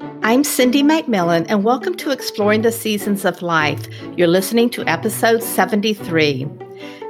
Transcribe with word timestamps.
I'm 0.00 0.42
Cindy 0.42 0.82
McMillan, 0.82 1.46
and 1.48 1.62
welcome 1.62 1.94
to 1.98 2.10
Exploring 2.10 2.62
the 2.62 2.72
Seasons 2.72 3.24
of 3.24 3.42
Life. 3.42 3.86
You're 4.16 4.26
listening 4.26 4.68
to 4.70 4.84
episode 4.88 5.40
73. 5.40 6.48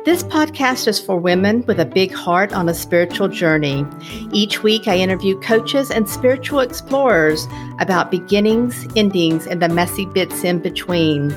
This 0.05 0.23
podcast 0.25 0.87
is 0.87 1.01
for 1.01 1.17
women 1.17 1.65
with 1.67 1.81
a 1.81 1.87
big 1.87 2.13
heart 2.13 2.53
on 2.53 2.69
a 2.69 2.75
spiritual 2.75 3.29
journey. 3.29 3.87
Each 4.33 4.63
week, 4.63 4.87
I 4.87 4.99
interview 4.99 5.41
coaches 5.41 5.91
and 5.91 6.11
spiritual 6.11 6.61
explorers 6.61 7.49
about 7.79 8.11
beginnings, 8.11 8.87
endings, 8.97 9.47
and 9.47 9.63
the 9.63 9.71
messy 9.71 10.05
bits 10.05 10.45
in 10.45 10.59
between. 10.59 11.31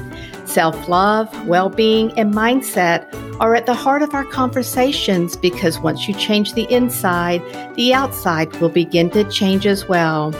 Self 0.45 0.89
love, 0.89 1.47
well 1.47 1.69
being, 1.69 2.11
and 2.19 2.33
mindset 2.33 3.07
are 3.39 3.55
at 3.55 3.67
the 3.67 3.73
heart 3.73 4.01
of 4.01 4.13
our 4.13 4.25
conversations 4.25 5.37
because 5.37 5.79
once 5.79 6.09
you 6.09 6.13
change 6.15 6.55
the 6.55 6.69
inside, 6.69 7.41
the 7.75 7.93
outside 7.93 8.53
will 8.57 8.67
begin 8.67 9.09
to 9.11 9.23
change 9.31 9.65
as 9.65 9.87
well. 9.87 10.33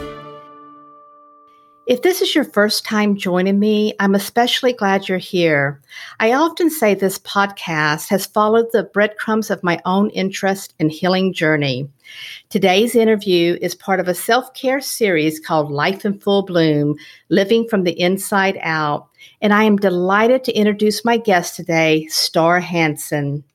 If 1.88 2.02
this 2.02 2.22
is 2.22 2.36
your 2.36 2.44
first 2.44 2.84
time 2.84 3.16
joining 3.16 3.60
me, 3.60 3.94
I'm 3.98 4.14
especially 4.14 4.74
glad 4.74 5.08
you're 5.08 5.18
here. 5.18 5.80
I 6.20 6.34
often 6.34 6.70
say 6.70 6.94
this 6.94 7.18
podcast 7.18 8.10
has 8.10 8.26
followed 8.26 8.66
the 8.74 8.84
breadcrumbs 8.84 9.50
of 9.50 9.64
my 9.64 9.80
own 9.86 10.10
interest 10.10 10.74
and 10.82 10.92
healing 10.92 11.32
journey. 11.32 11.88
Today's 12.50 12.94
interview 12.94 13.58
is 13.62 13.74
part 13.74 14.02
of 14.02 14.10
a 14.10 14.14
self 14.14 14.54
care 14.54 14.82
series 14.82 15.40
called 15.40 15.72
Life 15.72 16.04
in 16.04 16.20
Full 16.20 16.44
Bloom 16.44 16.98
Living 17.30 17.66
from 17.70 17.84
the 17.84 17.98
Inside 17.98 18.60
Out. 18.64 19.08
And 19.42 19.54
I 19.54 19.64
am 19.64 19.78
delighted 19.78 20.44
to 20.44 20.58
introduce 20.58 21.06
my 21.06 21.16
guest 21.16 21.56
today, 21.56 22.06
Star 22.08 22.60
Hansen. 22.60 23.46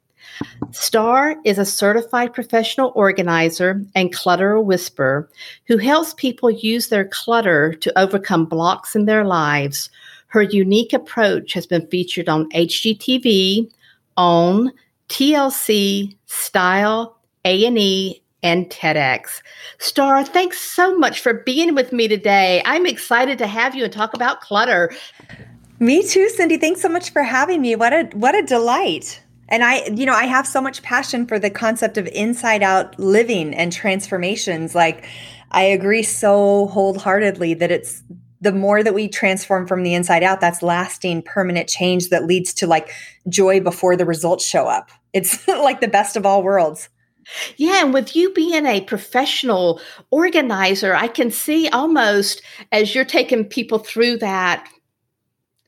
STAR 0.71 1.37
is 1.45 1.59
a 1.59 1.65
certified 1.65 2.33
professional 2.33 2.93
organizer 2.95 3.83
and 3.95 4.13
clutter 4.13 4.61
whisperer 4.61 5.29
who 5.67 5.77
helps 5.77 6.15
people 6.15 6.51
use 6.51 6.89
their 6.89 7.05
clutter 7.05 7.75
to 7.75 7.99
overcome 7.99 8.47
blocks 8.47 8.95
in 8.97 9.05
their 9.05 9.25
lives. 9.25 9.91
Her 10.29 10.43
unique 10.43 10.93
approach 10.93 11.53
has 11.53 11.67
been 11.67 11.87
featured 11.89 12.29
on 12.29 12.51
HGTV, 12.51 13.71
OWN, 14.17 14.73
TLC, 15.09 16.17
Style, 16.27 17.19
A&E, 17.45 18.23
and 18.43 18.69
TEDx. 18.71 19.43
Star, 19.79 20.25
thanks 20.25 20.59
so 20.59 20.97
much 20.99 21.21
for 21.21 21.35
being 21.35 21.75
with 21.75 21.93
me 21.93 22.09
today. 22.09 22.63
I'm 22.65 22.87
excited 22.87 23.39
to 23.39 23.47
have 23.47 23.75
you 23.75 23.85
and 23.85 23.93
talk 23.93 24.15
about 24.15 24.41
clutter. 24.41 24.93
Me 25.79 26.03
too, 26.03 26.29
Cindy. 26.31 26.57
Thanks 26.57 26.81
so 26.81 26.89
much 26.89 27.11
for 27.11 27.23
having 27.23 27.61
me. 27.61 27.77
What 27.77 27.93
a 27.93 28.05
what 28.15 28.35
a 28.35 28.43
delight. 28.43 29.22
And 29.49 29.63
I, 29.63 29.85
you 29.87 30.07
know, 30.07 30.15
I 30.15 30.25
have 30.25 30.47
so 30.47 30.61
much 30.61 30.83
passion 30.83 31.27
for 31.27 31.39
the 31.39 31.51
concept 31.51 31.99
of 31.99 32.07
inside 32.09 32.63
out 32.63 32.99
living 32.99 33.55
and 33.55 33.73
transformations. 33.73 34.75
Like, 34.75 35.07
I 35.51 35.63
agree 35.63 36.03
so 36.03 36.69
wholeheartedly 36.69 37.55
that 37.55 37.71
it's 37.71 38.03
the 38.41 38.53
more 38.53 38.83
that 38.83 38.95
we 38.95 39.09
transform 39.09 39.69
from 39.69 39.85
the 39.85 39.95
inside 39.95 40.25
out, 40.25 40.41
that's 40.41 40.63
lasting, 40.63 41.23
permanent 41.23 41.69
change 41.69 42.09
that 42.09 42.25
leads 42.27 42.53
to 42.55 42.67
like 42.67 42.93
joy 43.29 43.61
before 43.61 43.97
the 43.97 44.05
results 44.05 44.45
show 44.45 44.67
up. 44.67 44.91
It's 45.13 45.47
like 45.49 45.81
the 45.81 45.89
best 45.89 46.17
of 46.17 46.27
all 46.27 46.43
worlds. 46.43 46.89
Yeah, 47.57 47.85
and 47.85 47.95
with 47.95 48.17
you 48.17 48.33
being 48.33 48.67
a 48.67 48.81
professional 48.81 49.81
organizer, 50.11 50.93
I 50.93 51.07
can 51.07 51.31
see 51.31 51.69
almost 51.69 52.43
as 52.73 52.95
you're 52.95 53.05
taking 53.05 53.45
people 53.45 53.79
through 53.79 54.19
that 54.19 54.69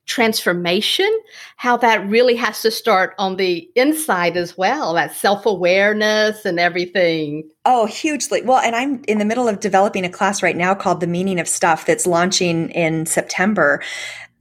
transformation, 0.07 1.11
how 1.57 1.77
that 1.79 2.07
really 2.09 2.37
has 2.37 2.63
to 2.63 2.71
start 2.71 3.15
on 3.19 3.37
the 3.37 3.69
inside 3.75 4.37
as 4.37 4.57
well, 4.57 4.95
that 4.95 5.15
self 5.15 5.47
awareness 5.47 6.45
and 6.45 6.61
everything. 6.61 7.49
Oh, 7.65 7.87
hugely. 7.87 8.43
Well, 8.43 8.59
and 8.59 8.77
I'm 8.77 9.03
in 9.09 9.19
the 9.19 9.25
middle 9.25 9.49
of 9.49 9.61
developing 9.61 10.05
a 10.05 10.11
class 10.11 10.43
right 10.43 10.57
now 10.57 10.75
called 10.75 11.01
The 11.01 11.07
Meaning 11.07 11.41
of 11.41 11.49
Stuff 11.49 11.87
that's 11.87 12.07
launching 12.07 12.71
in 12.71 13.07
September. 13.07 13.83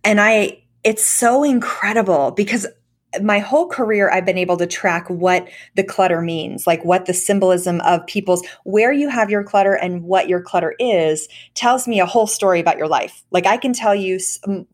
And 0.03 0.20
I, 0.20 0.61
it's 0.83 1.05
so 1.05 1.44
incredible 1.44 2.31
because 2.31 2.67
my 3.22 3.40
whole 3.40 3.68
career 3.68 4.10
i've 4.12 4.26
been 4.26 4.38
able 4.38 4.58
to 4.58 4.66
track 4.66 5.08
what 5.10 5.48
the 5.76 5.84
clutter 5.84 6.22
means 6.22 6.66
like 6.66 6.84
what 6.84 7.06
the 7.06 7.14
symbolism 7.14 7.82
of 7.82 8.06
people's 8.08 8.44
where 8.64 8.92
you 8.92 9.10
have 9.10 9.30
your 9.30 9.44
clutter 9.44 9.74
and 9.74 10.04
what 10.04 10.28
your 10.28 10.42
clutter 10.42 10.76
is 10.80 11.28
tells 11.54 11.88
me 11.88 12.00
a 12.00 12.06
whole 12.06 12.28
story 12.28 12.60
about 12.60 12.78
your 12.78 12.88
life. 12.88 13.24
Like 13.32 13.46
i 13.46 13.58
can 13.58 13.74
tell 13.74 13.96
you 13.96 14.20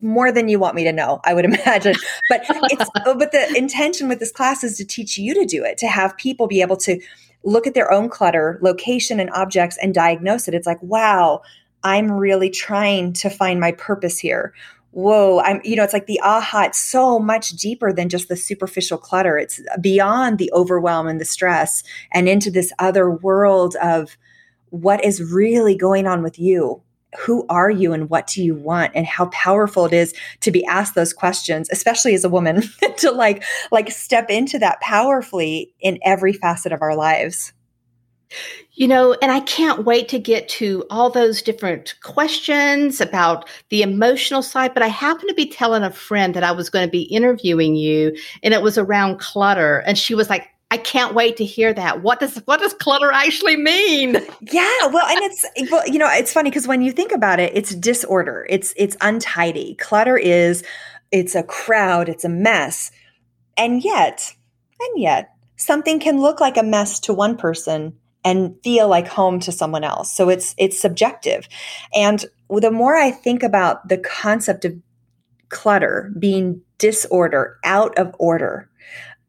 more 0.00 0.32
than 0.32 0.48
you 0.48 0.58
want 0.58 0.74
me 0.74 0.84
to 0.84 0.92
know 0.92 1.20
i 1.24 1.34
would 1.34 1.44
imagine. 1.52 1.94
But 2.28 2.42
it's 2.48 2.90
oh, 3.06 3.16
but 3.18 3.32
the 3.32 3.54
intention 3.56 4.08
with 4.08 4.18
this 4.18 4.32
class 4.32 4.64
is 4.64 4.76
to 4.78 4.84
teach 4.84 5.18
you 5.18 5.34
to 5.34 5.44
do 5.44 5.64
it 5.64 5.78
to 5.78 5.88
have 5.88 6.16
people 6.16 6.46
be 6.46 6.62
able 6.62 6.76
to 6.78 7.00
look 7.42 7.66
at 7.66 7.74
their 7.74 7.90
own 7.90 8.08
clutter 8.08 8.58
location 8.62 9.18
and 9.18 9.30
objects 9.30 9.78
and 9.82 9.94
diagnose 9.94 10.48
it. 10.48 10.54
It's 10.54 10.66
like 10.66 10.82
wow 10.82 11.42
i'm 11.82 12.12
really 12.12 12.50
trying 12.50 13.12
to 13.12 13.30
find 13.30 13.58
my 13.58 13.72
purpose 13.72 14.18
here 14.18 14.52
whoa 14.92 15.40
i'm 15.40 15.60
you 15.62 15.76
know 15.76 15.84
it's 15.84 15.92
like 15.92 16.06
the 16.06 16.20
aha 16.22 16.64
it's 16.64 16.80
so 16.80 17.18
much 17.18 17.50
deeper 17.50 17.92
than 17.92 18.08
just 18.08 18.28
the 18.28 18.36
superficial 18.36 18.98
clutter. 18.98 19.38
It's 19.38 19.60
beyond 19.80 20.38
the 20.38 20.50
overwhelm 20.52 21.06
and 21.06 21.20
the 21.20 21.24
stress 21.24 21.82
and 22.12 22.28
into 22.28 22.50
this 22.50 22.72
other 22.78 23.10
world 23.10 23.76
of 23.82 24.16
what 24.70 25.04
is 25.04 25.22
really 25.22 25.76
going 25.76 26.06
on 26.06 26.22
with 26.22 26.38
you. 26.38 26.82
Who 27.18 27.44
are 27.48 27.70
you 27.70 27.92
and 27.92 28.08
what 28.08 28.28
do 28.28 28.42
you 28.42 28.54
want 28.54 28.92
and 28.94 29.04
how 29.04 29.26
powerful 29.26 29.84
it 29.84 29.92
is 29.92 30.14
to 30.40 30.52
be 30.52 30.64
asked 30.66 30.94
those 30.94 31.12
questions 31.12 31.68
especially 31.72 32.14
as 32.14 32.22
a 32.22 32.28
woman 32.28 32.62
to 32.98 33.10
like 33.10 33.42
like 33.72 33.90
step 33.90 34.30
into 34.30 34.60
that 34.60 34.80
powerfully 34.80 35.74
in 35.80 35.98
every 36.04 36.32
facet 36.32 36.70
of 36.70 36.82
our 36.82 36.94
lives 36.94 37.52
you 38.72 38.88
know, 38.88 39.16
and 39.20 39.30
I 39.30 39.40
can't 39.40 39.84
wait 39.84 40.08
to 40.08 40.18
get 40.18 40.48
to 40.50 40.84
all 40.90 41.10
those 41.10 41.42
different 41.42 41.94
questions 42.02 43.00
about 43.00 43.48
the 43.68 43.82
emotional 43.82 44.42
side. 44.42 44.74
But 44.74 44.82
I 44.82 44.88
happened 44.88 45.28
to 45.28 45.34
be 45.34 45.46
telling 45.46 45.82
a 45.82 45.90
friend 45.90 46.34
that 46.34 46.44
I 46.44 46.52
was 46.52 46.70
going 46.70 46.86
to 46.86 46.90
be 46.90 47.02
interviewing 47.02 47.74
you, 47.74 48.16
and 48.42 48.54
it 48.54 48.62
was 48.62 48.78
around 48.78 49.18
clutter. 49.18 49.78
And 49.78 49.98
she 49.98 50.14
was 50.14 50.30
like, 50.30 50.48
I 50.72 50.76
can't 50.76 51.14
wait 51.14 51.36
to 51.38 51.44
hear 51.44 51.74
that. 51.74 52.02
What 52.02 52.20
does 52.20 52.36
what 52.44 52.60
does 52.60 52.74
clutter 52.74 53.10
actually 53.12 53.56
mean? 53.56 54.16
Yeah, 54.52 54.86
well, 54.86 55.06
and 55.06 55.18
it's 55.22 55.44
well, 55.70 55.86
you 55.86 55.98
know, 55.98 56.08
it's 56.10 56.32
funny 56.32 56.50
because 56.50 56.66
when 56.66 56.80
you 56.80 56.92
think 56.92 57.12
about 57.12 57.38
it, 57.38 57.52
it's 57.54 57.74
disorder. 57.74 58.46
It's 58.48 58.72
it's 58.76 58.96
untidy. 59.00 59.74
Clutter 59.74 60.16
is 60.16 60.64
it's 61.12 61.34
a 61.34 61.42
crowd, 61.42 62.08
it's 62.08 62.24
a 62.24 62.28
mess. 62.28 62.90
And 63.56 63.84
yet, 63.84 64.34
and 64.80 65.00
yet, 65.00 65.34
something 65.56 66.00
can 66.00 66.20
look 66.20 66.40
like 66.40 66.56
a 66.56 66.62
mess 66.62 67.00
to 67.00 67.12
one 67.12 67.36
person 67.36 67.94
and 68.24 68.54
feel 68.62 68.88
like 68.88 69.08
home 69.08 69.40
to 69.40 69.52
someone 69.52 69.84
else. 69.84 70.14
So 70.14 70.28
it's 70.28 70.54
it's 70.58 70.78
subjective. 70.78 71.48
And 71.94 72.24
the 72.48 72.70
more 72.70 72.96
I 72.96 73.10
think 73.10 73.42
about 73.42 73.88
the 73.88 73.98
concept 73.98 74.64
of 74.64 74.74
clutter 75.48 76.12
being 76.18 76.62
disorder, 76.78 77.58
out 77.64 77.96
of 77.98 78.14
order, 78.18 78.68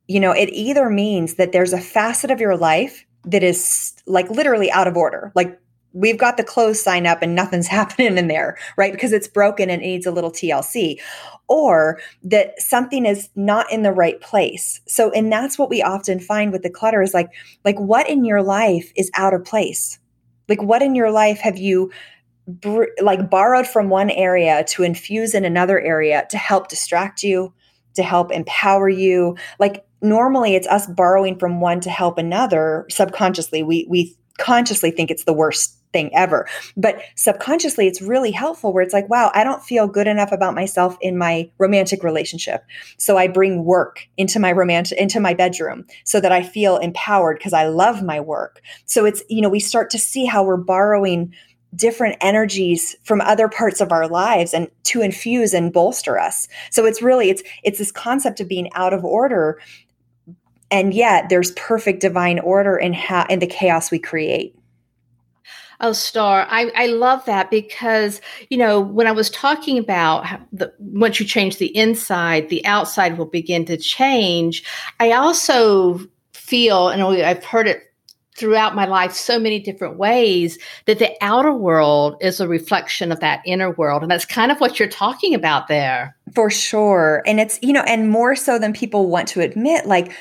you 0.07 0.19
know, 0.19 0.31
it 0.31 0.49
either 0.51 0.89
means 0.89 1.35
that 1.35 1.51
there's 1.51 1.73
a 1.73 1.81
facet 1.81 2.31
of 2.31 2.39
your 2.39 2.57
life 2.57 3.05
that 3.25 3.43
is 3.43 3.93
like 4.07 4.29
literally 4.29 4.71
out 4.71 4.87
of 4.87 4.97
order. 4.97 5.31
Like 5.35 5.59
we've 5.93 6.17
got 6.17 6.37
the 6.37 6.43
close 6.43 6.81
sign 6.81 7.05
up 7.05 7.21
and 7.21 7.35
nothing's 7.35 7.67
happening 7.79 8.17
in 8.17 8.27
there, 8.27 8.57
right? 8.77 8.91
Because 8.91 9.13
it's 9.13 9.27
broken 9.27 9.69
and 9.69 9.81
it 9.81 9.85
needs 9.85 10.05
a 10.05 10.11
little 10.11 10.31
TLC. 10.31 10.99
Or 11.47 11.99
that 12.23 12.61
something 12.61 13.05
is 13.05 13.29
not 13.35 13.71
in 13.71 13.81
the 13.81 13.91
right 13.91 14.19
place. 14.21 14.79
So, 14.87 15.11
and 15.11 15.31
that's 15.31 15.59
what 15.59 15.69
we 15.69 15.81
often 15.81 16.19
find 16.19 16.51
with 16.51 16.63
the 16.63 16.69
clutter 16.69 17.01
is 17.01 17.13
like, 17.13 17.29
like 17.65 17.77
what 17.77 18.09
in 18.09 18.23
your 18.23 18.41
life 18.41 18.91
is 18.95 19.11
out 19.15 19.33
of 19.33 19.43
place? 19.43 19.99
Like 20.47 20.61
what 20.61 20.81
in 20.81 20.95
your 20.95 21.11
life 21.11 21.39
have 21.39 21.57
you 21.57 21.91
br- 22.47 22.85
like 23.01 23.29
borrowed 23.29 23.67
from 23.67 23.89
one 23.89 24.09
area 24.09 24.63
to 24.69 24.83
infuse 24.83 25.33
in 25.33 25.43
another 25.43 25.79
area 25.79 26.25
to 26.29 26.37
help 26.37 26.69
distract 26.69 27.21
you, 27.21 27.53
to 27.95 28.03
help 28.03 28.31
empower 28.31 28.87
you? 28.87 29.35
Like 29.59 29.85
normally 30.01 30.55
it's 30.55 30.67
us 30.67 30.87
borrowing 30.87 31.37
from 31.37 31.59
one 31.59 31.81
to 31.81 31.89
help 31.89 32.17
another 32.17 32.85
subconsciously. 32.89 33.61
We 33.61 33.85
we 33.89 34.15
consciously 34.37 34.91
think 34.91 35.11
it's 35.11 35.25
the 35.25 35.33
worst 35.33 35.80
thing 35.93 36.09
ever. 36.13 36.47
But 36.75 37.01
subconsciously, 37.15 37.87
it's 37.87 38.01
really 38.01 38.31
helpful 38.31 38.73
where 38.73 38.83
it's 38.83 38.93
like, 38.93 39.09
wow, 39.09 39.31
I 39.33 39.43
don't 39.43 39.63
feel 39.63 39.87
good 39.87 40.07
enough 40.07 40.31
about 40.31 40.55
myself 40.55 40.97
in 41.01 41.17
my 41.17 41.49
romantic 41.57 42.03
relationship. 42.03 42.63
So 42.97 43.17
I 43.17 43.27
bring 43.27 43.63
work 43.63 44.07
into 44.17 44.39
my 44.39 44.51
romantic, 44.51 44.97
into 44.97 45.19
my 45.19 45.33
bedroom 45.33 45.85
so 46.03 46.19
that 46.19 46.31
I 46.31 46.43
feel 46.43 46.77
empowered 46.77 47.37
because 47.37 47.53
I 47.53 47.67
love 47.67 48.03
my 48.03 48.19
work. 48.19 48.61
So 48.85 49.05
it's, 49.05 49.23
you 49.29 49.41
know, 49.41 49.49
we 49.49 49.59
start 49.59 49.89
to 49.91 49.99
see 49.99 50.25
how 50.25 50.43
we're 50.43 50.57
borrowing 50.57 51.33
different 51.73 52.17
energies 52.19 52.97
from 53.03 53.21
other 53.21 53.47
parts 53.47 53.79
of 53.79 53.93
our 53.93 54.07
lives 54.07 54.53
and 54.53 54.69
to 54.83 55.01
infuse 55.01 55.53
and 55.53 55.71
bolster 55.71 56.19
us. 56.19 56.49
So 56.69 56.85
it's 56.85 57.01
really, 57.01 57.29
it's, 57.29 57.43
it's 57.63 57.79
this 57.79 57.93
concept 57.93 58.41
of 58.41 58.49
being 58.49 58.69
out 58.73 58.93
of 58.93 59.05
order 59.05 59.57
and 60.69 60.93
yet 60.93 61.27
there's 61.27 61.51
perfect 61.51 61.99
divine 61.99 62.39
order 62.39 62.77
in 62.77 62.93
how 62.93 63.25
in 63.29 63.39
the 63.39 63.47
chaos 63.47 63.91
we 63.91 63.99
create 63.99 64.55
Oh, 65.83 65.93
Star, 65.93 66.45
I, 66.49 66.71
I 66.75 66.85
love 66.85 67.25
that 67.25 67.49
because, 67.49 68.21
you 68.49 68.57
know, 68.57 68.79
when 68.79 69.07
I 69.07 69.11
was 69.11 69.31
talking 69.31 69.79
about 69.79 70.27
the, 70.53 70.71
once 70.77 71.19
you 71.19 71.25
change 71.25 71.57
the 71.57 71.75
inside, 71.75 72.49
the 72.49 72.63
outside 72.65 73.17
will 73.17 73.25
begin 73.25 73.65
to 73.65 73.77
change. 73.77 74.63
I 74.99 75.11
also 75.13 75.99
feel, 76.33 76.89
and 76.89 77.01
I've 77.01 77.43
heard 77.43 77.67
it 77.67 77.81
throughout 78.37 78.75
my 78.75 78.85
life 78.85 79.11
so 79.11 79.39
many 79.39 79.59
different 79.59 79.97
ways 79.97 80.57
that 80.85 80.99
the 80.99 81.11
outer 81.21 81.53
world 81.53 82.15
is 82.21 82.39
a 82.39 82.47
reflection 82.47 83.11
of 83.11 83.19
that 83.19 83.41
inner 83.45 83.71
world. 83.71 84.03
And 84.03 84.11
that's 84.11 84.25
kind 84.25 84.51
of 84.51 84.59
what 84.59 84.79
you're 84.79 84.87
talking 84.87 85.33
about 85.35 85.67
there. 85.67 86.15
For 86.33 86.49
sure. 86.49 87.23
And 87.25 87.39
it's, 87.39 87.59
you 87.61 87.73
know, 87.73 87.83
and 87.83 88.09
more 88.09 88.35
so 88.35 88.57
than 88.57 88.71
people 88.73 89.09
want 89.09 89.27
to 89.29 89.41
admit, 89.41 89.85
like 89.85 90.13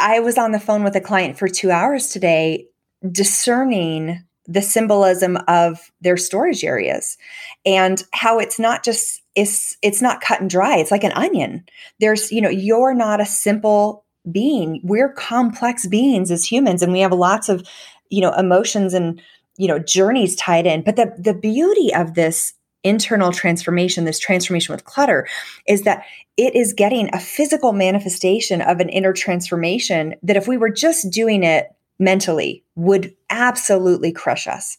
I 0.00 0.20
was 0.20 0.38
on 0.38 0.52
the 0.52 0.58
phone 0.58 0.82
with 0.82 0.96
a 0.96 1.00
client 1.00 1.38
for 1.38 1.48
two 1.48 1.70
hours 1.70 2.08
today 2.08 2.66
discerning 3.12 4.24
the 4.46 4.62
symbolism 4.62 5.38
of 5.48 5.90
their 6.00 6.16
storage 6.16 6.64
areas 6.64 7.16
and 7.64 8.04
how 8.12 8.38
it's 8.38 8.58
not 8.58 8.84
just 8.84 9.22
it's 9.34 9.76
it's 9.82 10.00
not 10.00 10.20
cut 10.20 10.40
and 10.40 10.50
dry. 10.50 10.76
It's 10.76 10.90
like 10.90 11.04
an 11.04 11.12
onion. 11.12 11.64
There's 12.00 12.30
you 12.32 12.40
know 12.40 12.48
you're 12.48 12.94
not 12.94 13.20
a 13.20 13.26
simple 13.26 14.04
being. 14.30 14.80
We're 14.82 15.12
complex 15.12 15.86
beings 15.86 16.30
as 16.30 16.44
humans 16.44 16.82
and 16.82 16.92
we 16.92 17.00
have 17.00 17.12
lots 17.12 17.48
of 17.48 17.66
you 18.10 18.20
know 18.20 18.32
emotions 18.32 18.94
and 18.94 19.20
you 19.56 19.68
know 19.68 19.78
journeys 19.78 20.36
tied 20.36 20.66
in. 20.66 20.82
But 20.82 20.96
the 20.96 21.14
the 21.18 21.34
beauty 21.34 21.94
of 21.94 22.14
this 22.14 22.54
internal 22.84 23.32
transformation 23.32 24.04
this 24.04 24.20
transformation 24.20 24.72
with 24.72 24.84
clutter 24.84 25.26
is 25.66 25.82
that 25.82 26.04
it 26.36 26.54
is 26.54 26.72
getting 26.72 27.10
a 27.12 27.18
physical 27.18 27.72
manifestation 27.72 28.62
of 28.62 28.78
an 28.78 28.88
inner 28.88 29.12
transformation 29.12 30.14
that 30.22 30.36
if 30.36 30.46
we 30.46 30.56
were 30.56 30.70
just 30.70 31.10
doing 31.10 31.42
it 31.42 31.66
mentally 31.98 32.64
would 32.74 33.14
absolutely 33.30 34.12
crush 34.12 34.46
us. 34.46 34.78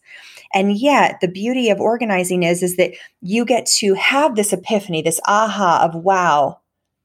And 0.53 0.77
yet 0.77 1.19
the 1.21 1.27
beauty 1.27 1.69
of 1.69 1.79
organizing 1.79 2.43
is 2.43 2.63
is 2.63 2.77
that 2.77 2.93
you 3.21 3.45
get 3.45 3.65
to 3.77 3.93
have 3.95 4.35
this 4.35 4.53
epiphany, 4.53 5.01
this 5.01 5.19
aha 5.27 5.81
of 5.83 6.03
wow, 6.03 6.59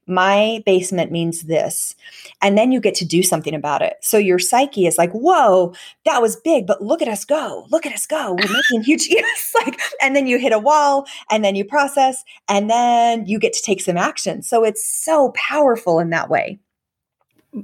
my 0.05 0.61
basement 0.65 1.11
means 1.11 1.43
this. 1.43 1.95
And 2.41 2.57
then 2.57 2.71
you 2.71 2.81
get 2.81 2.95
to 2.95 3.05
do 3.05 3.23
something 3.23 3.55
about 3.55 3.81
it. 3.81 3.95
So 4.01 4.17
your 4.17 4.39
psyche 4.39 4.85
is 4.85 4.97
like, 4.97 5.11
whoa, 5.11 5.73
that 6.05 6.21
was 6.21 6.35
big, 6.35 6.67
but 6.67 6.83
look 6.83 7.01
at 7.01 7.07
us 7.07 7.23
go. 7.25 7.65
Look 7.69 7.85
at 7.85 7.93
us 7.93 8.05
go. 8.05 8.33
We're 8.33 8.53
making 8.71 8.83
huge, 8.83 9.07
yes. 9.09 9.53
like, 9.65 9.79
and 10.01 10.15
then 10.15 10.27
you 10.27 10.37
hit 10.39 10.51
a 10.51 10.59
wall 10.59 11.05
and 11.29 11.43
then 11.43 11.55
you 11.55 11.63
process 11.63 12.23
and 12.49 12.69
then 12.69 13.25
you 13.25 13.39
get 13.39 13.53
to 13.53 13.61
take 13.61 13.81
some 13.81 13.97
action. 13.97 14.41
So 14.41 14.63
it's 14.63 14.85
so 14.85 15.31
powerful 15.35 15.99
in 15.99 16.09
that 16.09 16.29
way 16.29 16.59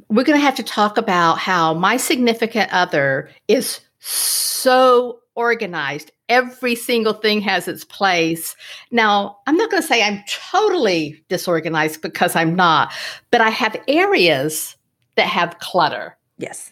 we're 0.10 0.24
going 0.24 0.40
to 0.40 0.46
have 0.46 0.56
to 0.56 0.64
talk 0.64 0.98
about 0.98 1.40
how 1.40 1.74
my 1.74 1.98
significant 1.98 2.72
other 2.72 3.30
is 3.48 3.80
so 4.00 5.20
organized. 5.36 6.12
Every 6.28 6.76
single 6.76 7.14
thing 7.14 7.42
has 7.42 7.68
its 7.68 7.86
place. 7.86 8.56
Now, 8.92 9.38
I'm 9.48 9.56
not 9.56 9.72
going 9.72 9.82
to 9.82 9.88
say 9.88 10.04
I'm 10.04 10.24
totally 10.52 11.24
disorganized 11.30 12.02
because 12.02 12.36
I'm 12.36 12.56
not, 12.56 12.94
but 13.32 13.42
I 13.42 13.50
have 13.50 13.76
areas 13.88 14.76
that 15.16 15.28
have 15.28 15.60
clutter. 15.60 16.18
Yes. 16.38 16.72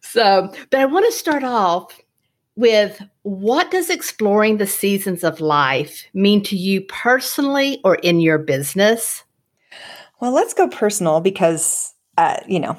So, 0.00 0.52
but 0.70 0.80
I 0.80 0.86
want 0.86 1.06
to 1.06 1.12
start 1.12 1.44
off 1.44 1.98
with 2.56 3.00
what 3.22 3.70
does 3.70 3.88
exploring 3.88 4.56
the 4.56 4.66
seasons 4.66 5.22
of 5.22 5.40
life 5.40 6.04
mean 6.12 6.42
to 6.42 6.56
you 6.56 6.80
personally 6.80 7.80
or 7.84 7.94
in 7.96 8.20
your 8.20 8.38
business? 8.38 9.22
Well, 10.20 10.32
let's 10.32 10.54
go 10.54 10.68
personal 10.68 11.20
because 11.20 11.94
uh, 12.18 12.40
you 12.48 12.58
know, 12.58 12.76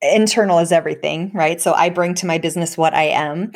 internal 0.00 0.60
is 0.60 0.72
everything, 0.72 1.30
right? 1.34 1.60
So 1.60 1.74
I 1.74 1.90
bring 1.90 2.14
to 2.14 2.26
my 2.26 2.38
business 2.38 2.78
what 2.78 2.94
I 2.94 3.04
am. 3.04 3.52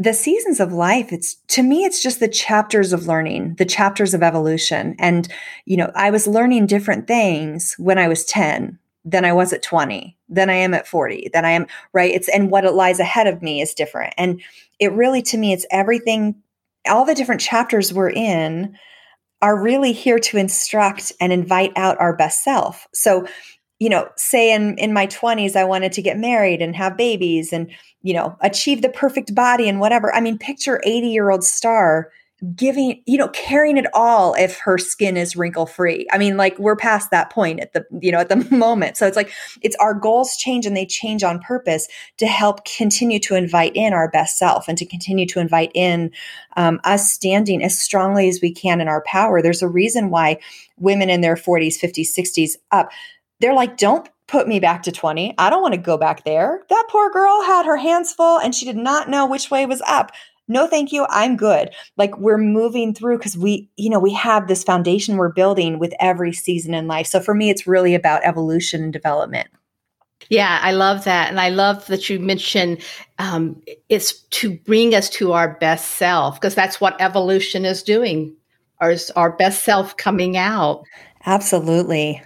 The 0.00 0.12
seasons 0.12 0.58
of 0.58 0.72
life, 0.72 1.12
it's 1.12 1.36
to 1.48 1.62
me, 1.62 1.84
it's 1.84 2.02
just 2.02 2.18
the 2.18 2.26
chapters 2.26 2.92
of 2.92 3.06
learning, 3.06 3.54
the 3.54 3.64
chapters 3.64 4.12
of 4.12 4.24
evolution. 4.24 4.96
And, 4.98 5.28
you 5.64 5.76
know, 5.76 5.92
I 5.94 6.10
was 6.10 6.26
learning 6.26 6.66
different 6.66 7.06
things 7.06 7.76
when 7.78 7.96
I 7.96 8.08
was 8.08 8.24
10 8.24 8.80
than 9.04 9.24
I 9.24 9.32
was 9.32 9.52
at 9.52 9.62
20, 9.62 10.16
than 10.28 10.50
I 10.50 10.54
am 10.54 10.74
at 10.74 10.88
40, 10.88 11.30
than 11.32 11.44
I 11.44 11.50
am, 11.50 11.68
right? 11.92 12.12
It's, 12.12 12.28
and 12.28 12.50
what 12.50 12.64
it 12.64 12.72
lies 12.72 12.98
ahead 12.98 13.28
of 13.28 13.42
me 13.42 13.60
is 13.60 13.74
different. 13.74 14.12
And 14.18 14.42
it 14.80 14.90
really, 14.90 15.22
to 15.22 15.38
me, 15.38 15.52
it's 15.52 15.66
everything, 15.70 16.34
all 16.88 17.04
the 17.04 17.14
different 17.14 17.40
chapters 17.40 17.92
we're 17.92 18.10
in 18.10 18.76
are 19.44 19.60
really 19.60 19.92
here 19.92 20.18
to 20.18 20.38
instruct 20.38 21.12
and 21.20 21.30
invite 21.32 21.72
out 21.76 22.00
our 22.00 22.16
best 22.16 22.42
self. 22.42 22.88
So, 22.94 23.26
you 23.84 23.90
know, 23.90 24.08
say 24.16 24.50
in 24.50 24.78
in 24.78 24.94
my 24.94 25.06
20s 25.06 25.56
I 25.56 25.64
wanted 25.64 25.92
to 25.92 26.00
get 26.00 26.18
married 26.18 26.62
and 26.62 26.74
have 26.74 26.96
babies 26.96 27.52
and, 27.52 27.70
you 28.00 28.14
know, 28.14 28.34
achieve 28.40 28.80
the 28.80 28.88
perfect 28.88 29.34
body 29.34 29.68
and 29.68 29.78
whatever. 29.78 30.14
I 30.14 30.22
mean, 30.22 30.38
picture 30.38 30.80
80-year-old 30.86 31.44
star 31.44 32.10
giving, 32.56 33.02
you 33.04 33.18
know, 33.18 33.28
carrying 33.28 33.76
it 33.76 33.84
all 33.92 34.32
if 34.38 34.58
her 34.60 34.78
skin 34.78 35.18
is 35.18 35.36
wrinkle 35.36 35.66
free. 35.66 36.06
I 36.10 36.16
mean, 36.16 36.38
like 36.38 36.58
we're 36.58 36.76
past 36.76 37.10
that 37.10 37.28
point 37.28 37.60
at 37.60 37.74
the, 37.74 37.84
you 38.00 38.10
know, 38.10 38.20
at 38.20 38.30
the 38.30 38.36
moment. 38.50 38.96
So 38.96 39.06
it's 39.06 39.16
like 39.18 39.30
it's 39.60 39.76
our 39.76 39.92
goals 39.92 40.34
change 40.38 40.64
and 40.64 40.74
they 40.74 40.86
change 40.86 41.22
on 41.22 41.38
purpose 41.40 41.86
to 42.16 42.26
help 42.26 42.64
continue 42.64 43.18
to 43.20 43.34
invite 43.34 43.76
in 43.76 43.92
our 43.92 44.10
best 44.10 44.38
self 44.38 44.66
and 44.66 44.78
to 44.78 44.86
continue 44.86 45.26
to 45.26 45.40
invite 45.40 45.72
in 45.74 46.10
um, 46.56 46.80
us 46.84 47.12
standing 47.12 47.62
as 47.62 47.78
strongly 47.78 48.30
as 48.30 48.40
we 48.40 48.50
can 48.50 48.80
in 48.80 48.88
our 48.88 49.02
power. 49.02 49.42
There's 49.42 49.62
a 49.62 49.68
reason 49.68 50.08
why 50.08 50.38
women 50.78 51.10
in 51.10 51.20
their 51.20 51.36
40s, 51.36 51.78
50s, 51.78 52.16
60s 52.18 52.52
up 52.70 52.88
they're 53.44 53.52
like, 53.52 53.76
don't 53.76 54.08
put 54.26 54.48
me 54.48 54.58
back 54.58 54.82
to 54.84 54.90
20. 54.90 55.34
I 55.36 55.50
don't 55.50 55.60
want 55.60 55.74
to 55.74 55.80
go 55.80 55.98
back 55.98 56.24
there. 56.24 56.62
That 56.70 56.86
poor 56.88 57.10
girl 57.10 57.42
had 57.42 57.66
her 57.66 57.76
hands 57.76 58.10
full 58.10 58.38
and 58.38 58.54
she 58.54 58.64
did 58.64 58.78
not 58.78 59.10
know 59.10 59.26
which 59.26 59.50
way 59.50 59.66
was 59.66 59.82
up. 59.82 60.12
No, 60.48 60.66
thank 60.66 60.92
you. 60.92 61.06
I'm 61.10 61.36
good. 61.36 61.68
Like 61.98 62.16
we're 62.16 62.38
moving 62.38 62.94
through 62.94 63.18
because 63.18 63.36
we, 63.36 63.68
you 63.76 63.90
know, 63.90 63.98
we 63.98 64.14
have 64.14 64.48
this 64.48 64.64
foundation 64.64 65.18
we're 65.18 65.30
building 65.30 65.78
with 65.78 65.92
every 66.00 66.32
season 66.32 66.72
in 66.72 66.86
life. 66.86 67.06
So 67.06 67.20
for 67.20 67.34
me, 67.34 67.50
it's 67.50 67.66
really 67.66 67.94
about 67.94 68.24
evolution 68.24 68.82
and 68.82 68.94
development. 68.94 69.48
Yeah, 70.30 70.58
I 70.62 70.72
love 70.72 71.04
that. 71.04 71.28
And 71.28 71.38
I 71.38 71.50
love 71.50 71.86
that 71.88 72.08
you 72.08 72.18
mentioned 72.18 72.82
um, 73.18 73.60
it's 73.90 74.22
to 74.22 74.56
bring 74.56 74.94
us 74.94 75.10
to 75.10 75.32
our 75.32 75.58
best 75.58 75.96
self 75.96 76.40
because 76.40 76.54
that's 76.54 76.80
what 76.80 76.98
evolution 76.98 77.66
is 77.66 77.82
doing, 77.82 78.34
our, 78.80 78.94
our 79.16 79.36
best 79.36 79.64
self 79.64 79.98
coming 79.98 80.38
out. 80.38 80.82
Absolutely. 81.26 82.22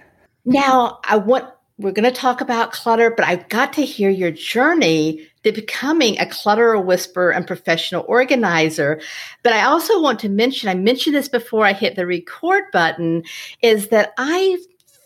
Now, 0.48 0.98
I 1.04 1.18
want 1.18 1.44
we're 1.76 1.92
going 1.92 2.10
to 2.10 2.20
talk 2.20 2.40
about 2.40 2.72
clutter, 2.72 3.10
but 3.10 3.26
I've 3.26 3.48
got 3.50 3.74
to 3.74 3.84
hear 3.84 4.08
your 4.08 4.32
journey 4.32 5.28
to 5.44 5.52
becoming 5.52 6.18
a 6.18 6.26
clutter 6.26 6.76
whisperer 6.80 7.30
and 7.32 7.46
professional 7.46 8.04
organizer. 8.08 9.00
But 9.44 9.52
I 9.52 9.62
also 9.62 10.00
want 10.00 10.18
to 10.20 10.28
mention, 10.28 10.70
I 10.70 10.74
mentioned 10.74 11.14
this 11.14 11.28
before 11.28 11.66
I 11.66 11.74
hit 11.74 11.94
the 11.96 12.06
record 12.06 12.64
button, 12.72 13.22
is 13.62 13.88
that 13.88 14.14
I 14.16 14.58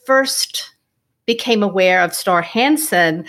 first 0.07 0.75
became 1.27 1.63
aware 1.63 2.03
of 2.03 2.15
Star 2.15 2.41
Hansen 2.41 3.27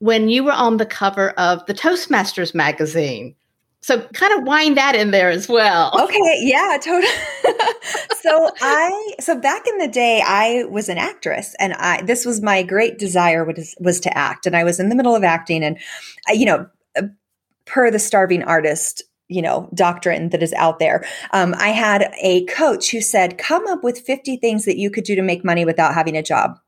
when 0.00 0.28
you 0.28 0.44
were 0.44 0.52
on 0.52 0.76
the 0.76 0.84
cover 0.84 1.30
of 1.30 1.64
the 1.66 1.74
Toastmasters 1.74 2.52
magazine. 2.52 3.34
So 3.84 4.00
kind 4.14 4.32
of 4.32 4.46
wind 4.46 4.78
that 4.78 4.96
in 4.96 5.10
there 5.10 5.28
as 5.28 5.46
well. 5.46 5.90
Okay, 6.04 6.38
yeah, 6.40 6.78
totally. 6.82 7.12
so 8.22 8.50
I 8.62 9.14
so 9.20 9.38
back 9.38 9.66
in 9.66 9.76
the 9.76 9.88
day 9.88 10.22
I 10.24 10.64
was 10.64 10.88
an 10.88 10.96
actress 10.96 11.54
and 11.58 11.74
I 11.74 12.00
this 12.02 12.24
was 12.24 12.40
my 12.40 12.62
great 12.62 12.98
desire 12.98 13.44
was 13.44 13.74
was 13.80 14.00
to 14.00 14.16
act 14.16 14.46
and 14.46 14.56
I 14.56 14.64
was 14.64 14.80
in 14.80 14.88
the 14.88 14.94
middle 14.94 15.14
of 15.14 15.22
acting 15.22 15.62
and 15.62 15.78
I, 16.28 16.32
you 16.32 16.46
know 16.46 16.66
uh, 16.96 17.02
per 17.66 17.90
the 17.90 17.98
starving 17.98 18.42
artist 18.42 19.02
you 19.28 19.42
know 19.42 19.68
doctrine 19.74 20.28
that 20.30 20.42
is 20.42 20.52
out 20.52 20.78
there 20.78 21.04
um, 21.32 21.54
i 21.56 21.68
had 21.68 22.12
a 22.22 22.44
coach 22.44 22.90
who 22.90 23.00
said 23.00 23.38
come 23.38 23.66
up 23.68 23.82
with 23.82 23.98
50 23.98 24.36
things 24.36 24.66
that 24.66 24.76
you 24.76 24.90
could 24.90 25.04
do 25.04 25.14
to 25.14 25.22
make 25.22 25.42
money 25.42 25.64
without 25.64 25.94
having 25.94 26.14
a 26.14 26.22
job 26.22 26.58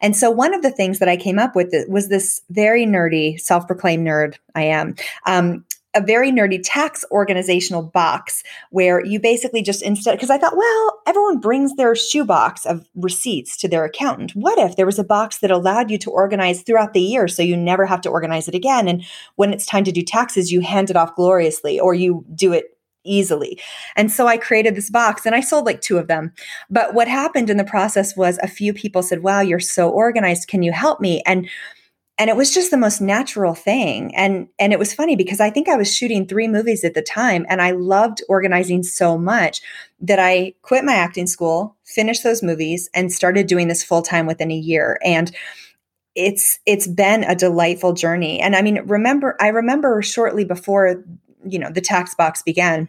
and 0.00 0.16
so 0.16 0.30
one 0.30 0.54
of 0.54 0.62
the 0.62 0.70
things 0.70 1.00
that 1.00 1.08
i 1.08 1.18
came 1.18 1.38
up 1.38 1.54
with 1.54 1.74
was 1.86 2.08
this 2.08 2.40
very 2.48 2.86
nerdy 2.86 3.38
self-proclaimed 3.38 4.06
nerd 4.06 4.36
i 4.54 4.62
am 4.62 4.94
um, 5.26 5.66
a 5.94 6.02
very 6.02 6.30
nerdy 6.30 6.60
tax 6.62 7.04
organizational 7.10 7.82
box 7.82 8.42
where 8.70 9.04
you 9.04 9.18
basically 9.18 9.62
just 9.62 9.82
instead 9.82 10.12
because 10.12 10.30
I 10.30 10.38
thought, 10.38 10.56
well, 10.56 11.00
everyone 11.06 11.40
brings 11.40 11.74
their 11.76 11.94
shoebox 11.94 12.66
of 12.66 12.86
receipts 12.94 13.56
to 13.58 13.68
their 13.68 13.84
accountant. 13.84 14.32
What 14.32 14.58
if 14.58 14.76
there 14.76 14.86
was 14.86 14.98
a 14.98 15.04
box 15.04 15.38
that 15.38 15.50
allowed 15.50 15.90
you 15.90 15.98
to 15.98 16.10
organize 16.10 16.62
throughout 16.62 16.92
the 16.92 17.00
year 17.00 17.26
so 17.26 17.42
you 17.42 17.56
never 17.56 17.86
have 17.86 18.02
to 18.02 18.10
organize 18.10 18.48
it 18.48 18.54
again? 18.54 18.86
And 18.86 19.04
when 19.36 19.52
it's 19.52 19.66
time 19.66 19.84
to 19.84 19.92
do 19.92 20.02
taxes, 20.02 20.52
you 20.52 20.60
hand 20.60 20.90
it 20.90 20.96
off 20.96 21.16
gloriously 21.16 21.80
or 21.80 21.94
you 21.94 22.24
do 22.34 22.52
it 22.52 22.78
easily. 23.04 23.58
And 23.96 24.12
so 24.12 24.26
I 24.26 24.36
created 24.36 24.74
this 24.74 24.90
box 24.90 25.24
and 25.24 25.34
I 25.34 25.40
sold 25.40 25.64
like 25.64 25.80
two 25.80 25.98
of 25.98 26.08
them. 26.08 26.32
But 26.68 26.94
what 26.94 27.08
happened 27.08 27.48
in 27.48 27.56
the 27.56 27.64
process 27.64 28.16
was 28.16 28.38
a 28.38 28.48
few 28.48 28.74
people 28.74 29.02
said, 29.02 29.22
Wow, 29.22 29.40
you're 29.40 29.60
so 29.60 29.88
organized. 29.88 30.48
Can 30.48 30.62
you 30.62 30.72
help 30.72 31.00
me? 31.00 31.22
And 31.24 31.48
and 32.18 32.28
it 32.28 32.36
was 32.36 32.52
just 32.52 32.72
the 32.72 32.76
most 32.76 33.00
natural 33.00 33.54
thing. 33.54 34.14
And 34.16 34.48
and 34.58 34.72
it 34.72 34.78
was 34.78 34.92
funny 34.92 35.16
because 35.16 35.40
i 35.40 35.50
think 35.50 35.68
i 35.68 35.76
was 35.76 35.94
shooting 35.94 36.26
three 36.26 36.48
movies 36.48 36.84
at 36.84 36.94
the 36.94 37.02
time 37.02 37.46
and 37.48 37.62
i 37.62 37.70
loved 37.70 38.22
organizing 38.28 38.82
so 38.82 39.16
much 39.16 39.62
that 40.00 40.18
i 40.18 40.54
quit 40.62 40.84
my 40.84 40.94
acting 40.94 41.26
school 41.26 41.76
finished 41.84 42.22
those 42.24 42.42
movies 42.42 42.90
and 42.94 43.12
started 43.12 43.46
doing 43.46 43.68
this 43.68 43.84
full 43.84 44.02
time 44.02 44.26
within 44.26 44.50
a 44.50 44.56
year. 44.56 44.98
And 45.04 45.34
it's 46.14 46.58
it's 46.66 46.88
been 46.88 47.22
a 47.24 47.36
delightful 47.36 47.92
journey. 47.92 48.40
And 48.40 48.56
i 48.56 48.62
mean 48.62 48.82
remember 48.86 49.36
i 49.40 49.48
remember 49.48 50.02
shortly 50.02 50.44
before 50.44 51.04
you 51.46 51.58
know 51.58 51.70
the 51.70 51.80
tax 51.80 52.14
box 52.14 52.42
began 52.42 52.88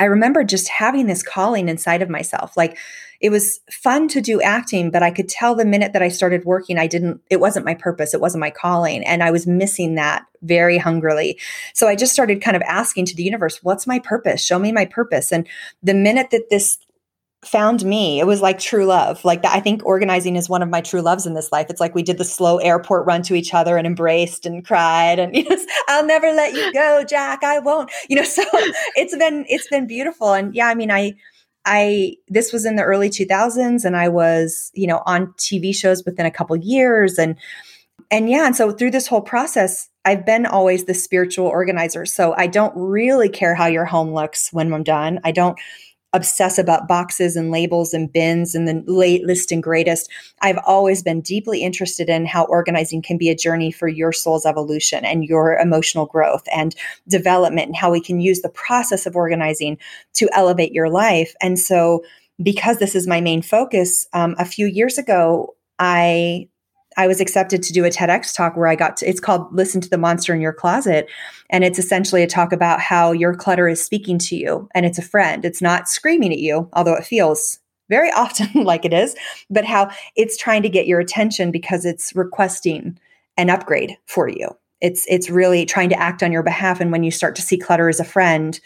I 0.00 0.04
remember 0.06 0.44
just 0.44 0.68
having 0.68 1.06
this 1.06 1.22
calling 1.22 1.68
inside 1.68 2.02
of 2.02 2.10
myself. 2.10 2.56
Like 2.56 2.76
it 3.20 3.30
was 3.30 3.60
fun 3.70 4.08
to 4.08 4.20
do 4.20 4.40
acting, 4.40 4.90
but 4.90 5.02
I 5.02 5.10
could 5.10 5.28
tell 5.28 5.54
the 5.54 5.64
minute 5.64 5.92
that 5.92 6.02
I 6.02 6.08
started 6.08 6.44
working, 6.44 6.78
I 6.78 6.86
didn't, 6.86 7.20
it 7.30 7.40
wasn't 7.40 7.66
my 7.66 7.74
purpose. 7.74 8.14
It 8.14 8.20
wasn't 8.20 8.40
my 8.40 8.50
calling. 8.50 9.04
And 9.04 9.22
I 9.22 9.30
was 9.30 9.46
missing 9.46 9.94
that 9.94 10.26
very 10.42 10.78
hungrily. 10.78 11.38
So 11.74 11.88
I 11.88 11.96
just 11.96 12.12
started 12.12 12.42
kind 12.42 12.56
of 12.56 12.62
asking 12.62 13.06
to 13.06 13.16
the 13.16 13.22
universe, 13.22 13.62
what's 13.62 13.86
my 13.86 13.98
purpose? 13.98 14.42
Show 14.42 14.58
me 14.58 14.72
my 14.72 14.84
purpose. 14.84 15.32
And 15.32 15.46
the 15.82 15.94
minute 15.94 16.30
that 16.30 16.50
this 16.50 16.78
found 17.46 17.84
me. 17.84 18.18
It 18.18 18.26
was 18.26 18.40
like 18.40 18.58
true 18.58 18.84
love. 18.84 19.24
Like 19.24 19.42
that, 19.42 19.54
I 19.54 19.60
think 19.60 19.84
organizing 19.84 20.36
is 20.36 20.48
one 20.48 20.62
of 20.62 20.68
my 20.68 20.80
true 20.80 21.00
loves 21.00 21.26
in 21.26 21.34
this 21.34 21.52
life. 21.52 21.66
It's 21.70 21.80
like 21.80 21.94
we 21.94 22.02
did 22.02 22.18
the 22.18 22.24
slow 22.24 22.58
airport 22.58 23.06
run 23.06 23.22
to 23.22 23.34
each 23.34 23.54
other 23.54 23.76
and 23.76 23.86
embraced 23.86 24.46
and 24.46 24.66
cried 24.66 25.18
and 25.18 25.34
you 25.36 25.48
know, 25.48 25.56
I'll 25.88 26.04
never 26.04 26.32
let 26.32 26.54
you 26.54 26.72
go, 26.72 27.04
Jack. 27.04 27.44
I 27.44 27.58
won't. 27.60 27.90
You 28.08 28.16
know, 28.16 28.22
so 28.24 28.42
it's 28.96 29.16
been 29.16 29.44
it's 29.48 29.68
been 29.68 29.86
beautiful. 29.86 30.32
And 30.32 30.54
yeah, 30.54 30.68
I 30.68 30.74
mean, 30.74 30.90
I 30.90 31.14
I 31.66 32.16
this 32.28 32.52
was 32.52 32.64
in 32.64 32.76
the 32.76 32.84
early 32.84 33.10
2000s 33.10 33.84
and 33.84 33.96
I 33.96 34.08
was, 34.08 34.70
you 34.74 34.86
know, 34.86 35.02
on 35.04 35.28
TV 35.34 35.74
shows 35.74 36.04
within 36.04 36.24
a 36.24 36.30
couple 36.30 36.56
years 36.56 37.18
and 37.18 37.36
and 38.10 38.30
yeah, 38.30 38.46
and 38.46 38.54
so 38.54 38.70
through 38.70 38.92
this 38.92 39.08
whole 39.08 39.20
process, 39.20 39.88
I've 40.04 40.24
been 40.24 40.46
always 40.46 40.84
the 40.84 40.94
spiritual 40.94 41.46
organizer. 41.46 42.06
So 42.06 42.34
I 42.36 42.46
don't 42.46 42.72
really 42.76 43.28
care 43.28 43.54
how 43.54 43.66
your 43.66 43.84
home 43.84 44.14
looks 44.14 44.52
when 44.52 44.72
I'm 44.72 44.84
done. 44.84 45.18
I 45.24 45.32
don't 45.32 45.58
obsess 46.12 46.58
about 46.58 46.88
boxes 46.88 47.36
and 47.36 47.50
labels 47.50 47.92
and 47.92 48.12
bins 48.12 48.54
and 48.54 48.66
the 48.66 48.82
latest 48.86 49.52
and 49.52 49.62
greatest. 49.62 50.10
I've 50.40 50.58
always 50.66 51.02
been 51.02 51.20
deeply 51.20 51.62
interested 51.62 52.08
in 52.08 52.26
how 52.26 52.44
organizing 52.44 53.02
can 53.02 53.18
be 53.18 53.28
a 53.28 53.36
journey 53.36 53.70
for 53.70 53.88
your 53.88 54.12
soul's 54.12 54.46
evolution 54.46 55.04
and 55.04 55.24
your 55.24 55.58
emotional 55.58 56.06
growth 56.06 56.44
and 56.54 56.74
development, 57.08 57.66
and 57.68 57.76
how 57.76 57.90
we 57.90 58.00
can 58.00 58.20
use 58.20 58.40
the 58.40 58.48
process 58.48 59.06
of 59.06 59.16
organizing 59.16 59.78
to 60.14 60.28
elevate 60.32 60.72
your 60.72 60.88
life. 60.88 61.34
And 61.40 61.58
so, 61.58 62.02
because 62.42 62.78
this 62.78 62.94
is 62.94 63.06
my 63.06 63.20
main 63.20 63.42
focus, 63.42 64.06
um, 64.12 64.34
a 64.38 64.44
few 64.44 64.66
years 64.66 64.98
ago, 64.98 65.54
I 65.78 66.48
I 66.96 67.06
was 67.06 67.20
accepted 67.20 67.62
to 67.62 67.72
do 67.72 67.84
a 67.84 67.90
TEDx 67.90 68.34
talk 68.34 68.56
where 68.56 68.68
I 68.68 68.74
got 68.74 68.96
to, 68.98 69.08
it's 69.08 69.20
called 69.20 69.52
Listen 69.54 69.80
to 69.82 69.90
the 69.90 69.98
Monster 69.98 70.34
in 70.34 70.40
Your 70.40 70.52
Closet. 70.52 71.08
And 71.50 71.62
it's 71.62 71.78
essentially 71.78 72.22
a 72.22 72.26
talk 72.26 72.52
about 72.52 72.80
how 72.80 73.12
your 73.12 73.34
clutter 73.34 73.68
is 73.68 73.84
speaking 73.84 74.18
to 74.18 74.36
you 74.36 74.68
and 74.74 74.86
it's 74.86 74.98
a 74.98 75.02
friend. 75.02 75.44
It's 75.44 75.60
not 75.60 75.88
screaming 75.88 76.32
at 76.32 76.38
you, 76.38 76.68
although 76.72 76.94
it 76.94 77.04
feels 77.04 77.58
very 77.88 78.10
often 78.16 78.64
like 78.64 78.84
it 78.84 78.92
is, 78.92 79.14
but 79.50 79.64
how 79.64 79.90
it's 80.16 80.36
trying 80.36 80.62
to 80.62 80.68
get 80.68 80.86
your 80.86 81.00
attention 81.00 81.50
because 81.50 81.84
it's 81.84 82.14
requesting 82.16 82.98
an 83.36 83.50
upgrade 83.50 83.96
for 84.06 84.28
you. 84.28 84.48
It's 84.80 85.06
it's 85.08 85.30
really 85.30 85.64
trying 85.64 85.88
to 85.90 85.98
act 85.98 86.22
on 86.22 86.32
your 86.32 86.42
behalf 86.42 86.80
and 86.80 86.92
when 86.92 87.02
you 87.02 87.10
start 87.10 87.34
to 87.36 87.42
see 87.42 87.56
clutter 87.56 87.88
as 87.88 88.00
a 88.00 88.04
friend, 88.04 88.58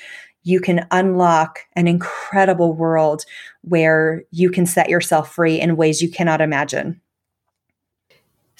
you 0.42 0.60
can 0.60 0.86
unlock 0.90 1.60
an 1.74 1.86
incredible 1.86 2.72
world 2.72 3.24
where 3.62 4.22
you 4.30 4.50
can 4.50 4.66
set 4.66 4.88
yourself 4.88 5.32
free 5.34 5.60
in 5.60 5.76
ways 5.76 6.00
you 6.00 6.10
cannot 6.10 6.40
imagine. 6.40 7.00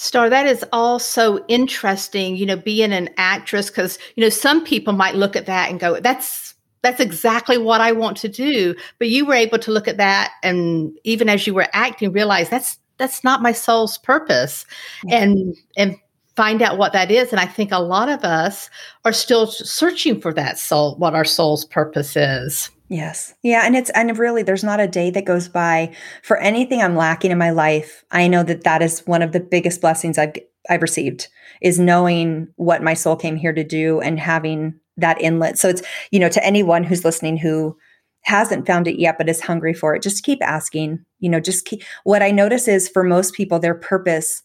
Star, 0.00 0.30
that 0.30 0.47
is 0.47 0.64
all 0.73 0.99
so 0.99 1.45
interesting, 1.47 2.35
you 2.35 2.47
know, 2.47 2.57
being 2.57 2.90
an 2.90 3.11
actress, 3.19 3.69
because, 3.69 3.99
you 4.16 4.23
know, 4.23 4.30
some 4.30 4.64
people 4.64 4.95
might 4.95 5.14
look 5.14 5.37
at 5.37 5.45
that 5.45 5.69
and 5.69 5.78
go, 5.78 6.00
that's, 6.00 6.54
that's 6.80 7.00
exactly 7.00 7.59
what 7.59 7.83
I 7.83 7.92
want 7.92 8.16
to 8.16 8.28
do. 8.28 8.75
But 8.99 9.11
you 9.11 9.26
were 9.26 9.35
able 9.35 9.59
to 9.59 9.71
look 9.71 9.87
at 9.87 9.99
that 9.99 10.33
and 10.42 10.99
even 11.04 11.28
as 11.28 11.47
you 11.47 11.52
were 11.52 11.69
acting, 11.75 12.12
realize 12.12 12.49
that's, 12.49 12.78
that's 12.97 13.23
not 13.23 13.42
my 13.42 13.52
soul's 13.52 13.99
purpose 13.99 14.64
and, 15.11 15.54
and 15.76 15.97
find 16.35 16.62
out 16.62 16.78
what 16.78 16.95
that 16.95 17.11
is. 17.11 17.30
And 17.30 17.38
I 17.38 17.45
think 17.45 17.71
a 17.71 17.78
lot 17.78 18.09
of 18.09 18.25
us 18.25 18.71
are 19.04 19.12
still 19.12 19.49
searching 19.49 20.19
for 20.19 20.33
that 20.33 20.59
soul, 20.59 20.97
what 20.97 21.14
our 21.14 21.26
soul's 21.26 21.66
purpose 21.66 22.16
is. 22.16 22.71
Yes. 22.90 23.35
Yeah. 23.44 23.62
And 23.64 23.76
it's, 23.76 23.88
and 23.90 24.18
really, 24.18 24.42
there's 24.42 24.64
not 24.64 24.80
a 24.80 24.88
day 24.88 25.11
that 25.11 25.25
goes 25.25 25.49
by 25.49 25.94
for 26.25 26.37
anything 26.38 26.82
I'm 26.82 26.97
lacking 26.97 27.30
in 27.30 27.38
my 27.38 27.50
life. 27.50 28.04
I 28.11 28.26
know 28.26 28.42
that 28.42 28.64
that 28.64 28.82
is 28.82 29.06
one 29.06 29.23
of 29.23 29.30
the 29.30 29.38
biggest 29.38 29.80
blessings 29.80 30.18
I've, 30.18 30.35
I've 30.68 30.82
received 30.82 31.28
is 31.62 31.78
knowing 31.78 32.49
what 32.56 32.82
my 32.82 32.94
soul 32.94 33.14
came 33.14 33.37
here 33.37 33.52
to 33.52 33.62
do 33.62 34.00
and 34.00 34.18
having 34.18 34.75
that 34.97 35.20
inlet. 35.23 35.56
So 35.56 35.68
it's, 35.68 35.82
you 36.11 36.18
know, 36.18 36.28
to 36.30 36.44
anyone 36.44 36.82
who's 36.82 37.04
listening 37.04 37.37
who 37.37 37.76
hasn't 38.23 38.66
found 38.66 38.88
it 38.88 38.99
yet, 38.99 39.18
but 39.18 39.28
is 39.28 39.40
hungry 39.40 39.73
for 39.73 39.94
it, 39.94 40.02
just 40.02 40.25
keep 40.25 40.42
asking, 40.42 40.99
you 41.20 41.30
know, 41.30 41.38
just 41.40 41.66
keep, 41.66 41.85
what 42.02 42.25
I 42.25 42.32
notice 42.32 42.66
is 42.66 42.88
for 42.88 43.04
most 43.04 43.35
people, 43.35 43.61
their 43.61 43.75
purpose 43.75 44.42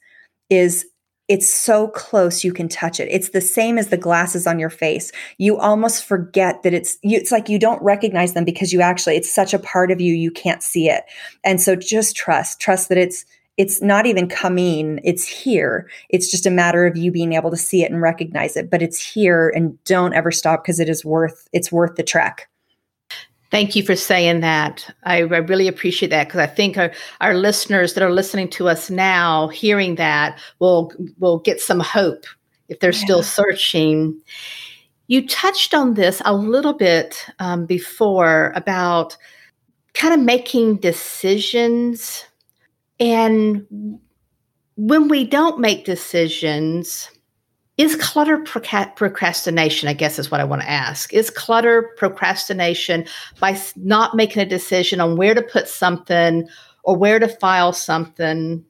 is 0.51 0.85
it's 1.27 1.51
so 1.51 1.87
close 1.87 2.43
you 2.43 2.53
can 2.53 2.69
touch 2.69 2.99
it. 2.99 3.07
It's 3.09 3.29
the 3.29 3.41
same 3.41 3.77
as 3.77 3.87
the 3.87 3.97
glasses 3.97 4.45
on 4.45 4.59
your 4.59 4.69
face. 4.69 5.11
You 5.37 5.57
almost 5.57 6.05
forget 6.05 6.61
that 6.63 6.73
it's 6.73 6.97
you, 7.01 7.17
it's 7.17 7.31
like 7.31 7.49
you 7.49 7.57
don't 7.57 7.81
recognize 7.81 8.33
them 8.33 8.45
because 8.45 8.71
you 8.71 8.81
actually 8.81 9.15
it's 9.15 9.33
such 9.33 9.53
a 9.53 9.59
part 9.59 9.91
of 9.91 9.99
you 9.99 10.13
you 10.13 10.29
can't 10.29 10.61
see 10.61 10.87
it. 10.89 11.03
And 11.43 11.59
so 11.59 11.75
just 11.75 12.15
trust, 12.15 12.59
trust 12.59 12.89
that 12.89 12.97
it's 12.97 13.25
it's 13.57 13.81
not 13.81 14.05
even 14.05 14.27
coming, 14.27 14.99
it's 15.03 15.25
here. 15.25 15.89
It's 16.09 16.29
just 16.29 16.45
a 16.45 16.51
matter 16.51 16.85
of 16.85 16.97
you 16.97 17.11
being 17.11 17.33
able 17.33 17.51
to 17.51 17.57
see 17.57 17.83
it 17.83 17.91
and 17.91 18.01
recognize 18.01 18.57
it, 18.57 18.69
but 18.69 18.81
it's 18.81 19.13
here 19.13 19.49
and 19.55 19.81
don't 19.85 20.13
ever 20.13 20.29
stop 20.29 20.63
because 20.63 20.79
it 20.79 20.89
is 20.89 21.05
worth 21.05 21.47
it's 21.53 21.71
worth 21.71 21.95
the 21.95 22.03
trek. 22.03 22.49
Thank 23.55 23.73
you 23.73 23.83
for 23.83 23.95
saying 23.95 24.41
that. 24.41 24.93
I, 25.05 25.19
I 25.19 25.37
really 25.37 25.69
appreciate 25.69 26.09
that 26.09 26.27
because 26.27 26.41
I 26.41 26.45
think 26.45 26.77
our, 26.77 26.91
our 27.21 27.33
listeners 27.33 27.93
that 27.93 28.03
are 28.03 28.11
listening 28.11 28.49
to 28.49 28.67
us 28.67 28.89
now, 28.89 29.47
hearing 29.47 29.95
that, 29.95 30.37
will 30.59 30.91
will 31.19 31.39
get 31.39 31.61
some 31.61 31.79
hope 31.79 32.25
if 32.67 32.81
they're 32.81 32.91
yeah. 32.91 32.99
still 33.05 33.23
searching. 33.23 34.19
You 35.07 35.25
touched 35.25 35.73
on 35.73 35.93
this 35.93 36.21
a 36.25 36.35
little 36.35 36.73
bit 36.73 37.25
um, 37.39 37.65
before 37.65 38.51
about 38.57 39.15
kind 39.93 40.13
of 40.13 40.19
making 40.19 40.79
decisions, 40.79 42.25
and 42.99 43.65
when 44.75 45.07
we 45.07 45.23
don't 45.23 45.61
make 45.61 45.85
decisions, 45.85 47.09
is 47.77 47.95
clutter 47.97 48.37
procrastination? 48.37 49.89
I 49.89 49.93
guess 49.93 50.17
is 50.17 50.31
what 50.31 50.41
I 50.41 50.45
want 50.45 50.61
to 50.61 50.69
ask. 50.69 51.13
Is 51.13 51.29
clutter 51.29 51.91
procrastination 51.97 53.05
by 53.39 53.59
not 53.75 54.15
making 54.15 54.41
a 54.41 54.45
decision 54.45 55.01
on 55.01 55.17
where 55.17 55.33
to 55.33 55.41
put 55.41 55.67
something 55.67 56.47
or 56.83 56.95
where 56.95 57.19
to 57.19 57.27
file 57.27 57.73
something? 57.73 58.63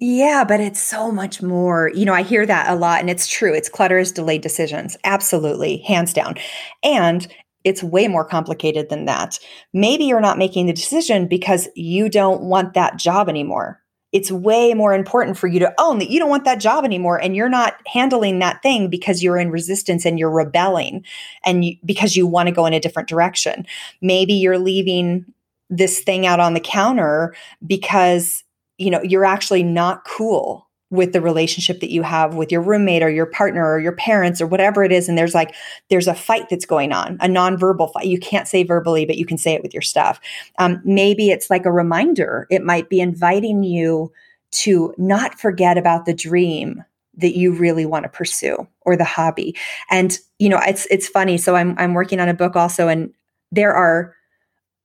Yeah, 0.00 0.44
but 0.46 0.60
it's 0.60 0.82
so 0.82 1.10
much 1.10 1.40
more. 1.40 1.90
You 1.94 2.04
know, 2.04 2.12
I 2.12 2.22
hear 2.22 2.44
that 2.44 2.68
a 2.68 2.74
lot, 2.74 3.00
and 3.00 3.08
it's 3.08 3.28
true. 3.28 3.54
It's 3.54 3.68
clutter 3.68 3.98
is 3.98 4.12
delayed 4.12 4.42
decisions. 4.42 4.96
Absolutely, 5.04 5.78
hands 5.78 6.12
down. 6.12 6.34
And 6.82 7.26
it's 7.62 7.82
way 7.82 8.08
more 8.08 8.24
complicated 8.24 8.90
than 8.90 9.06
that. 9.06 9.38
Maybe 9.72 10.04
you're 10.04 10.20
not 10.20 10.36
making 10.36 10.66
the 10.66 10.72
decision 10.72 11.26
because 11.26 11.68
you 11.74 12.10
don't 12.10 12.42
want 12.42 12.74
that 12.74 12.98
job 12.98 13.28
anymore 13.28 13.80
it's 14.14 14.30
way 14.30 14.72
more 14.74 14.94
important 14.94 15.36
for 15.36 15.48
you 15.48 15.58
to 15.58 15.74
own 15.76 15.98
that 15.98 16.08
you 16.08 16.20
don't 16.20 16.30
want 16.30 16.44
that 16.44 16.60
job 16.60 16.84
anymore 16.84 17.20
and 17.20 17.34
you're 17.34 17.48
not 17.48 17.74
handling 17.86 18.38
that 18.38 18.62
thing 18.62 18.88
because 18.88 19.24
you're 19.24 19.36
in 19.36 19.50
resistance 19.50 20.06
and 20.06 20.20
you're 20.20 20.30
rebelling 20.30 21.04
and 21.44 21.64
you, 21.64 21.76
because 21.84 22.14
you 22.14 22.24
want 22.24 22.48
to 22.48 22.54
go 22.54 22.64
in 22.64 22.72
a 22.72 22.80
different 22.80 23.08
direction. 23.08 23.66
Maybe 24.00 24.32
you're 24.32 24.58
leaving 24.58 25.26
this 25.68 26.00
thing 26.00 26.26
out 26.26 26.38
on 26.38 26.54
the 26.54 26.60
counter 26.60 27.34
because 27.66 28.44
you 28.78 28.90
know 28.90 29.02
you're 29.02 29.24
actually 29.24 29.64
not 29.64 30.04
cool 30.06 30.63
with 30.94 31.12
the 31.12 31.20
relationship 31.20 31.80
that 31.80 31.90
you 31.90 32.02
have 32.02 32.34
with 32.34 32.52
your 32.52 32.62
roommate 32.62 33.02
or 33.02 33.10
your 33.10 33.26
partner 33.26 33.68
or 33.68 33.80
your 33.80 33.96
parents 33.96 34.40
or 34.40 34.46
whatever 34.46 34.84
it 34.84 34.92
is 34.92 35.08
and 35.08 35.18
there's 35.18 35.34
like 35.34 35.54
there's 35.90 36.06
a 36.06 36.14
fight 36.14 36.46
that's 36.48 36.64
going 36.64 36.92
on 36.92 37.18
a 37.20 37.26
nonverbal 37.26 37.92
fight. 37.92 38.06
You 38.06 38.18
can't 38.18 38.48
say 38.48 38.62
verbally 38.62 39.04
but 39.04 39.16
you 39.16 39.26
can 39.26 39.36
say 39.36 39.54
it 39.54 39.62
with 39.62 39.74
your 39.74 39.82
stuff. 39.82 40.20
Um, 40.58 40.80
maybe 40.84 41.30
it's 41.30 41.50
like 41.50 41.66
a 41.66 41.72
reminder. 41.72 42.46
It 42.48 42.62
might 42.62 42.88
be 42.88 43.00
inviting 43.00 43.64
you 43.64 44.12
to 44.52 44.94
not 44.96 45.38
forget 45.38 45.76
about 45.76 46.06
the 46.06 46.14
dream 46.14 46.84
that 47.16 47.36
you 47.36 47.52
really 47.52 47.86
want 47.86 48.04
to 48.04 48.08
pursue 48.08 48.66
or 48.82 48.96
the 48.96 49.04
hobby. 49.04 49.56
And 49.90 50.16
you 50.38 50.48
know 50.48 50.60
it's 50.64 50.86
it's 50.86 51.08
funny. 51.08 51.38
So 51.38 51.56
i'm 51.56 51.74
i'm 51.78 51.94
working 51.94 52.20
on 52.20 52.28
a 52.28 52.34
book 52.34 52.54
also 52.54 52.88
and 52.88 53.12
there 53.50 53.74
are 53.74 54.14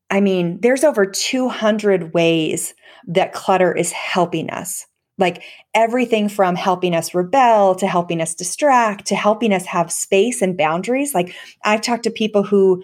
i 0.09 0.19
mean 0.19 0.59
there's 0.61 0.83
over 0.83 1.05
200 1.05 2.13
ways 2.13 2.73
that 3.07 3.33
clutter 3.33 3.75
is 3.75 3.91
helping 3.91 4.49
us 4.49 4.85
like 5.19 5.43
everything 5.73 6.29
from 6.29 6.55
helping 6.55 6.95
us 6.95 7.13
rebel 7.13 7.75
to 7.75 7.87
helping 7.87 8.21
us 8.21 8.33
distract 8.33 9.05
to 9.07 9.15
helping 9.15 9.53
us 9.53 9.65
have 9.65 9.91
space 9.91 10.41
and 10.41 10.57
boundaries. 10.57 11.13
Like 11.13 11.33
I've 11.63 11.81
talked 11.81 12.03
to 12.03 12.11
people 12.11 12.43
who 12.43 12.83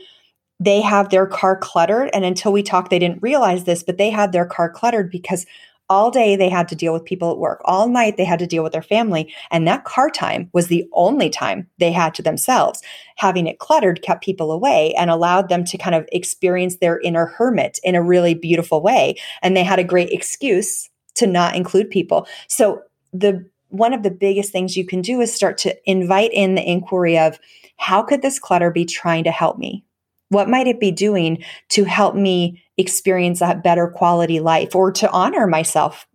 they 0.60 0.82
have 0.82 1.10
their 1.10 1.28
car 1.28 1.58
cluttered. 1.58 2.10
And 2.14 2.24
until 2.24 2.52
we 2.52 2.64
talked, 2.64 2.90
they 2.90 3.00
didn't 3.00 3.22
realize 3.22 3.64
this, 3.64 3.84
but 3.84 3.98
they 3.98 4.10
had 4.10 4.32
their 4.32 4.46
car 4.46 4.70
cluttered 4.70 5.12
because 5.12 5.46
all 5.88 6.10
day 6.10 6.36
they 6.36 6.50
had 6.50 6.68
to 6.70 6.76
deal 6.76 6.94
with 6.94 7.06
people 7.06 7.32
at 7.32 7.38
work. 7.38 7.62
All 7.66 7.88
night 7.88 8.18
they 8.18 8.26
had 8.26 8.40
to 8.40 8.48
deal 8.48 8.64
with 8.64 8.72
their 8.72 8.82
family. 8.82 9.34
And 9.52 9.68
that 9.68 9.84
car 9.84 10.10
time 10.10 10.50
was 10.52 10.68
the 10.68 10.86
only 10.94 11.30
time 11.30 11.68
they 11.78 11.92
had 11.92 12.16
to 12.16 12.24
themselves. 12.24 12.82
Having 13.18 13.48
it 13.48 13.60
cluttered 13.60 14.02
kept 14.02 14.24
people 14.24 14.52
away 14.52 14.94
and 14.98 15.12
allowed 15.12 15.50
them 15.50 15.64
to 15.66 15.78
kind 15.78 15.96
of 15.96 16.08
experience 16.12 16.78
their 16.78 17.00
inner 17.00 17.28
hermit 17.28 17.80
in 17.84 17.94
a 17.94 18.02
really 18.02 18.34
beautiful 18.34 18.82
way. 18.82 19.16
And 19.44 19.56
they 19.56 19.64
had 19.64 19.78
a 19.78 19.84
great 19.84 20.10
excuse 20.10 20.90
to 21.16 21.28
not 21.28 21.56
include 21.56 21.90
people. 21.90 22.28
So 22.48 22.82
the 23.14 23.48
one 23.70 23.94
of 23.94 24.04
the 24.04 24.12
biggest 24.12 24.52
things 24.52 24.78
you 24.78 24.86
can 24.86 25.02
do 25.02 25.20
is 25.22 25.34
start 25.34 25.58
to 25.60 25.76
invite 25.90 26.32
in 26.32 26.56
the 26.56 26.70
inquiry 26.70 27.18
of 27.18 27.40
how 27.78 28.04
could 28.04 28.22
this 28.22 28.40
clutter 28.40 28.72
be 28.72 28.86
trying 28.86 29.24
to 29.26 29.32
help 29.32 29.58
me? 29.58 29.84
What 30.30 30.50
might 30.50 30.68
it 30.68 30.80
be 30.80 30.92
doing 30.92 31.44
to 31.70 31.84
help 31.84 32.16
me 32.16 32.64
experience 32.78 33.40
that 33.40 33.64
better 33.64 33.88
quality 33.88 34.40
life 34.40 34.76
or 34.76 34.92
to 34.94 35.10
honor 35.12 35.48
myself 35.48 36.08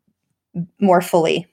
more 0.81 1.01
fully? 1.01 1.47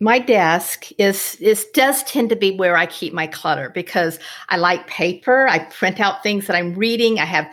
my 0.00 0.18
desk 0.18 0.88
is 0.98 1.36
is 1.36 1.64
does 1.72 2.02
tend 2.04 2.28
to 2.28 2.36
be 2.36 2.50
where 2.56 2.76
I 2.76 2.86
keep 2.86 3.12
my 3.12 3.26
clutter 3.26 3.70
because 3.70 4.18
I 4.48 4.56
like 4.56 4.86
paper. 4.86 5.46
I 5.48 5.60
print 5.60 6.00
out 6.00 6.22
things 6.22 6.46
that 6.46 6.56
I'm 6.56 6.74
reading. 6.74 7.18
I 7.18 7.24
have 7.24 7.46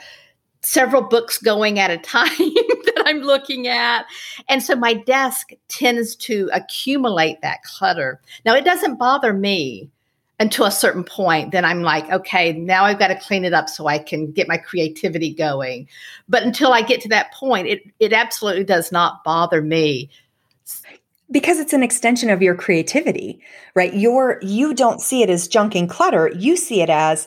several 0.61 1.01
books 1.01 1.37
going 1.37 1.79
at 1.79 1.91
a 1.91 1.97
time 1.97 2.29
that 2.37 3.03
I'm 3.05 3.21
looking 3.21 3.67
at. 3.67 4.05
And 4.47 4.61
so 4.61 4.75
my 4.75 4.93
desk 4.93 5.51
tends 5.67 6.15
to 6.17 6.49
accumulate 6.53 7.41
that 7.41 7.63
clutter. 7.63 8.21
Now 8.45 8.55
it 8.55 8.65
doesn't 8.65 8.97
bother 8.97 9.33
me 9.33 9.89
until 10.39 10.65
a 10.65 10.71
certain 10.71 11.03
point. 11.03 11.51
Then 11.51 11.65
I'm 11.65 11.83
like, 11.83 12.09
okay, 12.11 12.53
now 12.53 12.85
I've 12.85 12.97
got 12.97 13.09
to 13.09 13.19
clean 13.19 13.45
it 13.45 13.53
up 13.53 13.69
so 13.69 13.87
I 13.87 13.99
can 13.99 14.31
get 14.31 14.47
my 14.47 14.57
creativity 14.57 15.33
going. 15.33 15.87
But 16.27 16.43
until 16.43 16.73
I 16.73 16.81
get 16.81 17.01
to 17.01 17.09
that 17.09 17.31
point, 17.33 17.67
it 17.67 17.83
it 17.99 18.11
absolutely 18.11 18.63
does 18.63 18.91
not 18.91 19.23
bother 19.23 19.61
me 19.61 20.09
because 21.29 21.59
it's 21.59 21.73
an 21.73 21.83
extension 21.83 22.29
of 22.29 22.41
your 22.41 22.55
creativity 22.55 23.39
right 23.73 23.93
your 23.93 24.37
you 24.41 24.73
don't 24.73 24.99
see 24.99 25.23
it 25.23 25.29
as 25.29 25.47
junk 25.47 25.75
and 25.75 25.89
clutter 25.89 26.29
you 26.35 26.57
see 26.57 26.81
it 26.81 26.89
as 26.89 27.25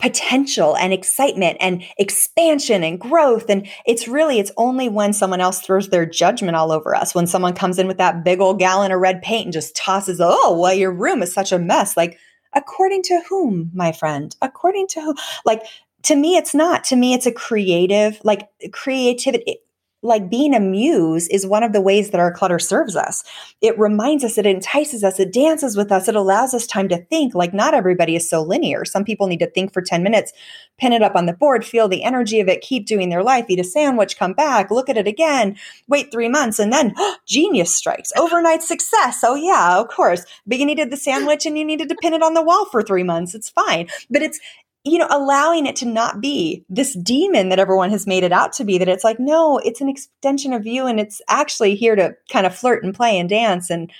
potential 0.00 0.76
and 0.76 0.92
excitement 0.92 1.56
and 1.60 1.82
expansion 1.98 2.82
and 2.82 3.00
growth. 3.00 3.48
And 3.48 3.68
it's 3.86 4.08
really 4.08 4.38
it's 4.38 4.52
only 4.56 4.88
when 4.88 5.12
someone 5.12 5.40
else 5.40 5.60
throws 5.60 5.88
their 5.88 6.06
judgment 6.06 6.56
all 6.56 6.72
over 6.72 6.94
us 6.94 7.14
when 7.14 7.26
someone 7.26 7.54
comes 7.54 7.78
in 7.78 7.86
with 7.86 7.98
that 7.98 8.24
big 8.24 8.40
old 8.40 8.58
gallon 8.58 8.92
of 8.92 9.00
red 9.00 9.22
paint 9.22 9.46
and 9.46 9.52
just 9.52 9.76
tosses 9.76 10.20
oh 10.22 10.58
well 10.58 10.74
your 10.74 10.92
room 10.92 11.22
is 11.22 11.32
such 11.32 11.52
a 11.52 11.58
mess. 11.58 11.96
Like 11.96 12.18
according 12.52 13.02
to 13.04 13.22
whom 13.28 13.70
my 13.74 13.92
friend? 13.92 14.34
According 14.42 14.88
to 14.88 15.00
who? 15.00 15.14
Like 15.44 15.62
to 16.02 16.16
me 16.16 16.36
it's 16.36 16.54
not. 16.54 16.84
To 16.84 16.96
me 16.96 17.14
it's 17.14 17.26
a 17.26 17.32
creative 17.32 18.20
like 18.24 18.48
creativity 18.72 19.58
like 20.02 20.30
being 20.30 20.54
a 20.54 20.60
muse 20.60 21.28
is 21.28 21.46
one 21.46 21.62
of 21.62 21.72
the 21.72 21.80
ways 21.80 22.10
that 22.10 22.20
our 22.20 22.32
clutter 22.32 22.58
serves 22.58 22.96
us. 22.96 23.22
It 23.60 23.78
reminds 23.78 24.24
us, 24.24 24.38
it 24.38 24.46
entices 24.46 25.04
us, 25.04 25.20
it 25.20 25.32
dances 25.32 25.76
with 25.76 25.92
us, 25.92 26.08
it 26.08 26.16
allows 26.16 26.54
us 26.54 26.66
time 26.66 26.88
to 26.88 27.04
think. 27.04 27.34
Like, 27.34 27.52
not 27.52 27.74
everybody 27.74 28.16
is 28.16 28.28
so 28.28 28.42
linear. 28.42 28.84
Some 28.84 29.04
people 29.04 29.26
need 29.26 29.40
to 29.40 29.50
think 29.50 29.72
for 29.72 29.82
10 29.82 30.02
minutes, 30.02 30.32
pin 30.78 30.94
it 30.94 31.02
up 31.02 31.16
on 31.16 31.26
the 31.26 31.34
board, 31.34 31.64
feel 31.64 31.86
the 31.86 32.02
energy 32.02 32.40
of 32.40 32.48
it, 32.48 32.62
keep 32.62 32.86
doing 32.86 33.10
their 33.10 33.22
life, 33.22 33.44
eat 33.48 33.60
a 33.60 33.64
sandwich, 33.64 34.18
come 34.18 34.32
back, 34.32 34.70
look 34.70 34.88
at 34.88 34.96
it 34.96 35.06
again, 35.06 35.56
wait 35.86 36.10
three 36.10 36.28
months, 36.28 36.58
and 36.58 36.72
then 36.72 36.94
oh, 36.96 37.16
genius 37.26 37.74
strikes, 37.74 38.10
overnight 38.16 38.62
success. 38.62 39.20
Oh, 39.22 39.34
yeah, 39.34 39.78
of 39.78 39.88
course. 39.88 40.24
But 40.46 40.58
you 40.58 40.66
needed 40.66 40.90
the 40.90 40.96
sandwich 40.96 41.44
and 41.44 41.58
you 41.58 41.64
needed 41.64 41.90
to 41.90 41.96
pin 41.96 42.14
it 42.14 42.22
on 42.22 42.34
the 42.34 42.42
wall 42.42 42.64
for 42.66 42.82
three 42.82 43.02
months. 43.02 43.34
It's 43.34 43.50
fine. 43.50 43.88
But 44.08 44.22
it's, 44.22 44.40
you 44.84 44.98
know, 44.98 45.06
allowing 45.10 45.66
it 45.66 45.76
to 45.76 45.86
not 45.86 46.20
be 46.20 46.64
this 46.68 46.94
demon 46.94 47.50
that 47.50 47.58
everyone 47.58 47.90
has 47.90 48.06
made 48.06 48.24
it 48.24 48.32
out 48.32 48.52
to 48.54 48.64
be, 48.64 48.78
that 48.78 48.88
it's 48.88 49.04
like, 49.04 49.20
no, 49.20 49.58
it's 49.58 49.80
an 49.80 49.88
extension 49.88 50.52
of 50.52 50.66
you 50.66 50.86
and 50.86 50.98
it's 50.98 51.20
actually 51.28 51.74
here 51.74 51.94
to 51.94 52.14
kind 52.32 52.46
of 52.46 52.54
flirt 52.54 52.82
and 52.82 52.94
play 52.94 53.18
and 53.18 53.28
dance 53.28 53.68
and 53.68 53.90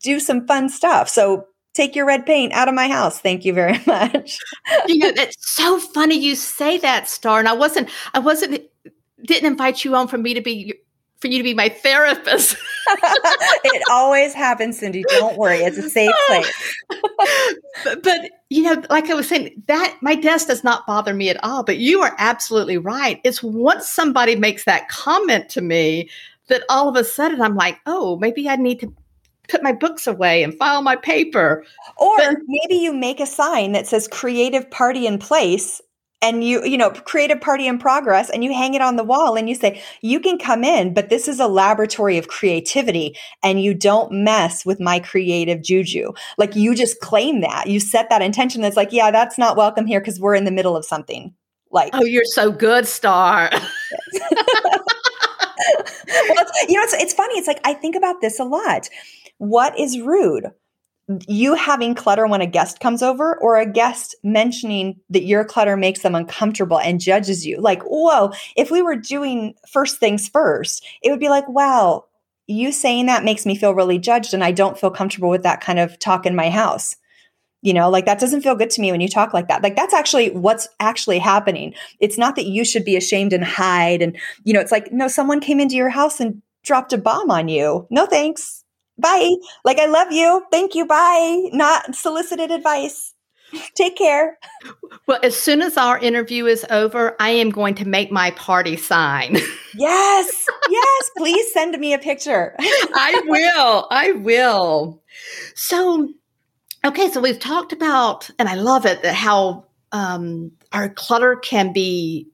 do 0.00 0.18
some 0.18 0.46
fun 0.46 0.68
stuff. 0.70 1.08
So 1.08 1.46
take 1.74 1.94
your 1.94 2.06
red 2.06 2.24
paint 2.24 2.54
out 2.54 2.68
of 2.68 2.74
my 2.74 2.88
house. 2.88 3.20
Thank 3.20 3.44
you 3.44 3.52
very 3.52 3.78
much. 3.86 4.38
you 4.86 4.98
know, 4.98 5.12
it's 5.14 5.36
so 5.54 5.78
funny 5.78 6.18
you 6.18 6.34
say 6.34 6.78
that, 6.78 7.08
Star. 7.08 7.38
And 7.38 7.48
I 7.48 7.52
wasn't, 7.52 7.90
I 8.14 8.18
wasn't, 8.18 8.62
didn't 9.24 9.46
invite 9.46 9.84
you 9.84 9.94
on 9.94 10.08
for 10.08 10.16
me 10.16 10.32
to 10.32 10.40
be 10.40 10.74
for 11.20 11.26
you 11.26 11.38
to 11.38 11.44
be 11.44 11.54
my 11.54 11.68
therapist. 11.68 12.56
it 12.88 13.82
always 13.90 14.34
happens, 14.34 14.78
Cindy. 14.78 15.04
Don't 15.08 15.36
worry. 15.36 15.58
It's 15.58 15.78
a 15.78 15.90
safe 15.90 16.12
oh. 16.12 16.24
place. 16.28 16.76
but, 17.84 18.02
but, 18.02 18.30
you 18.50 18.62
know, 18.62 18.82
like 18.88 19.10
I 19.10 19.14
was 19.14 19.28
saying, 19.28 19.62
that 19.66 19.96
my 20.00 20.14
desk 20.14 20.46
does 20.46 20.62
not 20.62 20.86
bother 20.86 21.14
me 21.14 21.28
at 21.28 21.42
all. 21.42 21.64
But 21.64 21.78
you 21.78 22.02
are 22.02 22.14
absolutely 22.18 22.78
right. 22.78 23.20
It's 23.24 23.42
once 23.42 23.88
somebody 23.88 24.36
makes 24.36 24.64
that 24.64 24.88
comment 24.88 25.48
to 25.50 25.60
me 25.60 26.08
that 26.46 26.62
all 26.68 26.88
of 26.88 26.96
a 26.96 27.04
sudden 27.04 27.42
I'm 27.42 27.56
like, 27.56 27.78
oh, 27.86 28.16
maybe 28.16 28.48
I 28.48 28.56
need 28.56 28.80
to 28.80 28.94
put 29.48 29.62
my 29.62 29.72
books 29.72 30.06
away 30.06 30.42
and 30.42 30.56
file 30.56 30.82
my 30.82 30.96
paper. 30.96 31.64
Or 31.96 32.16
but, 32.16 32.38
maybe 32.46 32.76
you 32.76 32.92
make 32.92 33.18
a 33.18 33.26
sign 33.26 33.72
that 33.72 33.86
says 33.86 34.06
creative 34.06 34.70
party 34.70 35.06
in 35.06 35.18
place 35.18 35.80
and 36.20 36.42
you 36.44 36.64
you 36.64 36.76
know 36.76 36.90
create 36.90 37.30
a 37.30 37.36
party 37.36 37.66
in 37.66 37.78
progress 37.78 38.30
and 38.30 38.42
you 38.42 38.52
hang 38.52 38.74
it 38.74 38.82
on 38.82 38.96
the 38.96 39.04
wall 39.04 39.36
and 39.36 39.48
you 39.48 39.54
say 39.54 39.80
you 40.00 40.20
can 40.20 40.38
come 40.38 40.64
in 40.64 40.92
but 40.92 41.08
this 41.08 41.28
is 41.28 41.38
a 41.40 41.46
laboratory 41.46 42.18
of 42.18 42.28
creativity 42.28 43.16
and 43.42 43.62
you 43.62 43.74
don't 43.74 44.10
mess 44.12 44.66
with 44.66 44.80
my 44.80 44.98
creative 44.98 45.62
juju. 45.62 46.12
Like 46.36 46.56
you 46.56 46.74
just 46.74 47.00
claim 47.00 47.40
that. 47.42 47.66
You 47.66 47.80
set 47.80 48.10
that 48.10 48.22
intention 48.22 48.62
that's 48.62 48.76
like 48.76 48.92
yeah 48.92 49.10
that's 49.10 49.38
not 49.38 49.56
welcome 49.56 49.86
here 49.86 50.00
because 50.00 50.20
we're 50.20 50.34
in 50.34 50.44
the 50.44 50.50
middle 50.50 50.76
of 50.76 50.84
something. 50.84 51.34
Like 51.70 51.90
oh 51.92 52.04
you're 52.04 52.24
so 52.24 52.50
good 52.50 52.86
star. 52.86 53.50
Well, 56.28 56.46
you 56.68 56.76
know 56.76 56.82
it's, 56.84 56.94
it's 56.94 57.12
funny. 57.12 57.34
It's 57.34 57.48
like 57.48 57.60
i 57.64 57.74
think 57.74 57.94
about 57.96 58.20
this 58.20 58.38
a 58.38 58.44
lot. 58.44 58.88
What 59.38 59.78
is 59.78 60.00
rude 60.00 60.46
you 61.26 61.54
having 61.54 61.94
clutter 61.94 62.26
when 62.26 62.42
a 62.42 62.46
guest 62.46 62.80
comes 62.80 63.02
over 63.02 63.38
or 63.40 63.56
a 63.56 63.70
guest 63.70 64.14
mentioning 64.22 65.00
that 65.08 65.24
your 65.24 65.44
clutter 65.44 65.76
makes 65.76 66.02
them 66.02 66.14
uncomfortable 66.14 66.78
and 66.78 67.00
judges 67.00 67.46
you. 67.46 67.60
Like, 67.60 67.82
whoa, 67.82 68.32
if 68.56 68.70
we 68.70 68.82
were 68.82 68.96
doing 68.96 69.54
first 69.70 69.98
things 69.98 70.28
first, 70.28 70.84
it 71.02 71.10
would 71.10 71.20
be 71.20 71.30
like, 71.30 71.48
wow, 71.48 72.04
you 72.46 72.72
saying 72.72 73.06
that 73.06 73.24
makes 73.24 73.46
me 73.46 73.56
feel 73.56 73.74
really 73.74 73.98
judged 73.98 74.34
and 74.34 74.44
I 74.44 74.52
don't 74.52 74.78
feel 74.78 74.90
comfortable 74.90 75.30
with 75.30 75.42
that 75.44 75.62
kind 75.62 75.78
of 75.78 75.98
talk 75.98 76.26
in 76.26 76.36
my 76.36 76.50
house. 76.50 76.94
You 77.62 77.74
know, 77.74 77.90
like 77.90 78.06
that 78.06 78.20
doesn't 78.20 78.42
feel 78.42 78.54
good 78.54 78.70
to 78.70 78.80
me 78.80 78.92
when 78.92 79.00
you 79.00 79.08
talk 79.08 79.34
like 79.34 79.48
that. 79.48 79.62
Like 79.62 79.76
that's 79.76 79.94
actually 79.94 80.30
what's 80.30 80.68
actually 80.78 81.18
happening. 81.18 81.74
It's 82.00 82.18
not 82.18 82.36
that 82.36 82.46
you 82.46 82.64
should 82.64 82.84
be 82.84 82.96
ashamed 82.96 83.32
and 83.32 83.44
hide. 83.44 84.00
And, 84.02 84.16
you 84.44 84.52
know, 84.52 84.60
it's 84.60 84.70
like, 84.70 84.92
no, 84.92 85.08
someone 85.08 85.40
came 85.40 85.58
into 85.58 85.74
your 85.74 85.88
house 85.88 86.20
and 86.20 86.40
dropped 86.62 86.92
a 86.92 86.98
bomb 86.98 87.30
on 87.30 87.48
you. 87.48 87.86
No 87.90 88.06
thanks 88.06 88.57
bye. 88.98 89.34
Like, 89.64 89.78
I 89.78 89.86
love 89.86 90.12
you. 90.12 90.44
Thank 90.50 90.74
you. 90.74 90.86
Bye. 90.86 91.48
Not 91.52 91.94
solicited 91.94 92.50
advice. 92.50 93.14
Take 93.74 93.96
care. 93.96 94.38
Well, 95.06 95.20
as 95.22 95.36
soon 95.36 95.62
as 95.62 95.76
our 95.76 95.98
interview 95.98 96.46
is 96.46 96.66
over, 96.70 97.16
I 97.20 97.30
am 97.30 97.50
going 97.50 97.74
to 97.76 97.86
make 97.86 98.10
my 98.10 98.30
party 98.32 98.76
sign. 98.76 99.38
Yes. 99.74 100.46
Yes. 100.70 101.10
Please 101.18 101.52
send 101.52 101.78
me 101.78 101.92
a 101.92 101.98
picture. 101.98 102.56
I 102.60 103.22
will. 103.26 103.86
I 103.90 104.12
will. 104.12 105.00
So, 105.54 106.08
okay. 106.84 107.08
So 107.10 107.20
we've 107.20 107.38
talked 107.38 107.72
about, 107.72 108.28
and 108.40 108.48
I 108.48 108.54
love 108.54 108.86
it, 108.86 109.02
that 109.02 109.14
how 109.14 109.66
um, 109.92 110.50
our 110.72 110.88
clutter 110.88 111.36
can 111.36 111.72
be 111.72 112.26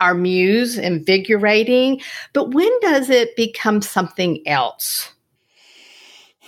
our 0.00 0.14
muse, 0.14 0.78
invigorating. 0.78 2.00
But 2.32 2.54
when 2.54 2.72
does 2.80 3.08
it 3.08 3.36
become 3.36 3.82
something 3.82 4.42
else? 4.48 5.12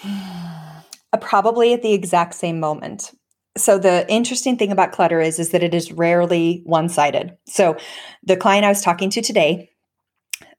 Probably 1.21 1.73
at 1.73 1.83
the 1.83 1.93
exact 1.93 2.35
same 2.35 2.59
moment. 2.59 3.13
So 3.57 3.79
the 3.79 4.11
interesting 4.11 4.57
thing 4.57 4.73
about 4.73 4.93
clutter 4.93 5.21
is 5.21 5.39
is 5.39 5.51
that 5.51 5.63
it 5.63 5.75
is 5.75 5.93
rarely 5.93 6.63
one-sided. 6.65 7.37
So 7.47 7.77
the 8.23 8.37
client 8.37 8.65
I 8.65 8.71
was 8.71 8.83
talking 8.83 9.11
to 9.11 9.21
today, 9.21 9.69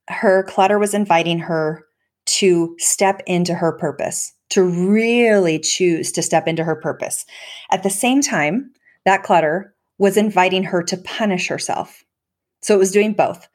her 0.07 0.43
clutter 0.43 0.77
was 0.77 0.93
inviting 0.93 1.39
her 1.39 1.85
to 2.25 2.75
step 2.77 3.21
into 3.25 3.53
her 3.55 3.71
purpose, 3.71 4.31
to 4.51 4.63
really 4.63 5.59
choose 5.59 6.11
to 6.11 6.21
step 6.21 6.47
into 6.47 6.63
her 6.63 6.75
purpose. 6.75 7.25
At 7.71 7.83
the 7.83 7.89
same 7.89 8.21
time, 8.21 8.71
that 9.05 9.23
clutter 9.23 9.73
was 9.97 10.17
inviting 10.17 10.63
her 10.63 10.83
to 10.83 10.97
punish 10.97 11.47
herself. 11.47 12.03
So 12.61 12.73
it 12.75 12.79
was 12.79 12.91
doing 12.91 13.13
both. 13.13 13.47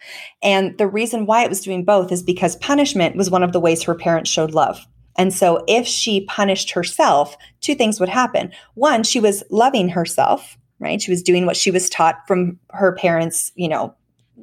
And 0.42 0.76
the 0.76 0.86
reason 0.86 1.24
why 1.26 1.44
it 1.44 1.48
was 1.48 1.62
doing 1.62 1.84
both 1.84 2.12
is 2.12 2.22
because 2.22 2.56
punishment 2.56 3.16
was 3.16 3.30
one 3.30 3.42
of 3.42 3.52
the 3.52 3.60
ways 3.60 3.82
her 3.84 3.94
parents 3.94 4.30
showed 4.30 4.52
love. 4.52 4.86
And 5.18 5.34
so 5.34 5.64
if 5.66 5.86
she 5.86 6.24
punished 6.24 6.70
herself, 6.70 7.36
two 7.60 7.74
things 7.74 8.00
would 8.00 8.08
happen. 8.08 8.52
One, 8.74 9.02
she 9.02 9.20
was 9.20 9.42
loving 9.50 9.88
herself, 9.88 10.56
right? 10.78 11.02
She 11.02 11.10
was 11.10 11.22
doing 11.22 11.44
what 11.44 11.56
she 11.56 11.70
was 11.70 11.90
taught 11.90 12.26
from 12.26 12.58
her 12.70 12.92
parents, 12.94 13.52
you 13.56 13.68
know, 13.68 13.94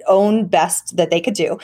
own 0.08 0.46
best 0.46 0.98
that 0.98 1.10
they 1.10 1.22
could 1.22 1.34
do. 1.34 1.58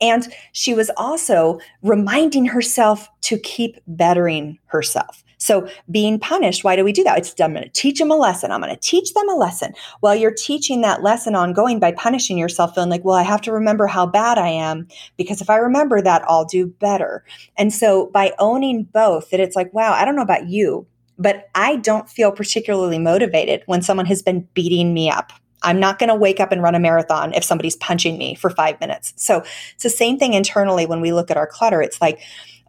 And 0.00 0.32
she 0.52 0.72
was 0.72 0.90
also 0.96 1.58
reminding 1.82 2.46
herself 2.46 3.08
to 3.22 3.38
keep 3.38 3.78
bettering 3.86 4.58
herself. 4.66 5.24
So, 5.42 5.66
being 5.90 6.20
punished, 6.20 6.62
why 6.62 6.76
do 6.76 6.84
we 6.84 6.92
do 6.92 7.02
that? 7.02 7.18
It's 7.18 7.34
I'm 7.40 7.52
going 7.52 7.64
to 7.64 7.70
teach 7.70 7.98
them 7.98 8.12
a 8.12 8.16
lesson. 8.16 8.52
I'm 8.52 8.60
going 8.60 8.72
to 8.72 8.80
teach 8.80 9.12
them 9.12 9.28
a 9.28 9.34
lesson. 9.34 9.72
Well, 10.00 10.14
you're 10.14 10.32
teaching 10.32 10.82
that 10.82 11.02
lesson 11.02 11.34
ongoing 11.34 11.80
by 11.80 11.90
punishing 11.90 12.38
yourself, 12.38 12.76
feeling 12.76 12.90
like, 12.90 13.04
well, 13.04 13.16
I 13.16 13.24
have 13.24 13.40
to 13.42 13.52
remember 13.52 13.88
how 13.88 14.06
bad 14.06 14.38
I 14.38 14.46
am 14.46 14.86
because 15.16 15.40
if 15.40 15.50
I 15.50 15.56
remember 15.56 16.00
that, 16.00 16.22
I'll 16.28 16.44
do 16.44 16.68
better. 16.68 17.24
And 17.58 17.74
so, 17.74 18.06
by 18.14 18.34
owning 18.38 18.84
both, 18.84 19.30
that 19.30 19.40
it's 19.40 19.56
like, 19.56 19.74
wow, 19.74 19.92
I 19.92 20.04
don't 20.04 20.14
know 20.14 20.22
about 20.22 20.46
you, 20.46 20.86
but 21.18 21.48
I 21.56 21.74
don't 21.74 22.08
feel 22.08 22.30
particularly 22.30 23.00
motivated 23.00 23.64
when 23.66 23.82
someone 23.82 24.06
has 24.06 24.22
been 24.22 24.46
beating 24.54 24.94
me 24.94 25.10
up. 25.10 25.32
I'm 25.64 25.80
not 25.80 25.98
going 25.98 26.08
to 26.08 26.14
wake 26.14 26.38
up 26.38 26.52
and 26.52 26.62
run 26.62 26.76
a 26.76 26.80
marathon 26.80 27.34
if 27.34 27.42
somebody's 27.42 27.76
punching 27.76 28.16
me 28.16 28.36
for 28.36 28.50
five 28.50 28.78
minutes. 28.78 29.12
So 29.16 29.42
it's 29.74 29.82
the 29.82 29.90
same 29.90 30.20
thing 30.20 30.34
internally 30.34 30.86
when 30.86 31.00
we 31.00 31.12
look 31.12 31.32
at 31.32 31.36
our 31.36 31.48
clutter. 31.48 31.82
It's 31.82 32.00
like, 32.00 32.20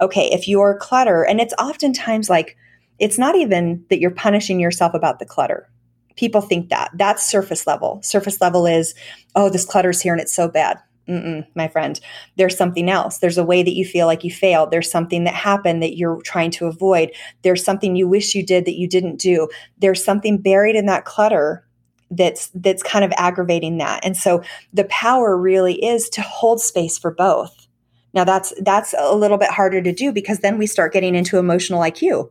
okay, 0.01 0.31
if 0.31 0.47
your 0.47 0.75
clutter, 0.75 1.23
and 1.23 1.39
it's 1.39 1.53
oftentimes 1.59 2.31
like, 2.31 2.57
it's 3.03 3.17
not 3.17 3.35
even 3.35 3.83
that 3.89 3.99
you're 3.99 4.11
punishing 4.11 4.61
yourself 4.61 4.93
about 4.93 5.19
the 5.19 5.25
clutter. 5.25 5.69
People 6.15 6.39
think 6.39 6.69
that. 6.69 6.89
That's 6.93 7.29
surface 7.29 7.67
level. 7.67 7.99
Surface 8.01 8.39
level 8.39 8.65
is, 8.65 8.95
oh, 9.35 9.49
this 9.49 9.65
clutter's 9.65 9.99
here 9.99 10.13
and 10.13 10.21
it's 10.21 10.33
so 10.33 10.47
bad. 10.47 10.79
Mm-mm, 11.09 11.45
my 11.53 11.67
friend, 11.67 11.99
there's 12.37 12.55
something 12.55 12.89
else. 12.89 13.17
There's 13.17 13.37
a 13.37 13.43
way 13.43 13.61
that 13.61 13.75
you 13.75 13.83
feel 13.83 14.07
like 14.07 14.23
you 14.23 14.31
failed. 14.31 14.71
There's 14.71 14.89
something 14.89 15.25
that 15.25 15.33
happened 15.33 15.83
that 15.83 15.97
you're 15.97 16.21
trying 16.21 16.51
to 16.51 16.67
avoid. 16.67 17.11
There's 17.41 17.61
something 17.61 17.97
you 17.97 18.07
wish 18.07 18.35
you 18.35 18.45
did 18.45 18.63
that 18.63 18.77
you 18.77 18.87
didn't 18.87 19.17
do. 19.17 19.49
There's 19.79 20.01
something 20.01 20.37
buried 20.37 20.77
in 20.77 20.85
that 20.85 21.03
clutter 21.03 21.67
that's 22.09 22.51
that's 22.55 22.83
kind 22.83 23.03
of 23.03 23.11
aggravating 23.17 23.79
that. 23.79 24.05
And 24.05 24.15
so 24.15 24.43
the 24.71 24.85
power 24.85 25.37
really 25.37 25.83
is 25.83 26.07
to 26.11 26.21
hold 26.21 26.61
space 26.61 26.97
for 26.97 27.11
both. 27.11 27.67
Now 28.13 28.23
that's 28.23 28.53
that's 28.61 28.95
a 28.97 29.13
little 29.13 29.37
bit 29.37 29.49
harder 29.49 29.81
to 29.81 29.91
do 29.91 30.13
because 30.13 30.39
then 30.39 30.57
we 30.57 30.67
start 30.67 30.93
getting 30.93 31.15
into 31.15 31.37
emotional 31.37 31.81
IQ. 31.81 32.29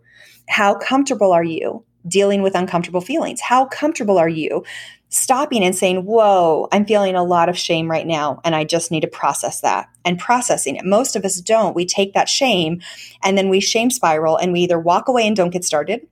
How 0.48 0.74
comfortable 0.74 1.33
are 1.33 1.44
you 1.44 1.85
dealing 2.07 2.42
with 2.42 2.55
uncomfortable 2.55 3.00
feelings? 3.00 3.40
How 3.40 3.66
comfortable 3.66 4.18
are 4.18 4.28
you 4.28 4.64
stopping 5.09 5.62
and 5.62 5.76
saying, 5.76 6.05
Whoa, 6.05 6.68
I'm 6.72 6.87
feeling 6.87 7.14
a 7.14 7.24
lot 7.24 7.48
of 7.48 7.59
shame 7.59 7.90
right 7.90 8.07
now, 8.07 8.40
and 8.44 8.55
I 8.55 8.64
just 8.64 8.90
need 8.90 9.00
to 9.00 9.09
process 9.09 9.61
that 9.61 9.88
and 10.05 10.18
processing 10.18 10.76
it. 10.76 10.85
Most 10.85 11.16
of 11.16 11.24
us 11.24 11.40
don't. 11.40 11.76
We 11.76 11.85
take 11.85 12.14
that 12.14 12.28
shame 12.28 12.81
and 13.22 13.37
then 13.37 13.48
we 13.48 13.61
shame 13.61 13.90
spiral 13.90 14.37
and 14.37 14.52
we 14.52 14.61
either 14.61 14.78
walk 14.78 15.09
away 15.09 15.26
and 15.26 15.37
don't 15.37 15.50
get 15.50 15.64
started, 15.64 16.07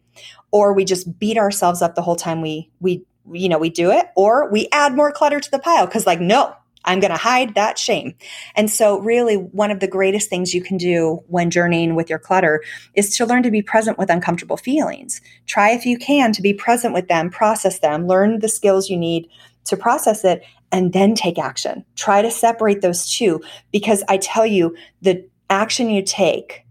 or 0.50 0.72
we 0.72 0.84
just 0.84 1.18
beat 1.18 1.38
ourselves 1.38 1.82
up 1.82 1.94
the 1.94 2.02
whole 2.02 2.16
time 2.16 2.40
we 2.40 2.70
we 2.80 3.02
you 3.32 3.48
know 3.48 3.58
we 3.58 3.70
do 3.70 3.90
it, 3.90 4.06
or 4.16 4.50
we 4.50 4.68
add 4.72 4.94
more 4.94 5.12
clutter 5.12 5.40
to 5.40 5.50
the 5.50 5.58
pile 5.58 5.86
because 5.86 6.06
like, 6.06 6.20
no, 6.20 6.54
I'm 6.84 7.00
going 7.00 7.10
to 7.10 7.16
hide 7.16 7.54
that 7.54 7.78
shame. 7.78 8.14
And 8.56 8.70
so, 8.70 8.98
really, 8.98 9.34
one 9.34 9.70
of 9.70 9.80
the 9.80 9.88
greatest 9.88 10.30
things 10.30 10.54
you 10.54 10.62
can 10.62 10.76
do 10.76 11.22
when 11.26 11.50
journeying 11.50 11.94
with 11.94 12.08
your 12.08 12.18
clutter 12.18 12.62
is 12.94 13.14
to 13.16 13.26
learn 13.26 13.42
to 13.42 13.50
be 13.50 13.62
present 13.62 13.98
with 13.98 14.10
uncomfortable 14.10 14.56
feelings. 14.56 15.20
Try, 15.46 15.70
if 15.70 15.84
you 15.84 15.98
can, 15.98 16.32
to 16.32 16.42
be 16.42 16.54
present 16.54 16.94
with 16.94 17.08
them, 17.08 17.30
process 17.30 17.80
them, 17.80 18.06
learn 18.06 18.38
the 18.38 18.48
skills 18.48 18.88
you 18.88 18.96
need 18.96 19.28
to 19.64 19.76
process 19.76 20.24
it, 20.24 20.42
and 20.72 20.92
then 20.92 21.14
take 21.14 21.38
action. 21.38 21.84
Try 21.96 22.22
to 22.22 22.30
separate 22.30 22.80
those 22.80 23.12
two 23.12 23.42
because 23.72 24.02
I 24.08 24.16
tell 24.16 24.46
you, 24.46 24.74
the 25.02 25.28
action 25.50 25.90
you 25.90 26.02
take 26.02 26.64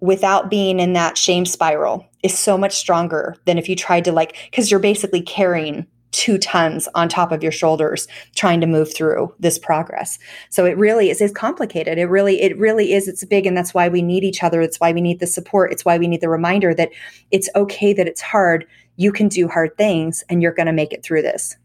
without 0.00 0.50
being 0.50 0.78
in 0.78 0.92
that 0.92 1.16
shame 1.16 1.46
spiral 1.46 2.06
is 2.22 2.38
so 2.38 2.58
much 2.58 2.76
stronger 2.76 3.36
than 3.46 3.58
if 3.58 3.68
you 3.68 3.76
tried 3.76 4.04
to, 4.04 4.12
like, 4.12 4.36
because 4.50 4.70
you're 4.70 4.80
basically 4.80 5.22
carrying 5.22 5.86
two 6.12 6.38
tons 6.38 6.88
on 6.94 7.08
top 7.08 7.32
of 7.32 7.42
your 7.42 7.52
shoulders 7.52 8.08
trying 8.34 8.60
to 8.60 8.66
move 8.66 8.92
through 8.94 9.34
this 9.38 9.58
progress. 9.58 10.18
So 10.50 10.64
it 10.64 10.76
really 10.76 11.10
is 11.10 11.20
it's 11.20 11.32
complicated. 11.32 11.98
It 11.98 12.06
really 12.06 12.40
it 12.40 12.58
really 12.58 12.92
is 12.92 13.08
it's 13.08 13.24
big 13.24 13.46
and 13.46 13.56
that's 13.56 13.74
why 13.74 13.88
we 13.88 14.02
need 14.02 14.24
each 14.24 14.42
other. 14.42 14.60
It's 14.60 14.80
why 14.80 14.92
we 14.92 15.00
need 15.00 15.20
the 15.20 15.26
support. 15.26 15.72
It's 15.72 15.84
why 15.84 15.98
we 15.98 16.08
need 16.08 16.20
the 16.20 16.28
reminder 16.28 16.74
that 16.74 16.90
it's 17.30 17.48
okay 17.54 17.92
that 17.92 18.08
it's 18.08 18.20
hard. 18.20 18.66
You 18.96 19.12
can 19.12 19.28
do 19.28 19.48
hard 19.48 19.76
things 19.76 20.24
and 20.28 20.42
you're 20.42 20.52
going 20.52 20.66
to 20.66 20.72
make 20.72 20.92
it 20.92 21.02
through 21.02 21.22
this. 21.22 21.56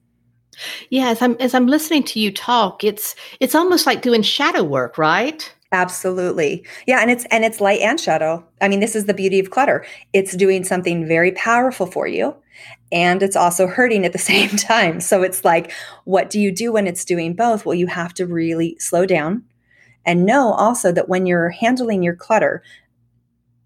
Yeah 0.92 1.10
as 1.10 1.20
i'm 1.20 1.36
as 1.40 1.56
i'm 1.56 1.66
listening 1.66 2.04
to 2.04 2.20
you 2.20 2.32
talk 2.32 2.84
it's 2.84 3.16
it's 3.40 3.56
almost 3.56 3.88
like 3.88 4.04
doing 4.04 4.22
shadow 4.22 4.64
work 4.64 5.00
right? 5.00 5.52
Absolutely. 5.72 6.64
Yeah, 6.86 7.00
and 7.00 7.10
it's 7.10 7.26
and 7.32 7.44
it's 7.44 7.60
light 7.60 7.82
and 7.82 8.00
shadow. 8.00 8.46
I 8.62 8.68
mean, 8.68 8.80
this 8.80 8.96
is 8.96 9.06
the 9.06 9.14
beauty 9.16 9.40
of 9.40 9.50
clutter. 9.50 9.84
It's 10.14 10.38
doing 10.38 10.64
something 10.64 11.08
very 11.08 11.32
powerful 11.32 11.88
for 11.88 12.06
you 12.06 12.36
and 12.92 13.24
it's 13.24 13.36
also 13.36 13.68
hurting 13.68 14.06
at 14.06 14.14
the 14.14 14.18
same 14.34 14.50
time. 14.50 15.00
So 15.00 15.24
it's 15.24 15.44
like 15.44 15.72
what 16.06 16.30
do 16.30 16.40
you 16.40 16.52
do 16.52 16.72
when 16.74 16.88
it's 16.88 17.06
doing 17.06 17.34
both? 17.34 17.66
Well, 17.66 17.76
you 17.76 17.88
have 17.88 18.14
to 18.16 18.26
really 18.26 18.78
slow 18.80 19.06
down 19.06 19.44
and 20.06 20.26
know 20.26 20.54
also 20.54 20.92
that 20.92 21.10
when 21.10 21.26
you're 21.26 21.50
handling 21.50 22.04
your 22.04 22.16
clutter, 22.16 22.62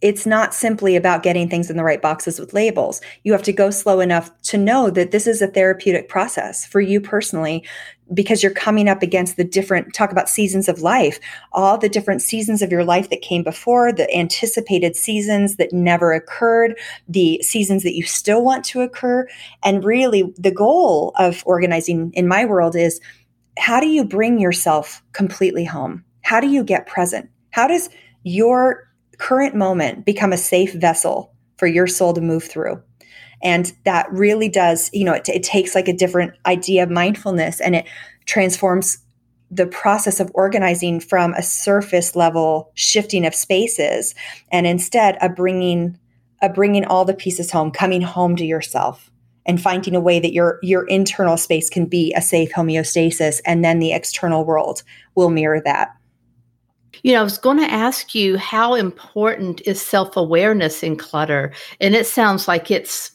it's 0.02 0.26
not 0.26 0.54
simply 0.54 0.96
about 0.96 1.24
getting 1.24 1.50
things 1.50 1.70
in 1.70 1.78
the 1.78 1.84
right 1.84 2.02
boxes 2.02 2.40
with 2.40 2.54
labels. 2.54 3.02
You 3.24 3.32
have 3.32 3.44
to 3.44 3.54
go 3.54 3.72
slow 3.72 4.00
enough 4.00 4.30
to 4.44 4.58
know 4.58 4.90
that 4.92 5.12
this 5.12 5.26
is 5.26 5.42
a 5.42 5.48
therapeutic 5.48 6.08
process 6.08 6.66
for 6.66 6.80
you 6.80 7.02
personally 7.02 7.66
because 8.14 8.42
you're 8.42 8.54
coming 8.54 8.88
up 8.88 9.02
against 9.02 9.38
the 9.38 9.44
different 9.44 9.94
talk 9.94 10.12
about 10.12 10.30
seasons 10.30 10.70
of 10.70 10.82
life, 10.82 11.20
all 11.52 11.78
the 11.78 11.90
different 11.90 12.22
seasons 12.22 12.62
of 12.62 12.72
your 12.72 12.84
life 12.84 13.10
that 13.10 13.22
came 13.22 13.44
before, 13.44 13.92
the 13.92 14.10
anticipated 14.16 14.96
seasons 14.96 15.58
that 15.58 15.74
never 15.74 16.14
occurred, 16.14 16.78
the 17.08 17.42
seasons 17.42 17.84
that 17.84 17.96
you 17.96 18.04
still 18.04 18.44
want 18.44 18.64
to 18.66 18.82
occur. 18.82 19.28
And 19.64 19.84
really 19.84 20.34
the 20.38 20.52
goal 20.52 21.12
of 21.18 21.44
organizing 21.46 22.12
in 22.14 22.28
my 22.28 22.46
world 22.46 22.76
is 22.76 23.02
how 23.58 23.80
do 23.80 23.88
you 23.88 24.06
bring 24.06 24.40
yourself 24.40 25.02
completely 25.14 25.66
home? 25.66 26.06
How 26.22 26.40
do 26.40 26.48
you 26.48 26.64
get 26.64 26.88
present? 26.88 27.30
How 27.50 27.68
does 27.68 27.90
your 28.24 28.87
current 29.18 29.56
moment 29.56 30.06
become 30.06 30.34
a 30.34 30.38
safe 30.38 30.74
vessel 30.74 31.34
for 31.58 31.68
your 31.68 31.88
soul 31.88 32.14
to 32.14 32.22
move 32.22 32.44
through. 32.44 32.82
And 33.44 33.72
that 33.86 34.12
really 34.12 34.50
does, 34.50 34.90
you 34.94 35.04
know, 35.04 35.14
it, 35.14 35.30
it 35.30 35.44
takes 35.44 35.76
like 35.76 35.88
a 35.88 35.94
different 35.94 36.34
idea 36.46 36.84
of 36.84 36.90
mindfulness 36.90 37.60
and 37.60 37.76
it 37.76 37.86
transforms 38.26 39.00
the 39.50 39.68
process 39.68 40.20
of 40.20 40.32
organizing 40.34 41.00
from 41.00 41.34
a 41.34 41.44
surface 41.44 42.16
level 42.16 42.72
shifting 42.74 43.26
of 43.26 43.34
spaces 43.34 44.14
and 44.52 44.68
instead 44.68 45.18
a 45.22 45.30
bringing 45.30 45.98
a 46.42 46.50
bringing 46.50 46.86
all 46.86 47.06
the 47.06 47.14
pieces 47.14 47.50
home 47.50 47.72
coming 47.72 48.02
home 48.02 48.36
to 48.36 48.46
yourself 48.46 49.10
and 49.46 49.62
finding 49.62 49.96
a 49.96 50.02
way 50.02 50.20
that 50.20 50.34
your 50.34 50.60
your 50.62 50.86
internal 50.88 51.38
space 51.38 51.70
can 51.70 51.86
be 51.86 52.14
a 52.14 52.22
safe 52.22 52.52
homeostasis 52.52 53.40
and 53.46 53.64
then 53.64 53.80
the 53.80 53.94
external 53.94 54.44
world 54.44 54.84
will 55.16 55.30
mirror 55.30 55.62
that 55.64 55.96
you 57.08 57.14
know, 57.14 57.22
I 57.22 57.24
was 57.24 57.38
going 57.38 57.60
to 57.60 57.72
ask 57.72 58.14
you 58.14 58.38
how 58.38 58.74
important 58.74 59.62
is 59.66 59.82
self 59.82 60.18
awareness 60.18 60.84
in 60.84 60.98
clutter? 60.98 61.54
And 61.80 61.96
it 61.96 62.06
sounds 62.06 62.50
like 62.50 62.70
it's 62.70 63.12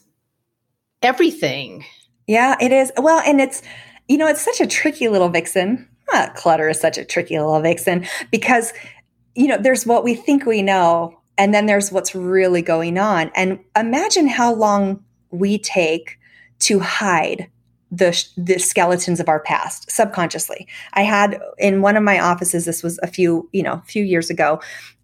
everything. 1.03 1.85
Yeah, 2.25 2.55
it 2.59 2.71
is. 2.71 2.91
Well, 2.97 3.21
and 3.23 3.39
it's, 3.39 3.61
you 4.07 4.17
know, 4.17 4.25
it's 4.25 4.41
such 4.41 4.59
a 4.59 4.65
tricky 4.65 5.09
little 5.09 5.29
vixen. 5.29 5.87
Ah, 6.11 6.31
clutter 6.35 6.69
is 6.69 6.79
such 6.79 6.97
a 6.97 7.05
tricky 7.05 7.37
little 7.37 7.61
vixen 7.61 8.07
because, 8.31 8.73
you 9.35 9.47
know, 9.47 9.59
there's 9.59 9.85
what 9.85 10.03
we 10.03 10.15
think 10.15 10.47
we 10.47 10.63
know, 10.63 11.15
and 11.37 11.53
then 11.53 11.67
there's 11.67 11.91
what's 11.91 12.15
really 12.15 12.63
going 12.63 12.97
on. 12.97 13.29
And 13.35 13.59
imagine 13.77 14.25
how 14.25 14.55
long 14.55 15.03
we 15.29 15.59
take 15.59 16.17
to 16.61 16.79
hide 16.79 17.47
the 17.93 18.27
the 18.37 18.57
skeletons 18.57 19.19
of 19.19 19.29
our 19.29 19.39
past 19.39 19.89
subconsciously. 19.91 20.67
I 20.93 21.03
had 21.03 21.39
in 21.59 21.81
one 21.81 21.95
of 21.95 22.03
my 22.03 22.19
offices 22.19 22.65
this 22.65 22.81
was 22.81 22.99
a 23.03 23.07
few, 23.07 23.49
you 23.51 23.61
know, 23.61 23.81
few 23.85 24.03
years 24.03 24.29
ago. 24.29 24.61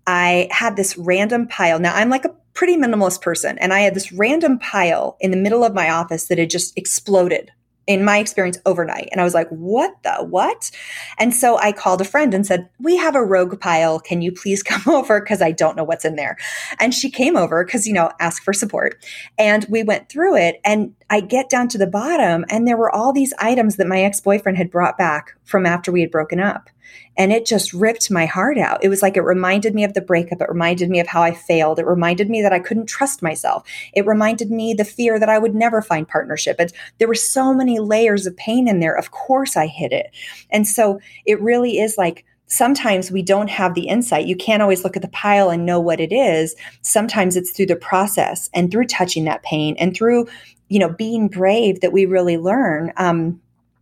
I 0.07 0.47
had 0.49 0.75
this 0.75 0.97
random 0.97 1.47
pile. 1.47 1.79
Now 1.79 1.93
I'm 1.93 2.09
like 2.09 2.25
a 2.25 2.35
pretty 2.53 2.77
minimalist 2.77 3.21
person 3.21 3.59
and 3.59 3.73
I 3.73 3.81
had 3.81 3.93
this 3.93 4.11
random 4.11 4.57
pile 4.57 5.17
in 5.19 5.29
the 5.31 5.37
middle 5.37 5.63
of 5.63 5.75
my 5.75 5.89
office 5.89 6.27
that 6.27 6.39
had 6.39 6.49
just 6.49 6.75
exploded 6.77 7.51
in 7.89 8.05
my 8.05 8.19
experience 8.19 8.59
overnight. 8.67 9.09
And 9.11 9.19
I 9.19 9.23
was 9.23 9.33
like, 9.33 9.49
what 9.49 9.91
the 10.03 10.23
what? 10.23 10.69
And 11.17 11.33
so 11.33 11.57
I 11.57 11.71
called 11.71 12.01
a 12.01 12.05
friend 12.05 12.35
and 12.35 12.45
said, 12.45 12.69
we 12.79 12.95
have 12.97 13.15
a 13.15 13.25
rogue 13.25 13.59
pile. 13.59 13.99
Can 13.99 14.21
you 14.21 14.31
please 14.31 14.61
come 14.71 14.83
over? 14.93 15.19
Cause 15.19 15.41
I 15.41 15.51
don't 15.51 15.75
know 15.75 15.83
what's 15.83 16.05
in 16.05 16.15
there. 16.15 16.37
And 16.79 16.93
she 16.93 17.09
came 17.09 17.35
over 17.35 17.65
because, 17.65 17.87
you 17.87 17.93
know, 17.93 18.11
ask 18.19 18.43
for 18.43 18.53
support. 18.53 19.03
And 19.39 19.65
we 19.69 19.81
went 19.81 20.07
through 20.07 20.37
it 20.37 20.61
and 20.63 20.93
I 21.09 21.19
get 21.19 21.49
down 21.49 21.67
to 21.69 21.79
the 21.79 21.87
bottom 21.87 22.45
and 22.49 22.67
there 22.67 22.77
were 22.77 22.95
all 22.95 23.11
these 23.11 23.33
items 23.39 23.77
that 23.77 23.87
my 23.87 24.03
ex-boyfriend 24.03 24.59
had 24.59 24.69
brought 24.69 24.95
back 24.95 25.35
from 25.43 25.65
after 25.65 25.91
we 25.91 26.01
had 26.01 26.11
broken 26.11 26.39
up. 26.39 26.69
And 27.17 27.33
it 27.33 27.45
just 27.45 27.73
ripped 27.73 28.09
my 28.09 28.25
heart 28.25 28.57
out. 28.57 28.83
It 28.83 28.89
was 28.89 29.01
like 29.01 29.17
it 29.17 29.21
reminded 29.21 29.75
me 29.75 29.83
of 29.83 29.93
the 29.93 30.01
breakup. 30.01 30.41
It 30.41 30.49
reminded 30.49 30.89
me 30.89 30.99
of 30.99 31.07
how 31.07 31.21
I 31.21 31.33
failed. 31.33 31.79
It 31.79 31.85
reminded 31.85 32.29
me 32.29 32.41
that 32.41 32.53
I 32.53 32.59
couldn't 32.59 32.85
trust 32.85 33.21
myself. 33.21 33.67
It 33.93 34.05
reminded 34.05 34.51
me 34.51 34.73
the 34.73 34.85
fear 34.85 35.19
that 35.19 35.29
I 35.29 35.37
would 35.37 35.55
never 35.55 35.81
find 35.81 36.07
partnership. 36.07 36.57
And 36.59 36.71
there 36.97 37.07
were 37.07 37.15
so 37.15 37.53
many 37.53 37.79
layers 37.79 38.25
of 38.25 38.37
pain 38.37 38.67
in 38.67 38.79
there. 38.79 38.95
Of 38.95 39.11
course 39.11 39.57
I 39.57 39.67
hid 39.67 39.91
it. 39.91 40.11
And 40.49 40.67
so 40.67 40.99
it 41.25 41.41
really 41.41 41.79
is 41.79 41.97
like 41.97 42.25
sometimes 42.49 43.11
we 43.11 43.21
don't 43.21 43.49
have 43.49 43.75
the 43.75 43.87
insight. 43.87 44.25
You 44.25 44.35
can't 44.35 44.61
always 44.61 44.83
look 44.83 44.95
at 44.95 45.01
the 45.01 45.07
pile 45.09 45.49
and 45.49 45.65
know 45.65 45.79
what 45.79 45.99
it 45.99 46.11
is. 46.11 46.55
Sometimes 46.81 47.35
it's 47.35 47.51
through 47.51 47.67
the 47.67 47.75
process 47.75 48.49
and 48.53 48.71
through 48.71 48.85
touching 48.85 49.25
that 49.25 49.43
pain 49.43 49.75
and 49.79 49.95
through, 49.95 50.27
you 50.67 50.79
know, 50.79 50.89
being 50.89 51.27
brave 51.27 51.81
that 51.81 51.93
we 51.93 52.05
really 52.05 52.37
learn. 52.37 52.91
Um, 52.97 53.39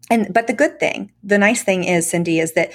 and 0.09 0.33
but 0.33 0.47
the 0.47 0.53
good 0.53 0.79
thing, 0.79 1.11
the 1.23 1.37
nice 1.37 1.63
thing 1.63 1.83
is, 1.83 2.09
Cindy, 2.09 2.39
is 2.39 2.53
that 2.53 2.71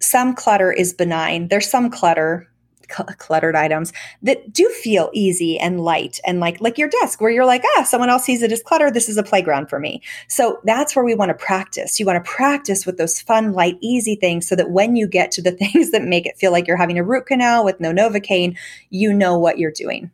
some 0.00 0.34
clutter 0.34 0.72
is 0.72 0.92
benign. 0.92 1.48
There's 1.48 1.68
some 1.68 1.90
clutter, 1.90 2.48
cl- 2.88 3.08
cluttered 3.18 3.56
items 3.56 3.92
that 4.22 4.52
do 4.52 4.68
feel 4.68 5.10
easy 5.12 5.58
and 5.58 5.80
light 5.80 6.20
and 6.24 6.38
like 6.38 6.60
like 6.60 6.78
your 6.78 6.88
desk 6.88 7.20
where 7.20 7.30
you're 7.30 7.46
like, 7.46 7.64
ah, 7.76 7.82
someone 7.82 8.10
else 8.10 8.24
sees 8.24 8.42
it 8.42 8.52
as 8.52 8.62
clutter. 8.62 8.90
This 8.90 9.08
is 9.08 9.16
a 9.16 9.22
playground 9.22 9.68
for 9.68 9.80
me. 9.80 10.02
So 10.28 10.60
that's 10.64 10.94
where 10.94 11.04
we 11.04 11.14
want 11.14 11.30
to 11.30 11.34
practice. 11.34 11.98
You 11.98 12.06
want 12.06 12.24
to 12.24 12.30
practice 12.30 12.86
with 12.86 12.98
those 12.98 13.20
fun, 13.20 13.52
light, 13.52 13.78
easy 13.80 14.14
things 14.14 14.48
so 14.48 14.54
that 14.54 14.70
when 14.70 14.96
you 14.96 15.08
get 15.08 15.30
to 15.32 15.42
the 15.42 15.52
things 15.72 15.90
that 15.90 16.02
make 16.02 16.26
it 16.26 16.38
feel 16.38 16.52
like 16.52 16.66
you're 16.66 16.76
having 16.76 16.98
a 16.98 17.04
root 17.04 17.26
canal 17.26 17.64
with 17.64 17.80
no 17.80 17.92
Novocaine, 17.92 18.56
you 18.90 19.12
know 19.12 19.38
what 19.38 19.58
you're 19.58 19.72
doing. 19.72 20.10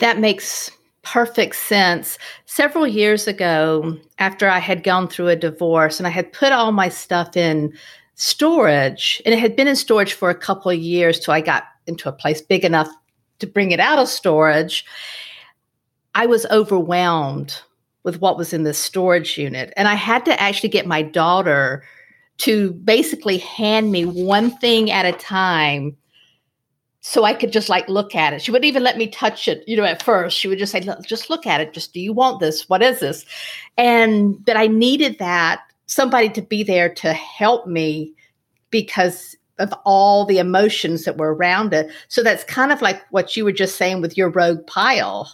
That 0.00 0.18
makes 0.18 0.72
perfect 1.04 1.56
sense. 1.56 2.18
Several 2.46 2.86
years 2.86 3.26
ago, 3.26 3.96
after 4.18 4.48
I 4.48 4.58
had 4.58 4.82
gone 4.82 5.08
through 5.08 5.28
a 5.28 5.36
divorce 5.36 5.98
and 5.98 6.06
I 6.06 6.10
had 6.10 6.32
put 6.32 6.52
all 6.52 6.72
my 6.72 6.88
stuff 6.88 7.36
in 7.36 7.72
storage, 8.14 9.22
and 9.24 9.34
it 9.34 9.38
had 9.38 9.56
been 9.56 9.68
in 9.68 9.76
storage 9.76 10.12
for 10.12 10.30
a 10.30 10.34
couple 10.34 10.70
of 10.70 10.78
years 10.78 11.20
till 11.20 11.34
I 11.34 11.40
got 11.40 11.64
into 11.86 12.08
a 12.08 12.12
place 12.12 12.40
big 12.40 12.64
enough 12.64 12.88
to 13.38 13.46
bring 13.46 13.72
it 13.72 13.80
out 13.80 13.98
of 13.98 14.08
storage. 14.08 14.84
I 16.14 16.26
was 16.26 16.46
overwhelmed 16.46 17.60
with 18.04 18.20
what 18.20 18.38
was 18.38 18.52
in 18.52 18.62
the 18.62 18.74
storage 18.74 19.36
unit. 19.36 19.72
And 19.76 19.88
I 19.88 19.94
had 19.94 20.24
to 20.26 20.40
actually 20.40 20.68
get 20.68 20.86
my 20.86 21.02
daughter 21.02 21.82
to 22.38 22.72
basically 22.72 23.38
hand 23.38 23.90
me 23.90 24.04
one 24.04 24.50
thing 24.58 24.90
at 24.90 25.06
a 25.06 25.12
time 25.18 25.96
so 27.06 27.24
I 27.24 27.34
could 27.34 27.52
just 27.52 27.68
like 27.68 27.86
look 27.86 28.14
at 28.14 28.32
it. 28.32 28.40
She 28.40 28.50
wouldn't 28.50 28.64
even 28.64 28.82
let 28.82 28.96
me 28.96 29.06
touch 29.06 29.46
it, 29.46 29.62
you 29.66 29.76
know, 29.76 29.84
at 29.84 30.02
first. 30.02 30.38
She 30.38 30.48
would 30.48 30.58
just 30.58 30.72
say, 30.72 30.80
just 31.04 31.28
look 31.28 31.46
at 31.46 31.60
it. 31.60 31.74
Just, 31.74 31.92
do 31.92 32.00
you 32.00 32.14
want 32.14 32.40
this? 32.40 32.66
What 32.66 32.82
is 32.82 33.00
this? 33.00 33.26
And 33.76 34.42
that 34.46 34.56
I 34.56 34.68
needed 34.68 35.18
that 35.18 35.60
somebody 35.84 36.30
to 36.30 36.40
be 36.40 36.62
there 36.62 36.88
to 36.94 37.12
help 37.12 37.66
me 37.66 38.14
because 38.70 39.36
of 39.58 39.70
all 39.84 40.24
the 40.24 40.38
emotions 40.38 41.04
that 41.04 41.18
were 41.18 41.34
around 41.34 41.74
it. 41.74 41.92
So 42.08 42.22
that's 42.22 42.42
kind 42.44 42.72
of 42.72 42.80
like 42.80 43.02
what 43.10 43.36
you 43.36 43.44
were 43.44 43.52
just 43.52 43.76
saying 43.76 44.00
with 44.00 44.16
your 44.16 44.30
rogue 44.30 44.66
pile. 44.66 45.30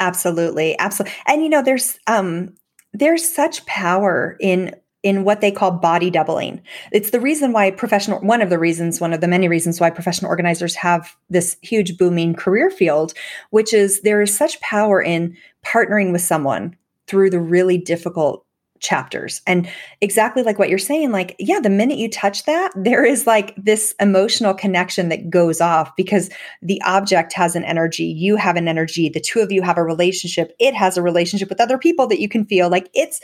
Absolutely. 0.00 0.78
Absolutely. 0.78 1.16
And 1.26 1.42
you 1.42 1.48
know, 1.48 1.62
there's 1.62 1.98
um 2.06 2.54
there's 2.92 3.26
such 3.26 3.64
power 3.64 4.36
in 4.40 4.74
in 5.02 5.24
what 5.24 5.40
they 5.40 5.52
call 5.52 5.70
body 5.70 6.10
doubling. 6.10 6.60
It's 6.90 7.10
the 7.10 7.20
reason 7.20 7.52
why 7.52 7.70
professional 7.70 8.20
one 8.20 8.42
of 8.42 8.50
the 8.50 8.58
reasons, 8.58 9.00
one 9.00 9.12
of 9.12 9.20
the 9.20 9.28
many 9.28 9.48
reasons 9.48 9.80
why 9.80 9.90
professional 9.90 10.28
organizers 10.28 10.74
have 10.74 11.16
this 11.30 11.56
huge 11.62 11.96
booming 11.96 12.34
career 12.34 12.68
field, 12.70 13.14
which 13.50 13.72
is 13.72 14.00
there 14.02 14.20
is 14.20 14.36
such 14.36 14.60
power 14.60 15.00
in 15.00 15.36
partnering 15.64 16.12
with 16.12 16.22
someone 16.22 16.76
through 17.06 17.30
the 17.30 17.40
really 17.40 17.78
difficult 17.78 18.44
chapters. 18.80 19.40
And 19.46 19.68
exactly 20.00 20.42
like 20.42 20.58
what 20.58 20.68
you're 20.68 20.78
saying, 20.78 21.10
like, 21.10 21.34
yeah, 21.38 21.60
the 21.60 21.70
minute 21.70 21.98
you 21.98 22.08
touch 22.08 22.44
that, 22.44 22.70
there 22.76 23.04
is 23.04 23.26
like 23.26 23.54
this 23.56 23.94
emotional 24.00 24.54
connection 24.54 25.08
that 25.08 25.30
goes 25.30 25.60
off 25.60 25.94
because 25.96 26.30
the 26.62 26.80
object 26.82 27.32
has 27.32 27.56
an 27.56 27.64
energy, 27.64 28.04
you 28.04 28.36
have 28.36 28.56
an 28.56 28.68
energy, 28.68 29.08
the 29.08 29.20
two 29.20 29.40
of 29.40 29.50
you 29.50 29.62
have 29.62 29.78
a 29.78 29.82
relationship, 29.82 30.54
it 30.60 30.74
has 30.74 30.96
a 30.96 31.02
relationship 31.02 31.48
with 31.48 31.60
other 31.60 31.78
people 31.78 32.06
that 32.06 32.20
you 32.20 32.28
can 32.28 32.44
feel 32.44 32.68
like 32.68 32.88
it's, 32.94 33.20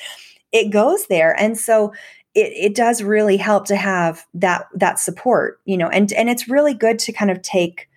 it 0.55 0.71
goes 0.71 1.07
there. 1.09 1.39
And 1.39 1.59
so 1.59 1.93
it, 2.35 2.53
it 2.55 2.75
does 2.75 3.03
really 3.03 3.37
help 3.37 3.67
to 3.67 3.77
have 3.77 4.25
that 4.33 4.67
that 4.75 4.99
support, 4.99 5.61
you 5.67 5.77
know, 5.77 5.89
and 5.89 6.11
and 6.15 6.31
it's 6.31 6.49
really 6.49 6.73
good 6.73 6.99
to 7.01 7.13
kind 7.13 7.31
of 7.31 7.43
take 7.43 7.91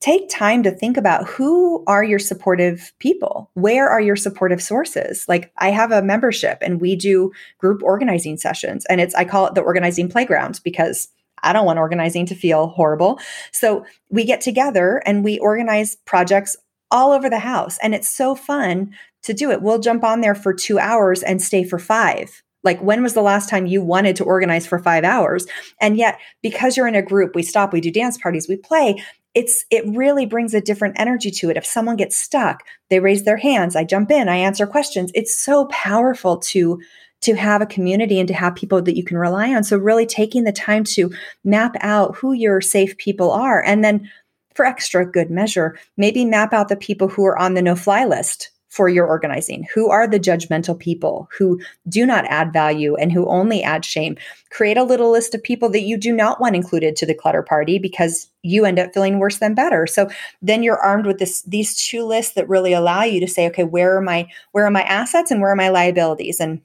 take 0.00 0.28
time 0.28 0.62
to 0.62 0.70
think 0.70 0.98
about 0.98 1.26
who 1.26 1.82
are 1.86 2.04
your 2.04 2.18
supportive 2.18 2.92
people? 2.98 3.50
Where 3.54 3.88
are 3.88 4.02
your 4.02 4.16
supportive 4.16 4.62
sources? 4.62 5.26
Like 5.28 5.50
i 5.56 5.70
have 5.70 5.90
a 5.90 6.02
membership 6.02 6.58
and 6.60 6.80
we 6.80 6.94
do 6.94 7.32
group 7.58 7.82
organizing 7.82 8.36
sessions 8.36 8.84
and 8.86 9.00
it's 9.00 9.14
i 9.14 9.24
call 9.24 9.46
it 9.46 9.54
the 9.54 9.62
organizing 9.62 10.08
playground 10.10 10.60
because 10.62 11.08
i 11.42 11.52
don't 11.54 11.66
want 11.66 11.78
organizing 11.78 12.26
to 12.26 12.34
feel 12.34 12.68
horrible. 12.68 13.18
So 13.52 13.86
we 14.10 14.24
get 14.24 14.42
together 14.42 15.02
and 15.06 15.24
we 15.24 15.38
organize 15.38 15.96
projects 16.04 16.56
all 16.90 17.12
over 17.12 17.28
the 17.28 17.38
house 17.38 17.78
and 17.82 17.94
it's 17.94 18.08
so 18.08 18.34
fun 18.34 18.94
to 19.22 19.34
do 19.34 19.50
it. 19.50 19.62
We'll 19.62 19.78
jump 19.78 20.04
on 20.04 20.20
there 20.20 20.34
for 20.34 20.52
two 20.52 20.78
hours 20.78 21.22
and 21.22 21.40
stay 21.40 21.64
for 21.64 21.78
five. 21.78 22.42
Like, 22.62 22.80
when 22.80 23.02
was 23.02 23.12
the 23.12 23.22
last 23.22 23.50
time 23.50 23.66
you 23.66 23.82
wanted 23.82 24.16
to 24.16 24.24
organize 24.24 24.66
for 24.66 24.78
five 24.78 25.04
hours? 25.04 25.46
And 25.80 25.98
yet, 25.98 26.18
because 26.42 26.76
you're 26.76 26.88
in 26.88 26.94
a 26.94 27.02
group, 27.02 27.34
we 27.34 27.42
stop, 27.42 27.72
we 27.72 27.80
do 27.80 27.90
dance 27.90 28.16
parties, 28.16 28.48
we 28.48 28.56
play, 28.56 29.02
it's 29.34 29.64
it 29.70 29.84
really 29.88 30.26
brings 30.26 30.54
a 30.54 30.60
different 30.60 30.98
energy 30.98 31.30
to 31.30 31.50
it. 31.50 31.56
If 31.56 31.66
someone 31.66 31.96
gets 31.96 32.16
stuck 32.16 32.62
they 32.88 33.00
raise 33.00 33.24
their 33.24 33.36
hands 33.36 33.76
i 33.76 33.84
jump 33.84 34.10
in 34.10 34.28
i 34.28 34.36
answer 34.36 34.66
questions. 34.66 35.10
It's 35.14 35.36
so 35.36 35.66
powerful 35.66 36.38
to 36.38 36.80
to 37.22 37.34
have 37.34 37.62
a 37.62 37.66
community 37.66 38.18
and 38.18 38.28
to 38.28 38.34
have 38.34 38.54
people 38.54 38.82
that 38.82 38.96
you 38.96 39.02
can 39.02 39.16
rely 39.16 39.54
on. 39.54 39.64
So 39.64 39.78
really 39.78 40.04
taking 40.04 40.44
the 40.44 40.52
time 40.52 40.84
to 40.84 41.10
map 41.42 41.74
out 41.80 42.16
who 42.16 42.32
your 42.32 42.60
safe 42.60 42.96
people 42.98 43.30
are 43.30 43.62
and 43.64 43.82
then 43.82 44.10
for 44.54 44.64
extra 44.64 45.04
good 45.10 45.30
measure 45.30 45.78
maybe 45.96 46.24
map 46.24 46.52
out 46.52 46.68
the 46.68 46.76
people 46.76 47.08
who 47.08 47.24
are 47.24 47.38
on 47.38 47.54
the 47.54 47.62
no 47.62 47.74
fly 47.76 48.04
list 48.04 48.50
for 48.74 48.88
your 48.88 49.06
organizing? 49.06 49.64
Who 49.72 49.88
are 49.88 50.08
the 50.08 50.18
judgmental 50.18 50.76
people 50.76 51.28
who 51.38 51.60
do 51.88 52.04
not 52.04 52.24
add 52.24 52.52
value 52.52 52.96
and 52.96 53.12
who 53.12 53.24
only 53.28 53.62
add 53.62 53.84
shame? 53.84 54.16
Create 54.50 54.76
a 54.76 54.82
little 54.82 55.12
list 55.12 55.32
of 55.32 55.44
people 55.44 55.70
that 55.70 55.82
you 55.82 55.96
do 55.96 56.12
not 56.12 56.40
want 56.40 56.56
included 56.56 56.96
to 56.96 57.06
the 57.06 57.14
clutter 57.14 57.42
party 57.42 57.78
because 57.78 58.28
you 58.42 58.64
end 58.64 58.80
up 58.80 58.92
feeling 58.92 59.20
worse 59.20 59.38
than 59.38 59.54
better. 59.54 59.86
So 59.86 60.08
then 60.42 60.64
you're 60.64 60.80
armed 60.80 61.06
with 61.06 61.18
this 61.18 61.42
these 61.42 61.76
two 61.76 62.02
lists 62.04 62.34
that 62.34 62.48
really 62.48 62.72
allow 62.72 63.04
you 63.04 63.20
to 63.20 63.28
say, 63.28 63.46
okay, 63.46 63.62
where 63.62 63.96
are 63.96 64.00
my 64.00 64.26
where 64.50 64.66
are 64.66 64.72
my 64.72 64.82
assets 64.82 65.30
and 65.30 65.40
where 65.40 65.52
are 65.52 65.56
my 65.56 65.68
liabilities? 65.68 66.40
And 66.40 66.60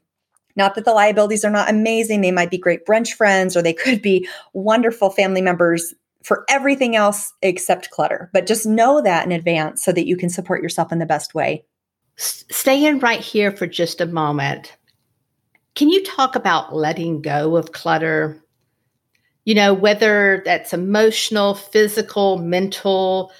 not 0.55 0.73
that 0.75 0.85
the 0.85 0.93
liabilities 0.93 1.45
are 1.45 1.51
not 1.51 1.69
amazing. 1.69 2.21
They 2.21 2.31
might 2.31 2.49
be 2.49 2.57
great 2.57 2.87
brunch 2.87 3.13
friends 3.13 3.55
or 3.55 3.61
they 3.61 3.73
could 3.73 4.01
be 4.01 4.27
wonderful 4.53 5.11
family 5.11 5.43
members 5.43 5.93
for 6.23 6.45
everything 6.49 6.95
else 6.95 7.33
except 7.41 7.91
clutter. 7.91 8.29
But 8.33 8.47
just 8.47 8.65
know 8.65 9.01
that 9.01 9.25
in 9.25 9.31
advance 9.31 9.83
so 9.83 9.91
that 9.91 10.07
you 10.07 10.17
can 10.17 10.29
support 10.29 10.61
yourself 10.61 10.91
in 10.91 10.99
the 10.99 11.05
best 11.05 11.33
way. 11.33 11.63
Stay 12.17 12.85
in 12.85 12.99
right 12.99 13.21
here 13.21 13.51
for 13.51 13.65
just 13.65 14.01
a 14.01 14.05
moment. 14.05 14.75
Can 15.75 15.89
you 15.89 16.03
talk 16.03 16.35
about 16.35 16.75
letting 16.75 17.21
go 17.21 17.55
of 17.55 17.71
clutter? 17.71 18.43
You 19.45 19.55
know, 19.55 19.73
whether 19.73 20.41
that's 20.45 20.73
emotional, 20.73 21.53
physical, 21.53 22.37
mental, 22.37 23.31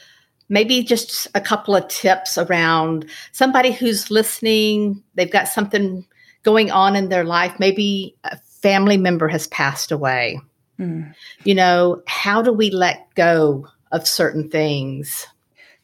maybe 0.47 0.83
just 0.83 1.27
a 1.35 1.41
couple 1.41 1.75
of 1.75 1.87
tips 1.89 2.37
around 2.37 3.05
somebody 3.33 3.71
who's 3.71 4.09
listening, 4.09 5.03
they've 5.15 5.31
got 5.31 5.47
something 5.47 6.05
going 6.43 6.71
on 6.71 6.95
in 6.95 7.09
their 7.09 7.25
life, 7.25 7.59
maybe 7.59 8.15
a 8.23 8.37
family 8.61 8.97
member 8.97 9.27
has 9.27 9.47
passed 9.47 9.91
away. 9.91 10.39
Mm. 10.79 11.13
You 11.43 11.55
know, 11.55 12.01
how 12.07 12.41
do 12.41 12.53
we 12.53 12.71
let 12.71 13.13
go 13.15 13.67
of 13.91 14.07
certain 14.07 14.49
things? 14.49 15.27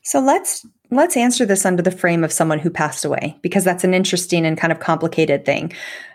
So 0.01 0.19
let's 0.19 0.65
let's 0.91 1.17
answer 1.17 1.45
this 1.45 1.65
under 1.65 1.81
the 1.81 1.91
frame 1.91 2.23
of 2.23 2.31
someone 2.31 2.60
who 2.60 2.69
passed 2.69 3.03
away 3.03 3.38
because 3.41 3.63
that's 3.63 3.84
an 3.84 3.93
interesting 3.93 4.45
and 4.45 4.58
kind 4.58 4.71
of 4.71 4.79
complicated 4.79 5.45
thing. 5.45 5.73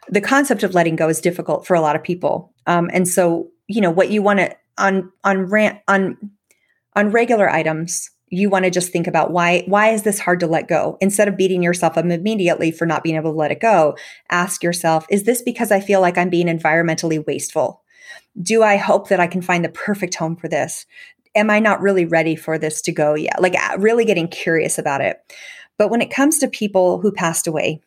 The 0.09 0.21
concept 0.21 0.63
of 0.63 0.75
letting 0.75 0.97
go 0.97 1.09
is 1.09 1.21
difficult 1.21 1.67
for 1.67 1.75
a 1.75 1.81
lot 1.81 1.97
of 1.97 2.03
people, 2.03 2.53
um, 2.67 2.91
and 2.93 3.07
so 3.07 3.49
you 3.67 3.81
know 3.81 3.91
what 3.91 4.11
you 4.11 4.23
want 4.23 4.39
to 4.39 4.57
on 4.79 5.13
on 5.25 5.47
rant 5.47 5.81
on 5.89 6.17
on 6.97 7.11
regular 7.11 7.51
items. 7.51 8.11
You 8.33 8.49
want 8.49 8.65
to 8.65 8.71
just 8.71 8.93
think 8.93 9.09
about 9.09 9.33
why 9.33 9.65
why 9.67 9.91
is 9.91 10.05
this 10.05 10.21
hard 10.21 10.41
to 10.41 10.47
let 10.47 10.69
go? 10.69 10.97
Instead 11.01 11.29
of 11.29 11.37
beating 11.37 11.63
yourself 11.63 11.99
up 11.99 12.05
immediately 12.05 12.71
for 12.71 12.87
not 12.87 13.03
being 13.03 13.17
able 13.17 13.33
to 13.33 13.39
let 13.39 13.51
it 13.51 13.61
go, 13.61 13.97
ask 14.31 14.63
yourself, 14.63 15.05
is 15.11 15.25
this 15.25 15.43
because 15.43 15.73
I 15.73 15.81
feel 15.81 16.01
like 16.01 16.17
I'm 16.17 16.31
being 16.31 16.47
environmentally 16.47 17.25
wasteful? 17.27 17.83
Do 18.41 18.63
I 18.63 18.77
hope 18.77 19.09
that 19.09 19.21
I 19.21 19.27
can 19.27 19.43
find 19.43 19.65
the 19.65 19.69
perfect 19.69 20.15
home 20.15 20.37
for 20.37 20.49
this? 20.49 20.87
am 21.35 21.51
I 21.51 21.59
not 21.59 21.81
really 21.81 22.05
ready 22.05 22.37
for 22.37 22.59
this 22.59 22.83
to 22.83 22.93
go 22.93 23.15
yet? 23.15 23.41
Like 23.41 23.55
uh, 23.55 23.79
really 23.79 24.05
getting 24.05 24.29
curious 24.29 24.79
about 24.79 25.01
it. 25.01 25.21
But 25.79 25.91
when 25.91 26.03
it 26.03 26.11
comes 26.11 26.39
to 26.39 26.49
people 26.49 27.01
who 27.01 27.13
passed 27.13 27.47
away, 27.47 27.81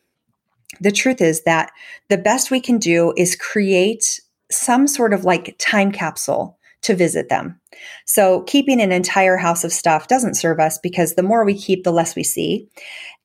the 0.80 0.92
truth 0.92 1.20
is 1.20 1.42
that 1.42 1.70
the 2.08 2.18
best 2.18 2.50
we 2.50 2.60
can 2.60 2.78
do 2.78 3.12
is 3.16 3.36
create 3.36 4.20
some 4.50 4.86
sort 4.86 5.12
of 5.12 5.24
like 5.24 5.56
time 5.58 5.92
capsule 5.92 6.58
to 6.82 6.94
visit 6.94 7.28
them. 7.28 7.60
So 8.04 8.42
keeping 8.42 8.80
an 8.80 8.92
entire 8.92 9.36
house 9.36 9.64
of 9.64 9.72
stuff 9.72 10.08
doesn't 10.08 10.34
serve 10.34 10.60
us 10.60 10.78
because 10.78 11.14
the 11.14 11.22
more 11.22 11.44
we 11.44 11.54
keep, 11.54 11.84
the 11.84 11.92
less 11.92 12.16
we 12.16 12.24
see. 12.24 12.68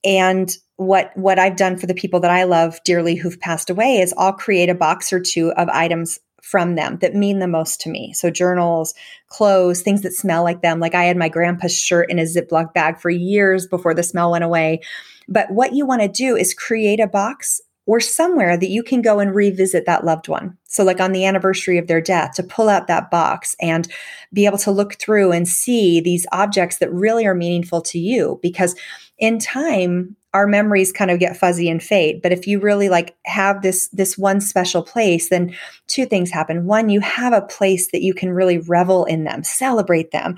And 0.04 0.56
what 0.78 1.12
what 1.18 1.40
I've 1.40 1.58
done 1.58 1.78
for 1.78 1.88
the 1.88 1.94
people 1.94 2.22
that 2.22 2.32
I 2.32 2.44
love 2.44 2.80
dearly 2.86 3.16
who've 3.16 3.40
passed 3.40 3.70
away 3.70 3.98
is 3.98 4.14
I'll 4.18 4.32
create 4.32 4.70
a 4.70 4.76
box 4.76 5.12
or 5.12 5.20
two 5.20 5.52
of 5.54 5.68
items 5.70 6.20
from 6.42 6.76
them 6.76 6.98
that 7.02 7.16
mean 7.16 7.40
the 7.40 7.48
most 7.48 7.82
to 7.82 7.90
me. 7.90 8.14
So 8.14 8.30
journals, 8.30 8.94
clothes, 9.28 9.82
things 9.82 10.02
that 10.02 10.14
smell 10.14 10.44
like 10.44 10.62
them. 10.62 10.80
Like 10.80 10.96
I 10.96 11.06
had 11.06 11.18
my 11.18 11.30
grandpa's 11.30 11.78
shirt 11.78 12.10
in 12.10 12.20
a 12.20 12.24
Ziploc 12.24 12.74
bag 12.74 13.00
for 13.00 13.10
years 13.10 13.68
before 13.68 13.94
the 13.94 14.04
smell 14.04 14.32
went 14.32 14.44
away. 14.44 14.82
But 15.28 15.52
what 15.52 15.74
you 15.74 15.86
want 15.86 16.02
to 16.02 16.08
do 16.08 16.36
is 16.36 16.54
create 16.54 17.00
a 17.00 17.08
box 17.08 17.62
or 17.90 18.00
somewhere 18.00 18.56
that 18.56 18.70
you 18.70 18.84
can 18.84 19.02
go 19.02 19.20
and 19.20 19.34
revisit 19.34 19.88
that 19.88 20.06
loved 20.06 20.28
one. 20.28 20.56
So, 20.66 20.84
like 20.84 21.00
on 21.00 21.12
the 21.12 21.26
anniversary 21.26 21.80
of 21.80 21.88
their 21.88 22.02
death, 22.02 22.34
to 22.36 22.44
pull 22.44 22.70
out 22.70 22.86
that 22.86 23.10
box 23.10 23.56
and 23.60 23.88
be 24.32 24.46
able 24.46 24.60
to 24.60 24.70
look 24.70 25.00
through 25.00 25.32
and 25.32 25.48
see 25.48 26.00
these 26.00 26.28
objects 26.32 26.78
that 26.78 26.94
really 26.94 27.26
are 27.26 27.34
meaningful 27.34 27.82
to 27.82 27.98
you. 27.98 28.40
Because 28.44 28.76
in 29.18 29.40
time, 29.40 30.16
our 30.34 30.46
memories 30.46 30.92
kind 30.92 31.12
of 31.12 31.20
get 31.20 31.38
fuzzy 31.38 31.70
and 31.70 31.82
fade. 31.82 32.22
But 32.22 32.32
if 32.32 32.46
you 32.46 32.60
really 32.60 32.90
like 32.90 33.16
have 33.26 33.62
this 33.62 33.88
this 33.90 34.18
one 34.18 34.42
special 34.42 34.84
place 34.84 35.30
then 35.30 35.56
two 35.88 36.06
things 36.06 36.32
happen. 36.32 36.66
One 36.66 36.90
you 36.90 37.00
have 37.02 37.34
a 37.34 37.42
place 37.42 37.92
that 37.92 38.02
you 38.02 38.14
can 38.14 38.30
really 38.30 38.60
revel 38.60 39.06
in 39.06 39.24
them 39.24 39.44
celebrate 39.44 40.12
them 40.12 40.36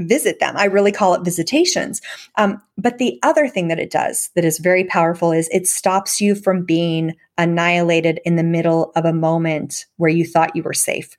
visit 0.00 0.40
them 0.40 0.56
i 0.56 0.64
really 0.64 0.92
call 0.92 1.14
it 1.14 1.24
visitations 1.24 2.00
um, 2.36 2.60
but 2.78 2.98
the 2.98 3.18
other 3.22 3.48
thing 3.48 3.68
that 3.68 3.78
it 3.78 3.90
does 3.90 4.30
that 4.34 4.44
is 4.44 4.58
very 4.58 4.84
powerful 4.84 5.32
is 5.32 5.48
it 5.52 5.66
stops 5.66 6.20
you 6.20 6.34
from 6.34 6.64
being 6.64 7.14
annihilated 7.38 8.20
in 8.24 8.36
the 8.36 8.42
middle 8.42 8.92
of 8.96 9.04
a 9.04 9.12
moment 9.12 9.86
where 9.96 10.10
you 10.10 10.24
thought 10.24 10.54
you 10.56 10.62
were 10.62 10.72
safe 10.72 11.16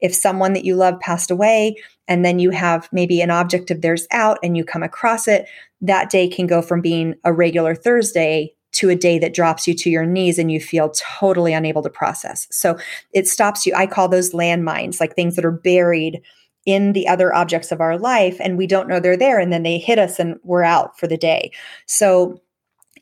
if 0.00 0.14
someone 0.14 0.52
that 0.52 0.64
you 0.64 0.74
love 0.74 0.98
passed 1.00 1.30
away 1.30 1.76
and 2.06 2.24
then 2.24 2.38
you 2.38 2.50
have 2.50 2.88
maybe 2.92 3.20
an 3.20 3.30
object 3.30 3.70
of 3.70 3.80
theirs 3.80 4.06
out 4.10 4.38
and 4.42 4.56
you 4.56 4.64
come 4.64 4.82
across 4.82 5.26
it 5.26 5.46
that 5.80 6.10
day 6.10 6.28
can 6.28 6.46
go 6.46 6.62
from 6.62 6.80
being 6.80 7.14
a 7.24 7.32
regular 7.32 7.74
Thursday 7.74 8.52
to 8.72 8.90
a 8.90 8.96
day 8.96 9.18
that 9.18 9.34
drops 9.34 9.68
you 9.68 9.74
to 9.74 9.90
your 9.90 10.04
knees 10.04 10.38
and 10.38 10.50
you 10.50 10.60
feel 10.60 10.90
totally 10.90 11.52
unable 11.52 11.82
to 11.82 11.90
process. 11.90 12.48
So 12.50 12.76
it 13.12 13.28
stops 13.28 13.64
you. 13.64 13.72
I 13.74 13.86
call 13.86 14.08
those 14.08 14.32
landmines, 14.32 14.98
like 14.98 15.14
things 15.14 15.36
that 15.36 15.44
are 15.44 15.52
buried 15.52 16.20
in 16.66 16.92
the 16.92 17.06
other 17.06 17.34
objects 17.34 17.70
of 17.72 17.80
our 17.80 17.98
life 17.98 18.36
and 18.40 18.56
we 18.56 18.66
don't 18.66 18.88
know 18.88 19.00
they're 19.00 19.16
there 19.16 19.38
and 19.38 19.52
then 19.52 19.62
they 19.62 19.78
hit 19.78 19.98
us 19.98 20.18
and 20.18 20.38
we're 20.44 20.62
out 20.62 20.98
for 20.98 21.06
the 21.06 21.16
day. 21.16 21.50
So 21.86 22.40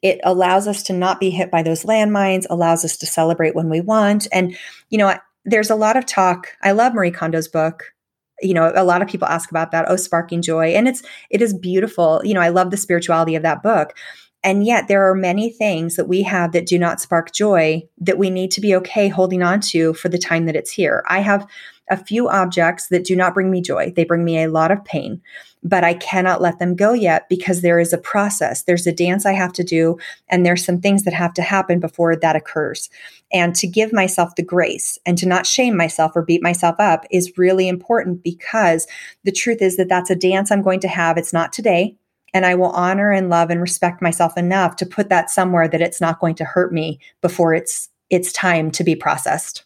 It 0.02 0.20
allows 0.24 0.66
us 0.66 0.82
to 0.84 0.92
not 0.92 1.20
be 1.20 1.30
hit 1.30 1.50
by 1.50 1.62
those 1.62 1.84
landmines, 1.84 2.44
allows 2.50 2.84
us 2.84 2.96
to 2.98 3.06
celebrate 3.06 3.54
when 3.54 3.70
we 3.70 3.80
want. 3.80 4.26
And, 4.32 4.56
you 4.90 4.98
know, 4.98 5.14
there's 5.44 5.70
a 5.70 5.76
lot 5.76 5.96
of 5.96 6.06
talk. 6.06 6.48
I 6.62 6.72
love 6.72 6.92
Marie 6.92 7.12
Kondo's 7.12 7.48
book. 7.48 7.94
You 8.40 8.54
know, 8.54 8.72
a 8.74 8.84
lot 8.84 9.02
of 9.02 9.08
people 9.08 9.28
ask 9.28 9.50
about 9.50 9.70
that, 9.70 9.84
oh, 9.88 9.96
sparking 9.96 10.42
joy. 10.42 10.74
And 10.74 10.88
it's, 10.88 11.02
it 11.30 11.40
is 11.40 11.54
beautiful. 11.54 12.20
You 12.24 12.34
know, 12.34 12.40
I 12.40 12.48
love 12.48 12.72
the 12.72 12.76
spirituality 12.76 13.36
of 13.36 13.44
that 13.44 13.62
book. 13.62 13.96
And 14.44 14.66
yet, 14.66 14.88
there 14.88 15.08
are 15.08 15.14
many 15.14 15.50
things 15.50 15.94
that 15.94 16.08
we 16.08 16.22
have 16.22 16.50
that 16.50 16.66
do 16.66 16.76
not 16.76 17.00
spark 17.00 17.32
joy 17.32 17.84
that 17.98 18.18
we 18.18 18.28
need 18.28 18.50
to 18.52 18.60
be 18.60 18.74
okay 18.74 19.06
holding 19.06 19.40
on 19.40 19.60
to 19.60 19.94
for 19.94 20.08
the 20.08 20.18
time 20.18 20.46
that 20.46 20.56
it's 20.56 20.72
here. 20.72 21.04
I 21.08 21.20
have 21.20 21.46
a 21.92 22.04
few 22.04 22.26
objects 22.26 22.88
that 22.88 23.04
do 23.04 23.14
not 23.14 23.34
bring 23.34 23.50
me 23.50 23.60
joy. 23.60 23.92
They 23.94 24.04
bring 24.04 24.24
me 24.24 24.42
a 24.42 24.50
lot 24.50 24.70
of 24.70 24.82
pain, 24.82 25.20
but 25.62 25.84
I 25.84 25.92
cannot 25.92 26.40
let 26.40 26.58
them 26.58 26.74
go 26.74 26.94
yet 26.94 27.28
because 27.28 27.60
there 27.60 27.78
is 27.78 27.92
a 27.92 27.98
process. 27.98 28.62
There's 28.62 28.86
a 28.86 28.94
dance 28.94 29.26
I 29.26 29.34
have 29.34 29.52
to 29.52 29.62
do, 29.62 29.98
and 30.28 30.44
there's 30.44 30.64
some 30.64 30.80
things 30.80 31.04
that 31.04 31.12
have 31.12 31.34
to 31.34 31.42
happen 31.42 31.80
before 31.80 32.16
that 32.16 32.34
occurs. 32.34 32.88
And 33.30 33.54
to 33.56 33.66
give 33.66 33.92
myself 33.92 34.34
the 34.36 34.42
grace 34.42 34.98
and 35.04 35.18
to 35.18 35.28
not 35.28 35.46
shame 35.46 35.76
myself 35.76 36.12
or 36.16 36.22
beat 36.22 36.42
myself 36.42 36.76
up 36.78 37.04
is 37.10 37.36
really 37.36 37.68
important 37.68 38.22
because 38.22 38.86
the 39.24 39.32
truth 39.32 39.60
is 39.60 39.76
that 39.76 39.90
that's 39.90 40.10
a 40.10 40.16
dance 40.16 40.50
I'm 40.50 40.62
going 40.62 40.80
to 40.80 40.88
have. 40.88 41.18
It's 41.18 41.34
not 41.34 41.52
today. 41.52 41.94
And 42.32 42.46
I 42.46 42.54
will 42.54 42.70
honor 42.70 43.12
and 43.12 43.28
love 43.28 43.50
and 43.50 43.60
respect 43.60 44.00
myself 44.00 44.38
enough 44.38 44.76
to 44.76 44.86
put 44.86 45.10
that 45.10 45.28
somewhere 45.28 45.68
that 45.68 45.82
it's 45.82 46.00
not 46.00 46.20
going 46.20 46.36
to 46.36 46.44
hurt 46.46 46.72
me 46.72 46.98
before 47.20 47.52
it's 47.52 47.90
it's 48.08 48.32
time 48.32 48.70
to 48.70 48.84
be 48.84 48.96
processed 48.96 49.64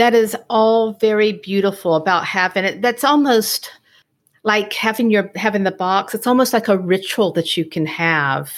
that 0.00 0.14
is 0.14 0.34
all 0.48 0.94
very 0.94 1.32
beautiful 1.32 1.94
about 1.94 2.24
having 2.24 2.64
it. 2.64 2.80
That's 2.80 3.04
almost 3.04 3.70
like 4.44 4.72
having 4.72 5.10
your 5.10 5.30
having 5.36 5.64
the 5.64 5.70
box. 5.70 6.14
It's 6.14 6.26
almost 6.26 6.54
like 6.54 6.68
a 6.68 6.78
ritual 6.78 7.32
that 7.32 7.54
you 7.54 7.66
can 7.66 7.84
have. 7.84 8.50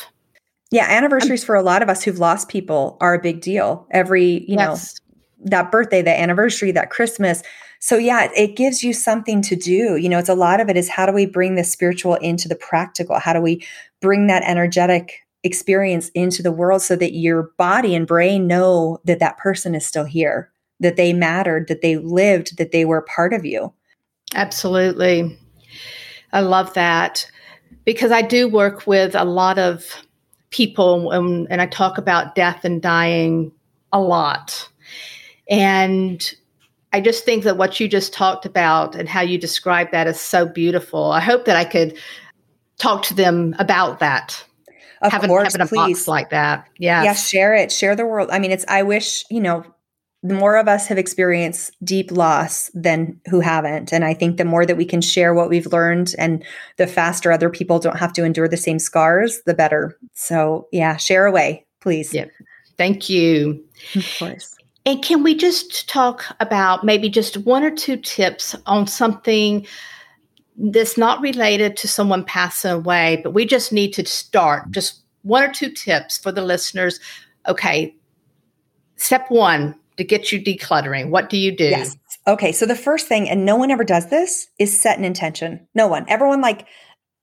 Yeah, 0.70 0.86
anniversaries 0.88 1.42
um, 1.42 1.46
for 1.46 1.56
a 1.56 1.62
lot 1.62 1.82
of 1.82 1.88
us 1.88 2.04
who've 2.04 2.20
lost 2.20 2.48
people 2.48 2.96
are 3.00 3.14
a 3.14 3.20
big 3.20 3.40
deal. 3.40 3.88
Every, 3.90 4.44
you 4.48 4.54
yes. 4.56 4.94
know, 4.94 5.50
that 5.50 5.72
birthday, 5.72 6.00
that 6.00 6.20
anniversary, 6.20 6.70
that 6.70 6.90
Christmas. 6.90 7.42
So 7.80 7.96
yeah, 7.96 8.30
it 8.36 8.54
gives 8.54 8.84
you 8.84 8.92
something 8.92 9.42
to 9.42 9.56
do. 9.56 9.96
You 9.96 10.08
know, 10.08 10.20
it's 10.20 10.28
a 10.28 10.36
lot 10.36 10.60
of 10.60 10.68
it 10.68 10.76
is 10.76 10.88
how 10.88 11.06
do 11.06 11.12
we 11.12 11.26
bring 11.26 11.56
the 11.56 11.64
spiritual 11.64 12.14
into 12.14 12.46
the 12.46 12.54
practical? 12.54 13.18
How 13.18 13.32
do 13.32 13.40
we 13.40 13.66
bring 14.00 14.28
that 14.28 14.44
energetic 14.44 15.26
experience 15.42 16.08
into 16.10 16.40
the 16.40 16.52
world 16.52 16.82
so 16.82 16.94
that 16.94 17.16
your 17.16 17.50
body 17.58 17.96
and 17.96 18.06
brain 18.06 18.46
know 18.46 19.00
that 19.06 19.18
that 19.18 19.38
person 19.38 19.74
is 19.74 19.84
still 19.84 20.04
here? 20.04 20.52
That 20.80 20.96
they 20.96 21.12
mattered, 21.12 21.68
that 21.68 21.82
they 21.82 21.96
lived, 21.96 22.58
that 22.58 22.72
they 22.72 22.84
were 22.84 23.02
part 23.02 23.32
of 23.32 23.44
you. 23.44 23.72
Absolutely. 24.34 25.38
I 26.32 26.40
love 26.40 26.74
that 26.74 27.30
because 27.84 28.10
I 28.10 28.22
do 28.22 28.48
work 28.48 28.86
with 28.86 29.14
a 29.14 29.24
lot 29.24 29.58
of 29.58 29.94
people 30.50 31.10
and, 31.10 31.42
um, 31.42 31.46
and 31.50 31.60
I 31.60 31.66
talk 31.66 31.98
about 31.98 32.34
death 32.34 32.64
and 32.64 32.80
dying 32.80 33.52
a 33.92 34.00
lot. 34.00 34.68
And 35.48 36.34
I 36.92 37.00
just 37.00 37.24
think 37.24 37.44
that 37.44 37.56
what 37.56 37.80
you 37.80 37.88
just 37.88 38.12
talked 38.12 38.46
about 38.46 38.94
and 38.94 39.08
how 39.08 39.22
you 39.22 39.38
describe 39.38 39.90
that 39.92 40.06
is 40.06 40.20
so 40.20 40.46
beautiful. 40.46 41.12
I 41.12 41.20
hope 41.20 41.46
that 41.46 41.56
I 41.56 41.64
could 41.64 41.98
talk 42.78 43.02
to 43.04 43.14
them 43.14 43.54
about 43.58 43.98
that. 44.00 44.44
Of 45.00 45.10
having, 45.10 45.28
course, 45.28 45.52
having 45.52 45.62
a 45.62 45.68
please. 45.68 45.98
box 45.98 46.08
like 46.08 46.30
that. 46.30 46.68
Yeah. 46.78 47.02
Yeah, 47.02 47.14
share 47.14 47.54
it. 47.54 47.72
Share 47.72 47.96
the 47.96 48.06
world. 48.06 48.30
I 48.30 48.38
mean, 48.38 48.52
it's 48.52 48.64
I 48.68 48.82
wish, 48.82 49.24
you 49.30 49.40
know, 49.40 49.64
more 50.22 50.56
of 50.56 50.68
us 50.68 50.86
have 50.86 50.98
experienced 50.98 51.76
deep 51.84 52.12
loss 52.12 52.70
than 52.74 53.20
who 53.28 53.40
haven't. 53.40 53.92
And 53.92 54.04
I 54.04 54.14
think 54.14 54.36
the 54.36 54.44
more 54.44 54.64
that 54.64 54.76
we 54.76 54.84
can 54.84 55.00
share 55.00 55.34
what 55.34 55.48
we've 55.48 55.66
learned 55.66 56.14
and 56.16 56.44
the 56.76 56.86
faster 56.86 57.32
other 57.32 57.50
people 57.50 57.80
don't 57.80 57.98
have 57.98 58.12
to 58.14 58.24
endure 58.24 58.46
the 58.46 58.56
same 58.56 58.78
scars, 58.78 59.42
the 59.46 59.54
better. 59.54 59.98
So, 60.14 60.68
yeah, 60.70 60.96
share 60.96 61.26
away, 61.26 61.66
please. 61.80 62.14
Yep. 62.14 62.30
Thank 62.76 63.10
you. 63.10 63.64
Of 63.96 64.06
course. 64.18 64.54
And 64.86 65.02
can 65.02 65.22
we 65.22 65.34
just 65.34 65.88
talk 65.88 66.24
about 66.40 66.84
maybe 66.84 67.08
just 67.08 67.36
one 67.38 67.64
or 67.64 67.70
two 67.70 67.96
tips 67.96 68.54
on 68.66 68.86
something 68.86 69.66
that's 70.56 70.98
not 70.98 71.20
related 71.20 71.76
to 71.78 71.88
someone 71.88 72.24
passing 72.24 72.70
away, 72.70 73.20
but 73.22 73.32
we 73.32 73.44
just 73.44 73.72
need 73.72 73.92
to 73.94 74.06
start? 74.06 74.70
Just 74.70 75.00
one 75.22 75.42
or 75.42 75.52
two 75.52 75.70
tips 75.70 76.18
for 76.18 76.32
the 76.32 76.42
listeners. 76.42 77.00
Okay, 77.48 77.94
step 78.96 79.28
one 79.28 79.74
to 79.96 80.04
get 80.04 80.32
you 80.32 80.40
decluttering? 80.40 81.10
What 81.10 81.30
do 81.30 81.36
you 81.36 81.54
do? 81.54 81.64
Yes. 81.64 81.96
Okay. 82.26 82.52
So 82.52 82.66
the 82.66 82.76
first 82.76 83.08
thing, 83.08 83.28
and 83.28 83.44
no 83.44 83.56
one 83.56 83.70
ever 83.70 83.84
does 83.84 84.08
this, 84.10 84.48
is 84.58 84.78
set 84.78 84.98
an 84.98 85.04
intention. 85.04 85.66
No 85.74 85.86
one. 85.86 86.04
Everyone 86.08 86.40
like 86.40 86.66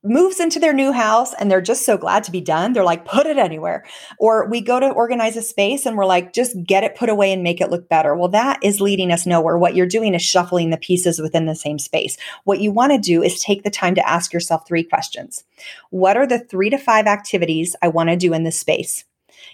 moves 0.01 0.39
into 0.39 0.59
their 0.59 0.73
new 0.73 0.93
house 0.93 1.33
and 1.33 1.51
they're 1.51 1.59
just 1.59 1.85
so 1.85 1.97
glad 1.97 2.23
to 2.23 2.31
be 2.31 2.39
done. 2.39 2.71
They're 2.71 2.85
like, 2.85 3.03
put 3.03 3.25
it 3.25 3.37
anywhere. 3.37 3.85
Or 4.17 4.47
we 4.47 4.61
go 4.61 4.79
to 4.79 4.89
organize 4.89 5.35
a 5.35 5.41
space 5.41 5.85
and 5.85 5.97
we're 5.97 6.05
like, 6.05 6.31
just 6.31 6.55
get 6.63 6.85
it 6.85 6.95
put 6.95 7.09
away 7.09 7.33
and 7.33 7.43
make 7.43 7.59
it 7.59 7.69
look 7.69 7.89
better. 7.89 8.15
Well, 8.15 8.29
that 8.29 8.63
is 8.63 8.79
leading 8.79 9.11
us 9.11 9.25
nowhere. 9.25 9.57
What 9.57 9.75
you're 9.75 9.85
doing 9.85 10.13
is 10.13 10.21
shuffling 10.21 10.69
the 10.69 10.77
pieces 10.77 11.19
within 11.19 11.47
the 11.47 11.55
same 11.55 11.79
space. 11.79 12.17
What 12.45 12.61
you 12.61 12.71
want 12.71 12.93
to 12.93 12.97
do 12.97 13.21
is 13.21 13.41
take 13.41 13.63
the 13.63 13.69
time 13.69 13.95
to 13.95 14.09
ask 14.09 14.31
yourself 14.31 14.65
three 14.65 14.83
questions. 14.83 15.43
What 15.89 16.15
are 16.15 16.27
the 16.27 16.39
three 16.39 16.69
to 16.69 16.77
five 16.77 17.05
activities 17.05 17.75
I 17.81 17.89
want 17.89 18.09
to 18.09 18.15
do 18.15 18.33
in 18.33 18.43
this 18.43 18.59
space? 18.59 19.03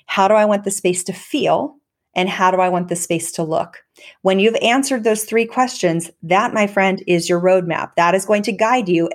How 0.05 0.27
do 0.27 0.35
I 0.35 0.45
want 0.45 0.63
the 0.63 0.71
space 0.71 1.03
to 1.05 1.13
feel? 1.13 1.77
And 2.15 2.29
how 2.29 2.51
do 2.51 2.57
I 2.57 2.69
want 2.69 2.87
the 2.87 2.95
space 2.95 3.31
to 3.33 3.43
look? 3.43 3.83
When 4.21 4.39
you've 4.39 4.55
answered 4.61 5.03
those 5.03 5.25
three 5.25 5.45
questions, 5.45 6.09
that, 6.23 6.53
my 6.53 6.67
friend, 6.67 7.03
is 7.07 7.29
your 7.29 7.41
roadmap. 7.41 7.95
That 7.95 8.15
is 8.15 8.25
going 8.25 8.43
to 8.43 8.51
guide 8.51 8.89
you 8.89 9.09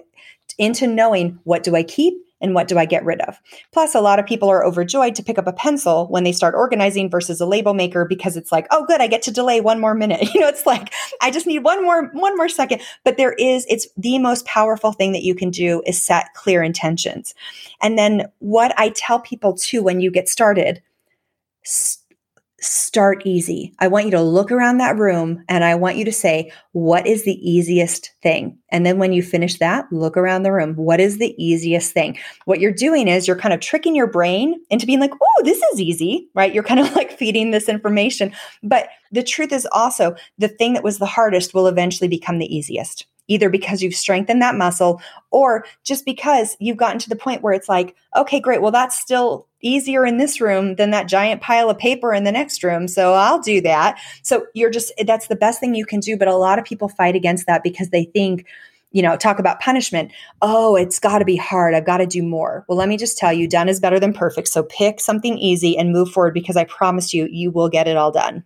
into 0.59 0.87
knowing 0.87 1.39
what 1.45 1.63
do 1.63 1.75
I 1.75 1.83
keep 1.83 2.15
and 2.41 2.55
what 2.55 2.69
do 2.69 2.79
I 2.79 2.87
get 2.87 3.05
rid 3.05 3.21
of. 3.23 3.39
Plus, 3.73 3.95
a 3.95 4.01
lot 4.01 4.19
of 4.19 4.27
people 4.27 4.49
are 4.49 4.65
overjoyed 4.65 5.15
to 5.15 5.23
pick 5.23 5.39
up 5.39 5.47
a 5.47 5.53
pencil 5.53 6.07
when 6.09 6.25
they 6.25 6.33
start 6.33 6.55
organizing 6.55 7.11
versus 7.11 7.41
a 7.41 7.47
label 7.47 7.75
maker 7.75 8.05
because 8.05 8.37
it's 8.37 8.51
like, 8.51 8.67
oh, 8.71 8.85
good, 8.87 9.01
I 9.01 9.07
get 9.07 9.23
to 9.23 9.31
delay 9.31 9.61
one 9.61 9.81
more 9.81 9.95
minute. 9.95 10.29
You 10.41 10.41
know, 10.41 10.49
it's 10.49 10.65
like 10.65 10.93
I 11.21 11.31
just 11.31 11.47
need 11.47 11.59
one 11.65 11.83
more 11.83 12.09
one 12.13 12.37
more 12.37 12.49
second. 12.49 12.81
But 13.05 13.17
there 13.17 13.33
is, 13.33 13.67
it's 13.69 13.89
the 13.97 14.19
most 14.19 14.47
powerful 14.47 14.93
thing 14.93 15.13
that 15.13 15.23
you 15.23 15.35
can 15.35 15.51
do 15.51 15.83
is 15.87 16.03
set 16.03 16.33
clear 16.35 16.63
intentions. 16.63 17.35
And 17.83 17.99
then 17.99 18.29
what 18.39 18.73
I 18.79 18.91
tell 18.91 19.19
people 19.19 19.55
too 19.55 19.83
when 19.83 20.01
you 20.01 20.11
get 20.11 20.29
started. 20.29 20.83
St- 21.63 22.00
start 22.61 23.27
easy. 23.27 23.75
I 23.79 23.89
want 23.89 24.05
you 24.05 24.11
to 24.13 24.23
look 24.23 24.53
around 24.53 24.79
that 24.79 24.99
room 24.99 25.43
and 25.49 25.65
I 25.65 25.75
want 25.75 25.97
you 25.97 26.05
to 26.05 26.13
say, 26.13 26.53
what 26.73 27.07
is 27.07 27.25
the 27.25 27.39
easiest 27.49 28.13
thing? 28.23 28.59
And 28.71 28.85
then 28.85 28.99
when 28.99 29.13
you 29.13 29.23
finish 29.23 29.59
that, 29.59 29.91
look 29.91 30.17
around 30.17 30.43
the 30.43 30.53
room. 30.53 30.75
What 30.75 31.01
is 31.01 31.19
the 31.19 31.35
easiest 31.43 31.93
thing? 31.93 32.19
What 32.45 32.61
you're 32.61 32.73
doing 32.73 33.09
is 33.09 33.27
you're 33.27 33.39
kind 33.39 33.55
of 33.55 33.61
tricking 33.61 33.97
your 33.97 34.07
brain 34.07 34.61
into 34.69 34.87
being 34.87 35.01
like, 35.01 35.13
oh, 35.15 35.43
this 35.43 35.61
is 35.73 35.81
easy, 35.81 36.29
right? 36.35 36.53
You're 36.53 36.63
kind 36.63 36.81
of 36.81 36.95
like 36.97 37.17
feeding 37.17 37.51
this 37.51 37.69
information. 37.69 38.33
But 38.63 38.89
the 39.11 39.23
truth 39.23 39.53
is 39.53 39.67
also 39.73 40.15
the 40.39 40.49
thing 40.49 40.75
that 40.75 40.85
was 40.85 40.99
the 40.99 41.07
hardest 41.07 41.55
will 41.55 41.67
eventually 41.67 42.09
become 42.09 42.39
the 42.39 42.55
easiest 42.55 43.07
either 43.31 43.49
because 43.49 43.81
you've 43.81 43.95
strengthened 43.95 44.43
that 44.43 44.57
muscle 44.57 45.01
or 45.31 45.65
just 45.85 46.05
because 46.05 46.57
you've 46.59 46.77
gotten 46.77 46.99
to 46.99 47.09
the 47.09 47.15
point 47.15 47.43
where 47.43 47.53
it's 47.53 47.69
like, 47.69 47.95
okay, 48.17 48.41
great. 48.41 48.61
Well, 48.61 48.73
that's 48.73 48.97
still 48.99 49.47
easier 49.63 50.05
in 50.07 50.19
this 50.19 50.41
room 50.41 50.77
than 50.77 50.91
that 50.91 51.09
giant 51.09 51.41
pile 51.41 51.71
of 51.71 51.79
paper 51.79 52.13
in 52.15 52.25
the 52.25 52.33
next 52.33 52.63
room. 52.63 52.89
So 52.89 53.15
I'll 53.15 53.41
do 53.41 53.61
that. 53.63 53.99
So 54.23 54.47
you're 54.55 54.71
just, 54.71 54.93
that's 55.07 55.29
the 55.29 55.37
best 55.37 55.61
thing 55.61 55.75
you 55.75 55.87
can 55.87 56.01
do. 56.01 56.17
But 56.17 56.29
a 56.29 56.37
lot 56.37 56.59
of 56.59 56.65
people 56.65 56.89
fight 56.89 57.15
against 57.15 57.47
that 57.47 57.63
because 57.63 57.91
they 57.91 58.05
think, 58.05 58.47
you 58.93 59.03
know, 59.03 59.17
talk 59.17 59.39
about 59.39 59.61
punishment. 59.61 60.13
Oh, 60.43 60.77
it's 60.77 60.99
got 60.99 61.19
to 61.19 61.25
be 61.25 61.37
hard. 61.37 61.75
I've 61.75 61.87
got 61.87 61.99
to 61.99 62.07
do 62.07 62.23
more. 62.23 62.65
Well, 62.69 62.79
let 62.79 62.89
me 62.89 62.97
just 62.97 63.19
tell 63.19 63.33
you, 63.33 63.47
done 63.47 63.69
is 63.69 63.81
better 63.81 64.01
than 64.01 64.13
perfect. 64.13 64.49
So 64.49 64.65
pick 64.65 65.01
something 65.01 65.39
easy 65.39 65.77
and 65.77 65.93
move 65.93 66.11
forward 66.11 66.35
because 66.35 66.57
I 66.57 66.65
promise 66.65 67.15
you, 67.15 67.29
you 67.31 67.51
will 67.51 67.69
get 67.69 67.87
it 67.87 67.97
all 67.97 68.11
done. 68.11 68.45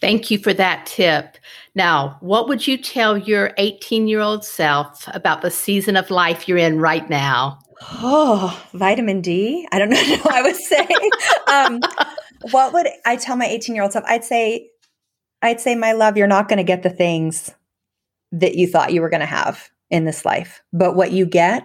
Thank 0.00 0.30
you 0.30 0.38
for 0.38 0.52
that 0.54 0.86
tip. 0.86 1.36
Now, 1.74 2.16
what 2.20 2.48
would 2.48 2.66
you 2.66 2.78
tell 2.78 3.16
your 3.16 3.52
18 3.58 4.08
year 4.08 4.20
old 4.20 4.44
self 4.44 5.08
about 5.14 5.42
the 5.42 5.50
season 5.50 5.96
of 5.96 6.10
life 6.10 6.48
you're 6.48 6.58
in 6.58 6.80
right 6.80 7.08
now? 7.08 7.58
Oh, 7.82 8.62
vitamin 8.72 9.20
D. 9.20 9.66
I 9.70 9.78
don't 9.78 9.90
know 9.90 10.16
what 10.18 10.34
I 10.34 10.42
would 10.42 10.56
say. 10.56 10.86
um, 11.46 11.80
what 12.50 12.72
would 12.72 12.88
I 13.04 13.16
tell 13.16 13.36
my 13.36 13.46
18 13.46 13.74
year 13.74 13.82
old 13.82 13.92
self? 13.92 14.04
I'd 14.06 14.24
say, 14.24 14.70
I'd 15.42 15.60
say, 15.60 15.74
my 15.74 15.92
love, 15.92 16.16
you're 16.16 16.26
not 16.26 16.48
going 16.48 16.58
to 16.58 16.64
get 16.64 16.82
the 16.82 16.90
things 16.90 17.50
that 18.32 18.56
you 18.56 18.66
thought 18.66 18.92
you 18.92 19.00
were 19.00 19.10
going 19.10 19.20
to 19.20 19.26
have 19.26 19.70
in 19.90 20.04
this 20.04 20.24
life. 20.24 20.62
But 20.72 20.96
what 20.96 21.12
you 21.12 21.26
get 21.26 21.62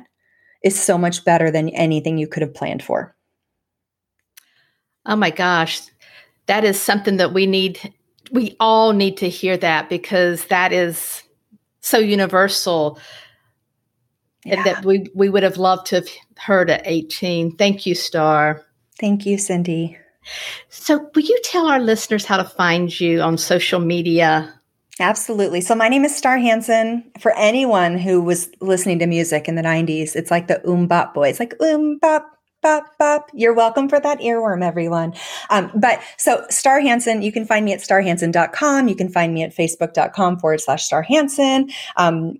is 0.63 0.79
so 0.79 0.97
much 0.97 1.25
better 1.25 1.49
than 1.49 1.69
anything 1.69 2.17
you 2.17 2.27
could 2.27 2.41
have 2.41 2.53
planned 2.53 2.83
for. 2.83 3.15
Oh 5.05 5.15
my 5.15 5.31
gosh. 5.31 5.81
That 6.45 6.63
is 6.63 6.79
something 6.79 7.17
that 7.17 7.33
we 7.33 7.45
need. 7.45 7.93
We 8.31 8.55
all 8.59 8.93
need 8.93 9.17
to 9.17 9.29
hear 9.29 9.57
that 9.57 9.89
because 9.89 10.45
that 10.45 10.71
is 10.71 11.23
so 11.81 11.97
universal 11.97 12.99
yeah. 14.45 14.63
that 14.63 14.85
we 14.85 15.07
we 15.13 15.29
would 15.29 15.43
have 15.43 15.57
loved 15.57 15.87
to 15.87 15.95
have 15.95 16.07
heard 16.37 16.69
at 16.69 16.81
18. 16.85 17.55
Thank 17.57 17.85
you, 17.85 17.95
Star. 17.95 18.65
Thank 18.99 19.25
you, 19.25 19.37
Cindy. 19.37 19.97
So, 20.69 21.09
will 21.15 21.23
you 21.23 21.39
tell 21.43 21.67
our 21.67 21.79
listeners 21.79 22.25
how 22.25 22.37
to 22.37 22.43
find 22.43 22.99
you 22.99 23.21
on 23.21 23.37
social 23.37 23.79
media? 23.79 24.53
Absolutely. 24.99 25.61
So, 25.61 25.73
my 25.73 25.89
name 25.89 26.05
is 26.05 26.15
Star 26.15 26.37
Hansen. 26.37 27.11
For 27.19 27.35
anyone 27.35 27.97
who 27.97 28.21
was 28.21 28.49
listening 28.59 28.99
to 28.99 29.07
music 29.07 29.47
in 29.47 29.55
the 29.55 29.63
90s, 29.63 30.15
it's 30.15 30.29
like 30.29 30.47
the 30.47 30.61
MMMBop 30.65 31.13
boys, 31.13 31.39
like 31.39 31.57
MMMBop, 31.57 31.99
bop, 32.01 32.25
bop. 32.61 32.97
Bop. 32.99 33.31
You're 33.33 33.55
welcome 33.55 33.89
for 33.89 33.99
that 33.99 34.19
earworm, 34.19 34.63
everyone. 34.63 35.13
Um, 35.49 35.71
but 35.73 35.99
so 36.17 36.45
Star 36.49 36.79
Hansen, 36.79 37.23
you 37.23 37.31
can 37.31 37.45
find 37.45 37.65
me 37.65 37.73
at 37.73 37.79
starhansen.com. 37.79 38.87
You 38.87 38.95
can 38.95 39.09
find 39.09 39.33
me 39.33 39.41
at 39.41 39.55
facebook.com 39.55 40.37
forward 40.37 40.61
slash 40.61 40.83
Star 40.83 41.01
Hansen. 41.01 41.71
Um, 41.97 42.37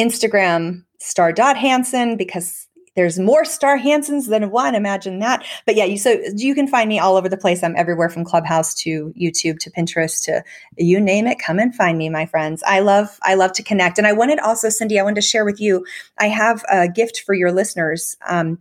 Instagram, 0.00 0.84
star 0.98 1.32
dot 1.32 1.56
star.hansen, 1.56 2.16
because 2.16 2.66
there's 2.96 3.18
more 3.18 3.44
Star 3.44 3.78
Hansens 3.78 4.28
than 4.28 4.50
one. 4.50 4.74
Imagine 4.74 5.20
that. 5.20 5.44
But 5.64 5.76
yeah, 5.76 5.84
you 5.84 5.96
so 5.96 6.16
you 6.34 6.54
can 6.54 6.66
find 6.66 6.88
me 6.88 6.98
all 6.98 7.16
over 7.16 7.28
the 7.28 7.36
place. 7.36 7.62
I'm 7.62 7.76
everywhere 7.76 8.08
from 8.08 8.24
Clubhouse 8.24 8.74
to 8.82 9.14
YouTube 9.18 9.58
to 9.60 9.70
Pinterest 9.70 10.24
to 10.24 10.42
you 10.76 11.00
name 11.00 11.26
it. 11.26 11.38
Come 11.38 11.60
and 11.60 11.74
find 11.74 11.96
me, 11.96 12.08
my 12.08 12.26
friends. 12.26 12.62
I 12.66 12.80
love 12.80 13.18
I 13.22 13.34
love 13.34 13.52
to 13.52 13.62
connect. 13.62 13.96
And 13.98 14.06
I 14.06 14.12
wanted 14.12 14.40
also, 14.40 14.68
Cindy, 14.68 14.98
I 14.98 15.04
wanted 15.04 15.22
to 15.22 15.26
share 15.26 15.44
with 15.44 15.60
you. 15.60 15.86
I 16.18 16.26
have 16.28 16.64
a 16.70 16.88
gift 16.88 17.22
for 17.24 17.34
your 17.34 17.52
listeners. 17.52 18.16
Um, 18.26 18.58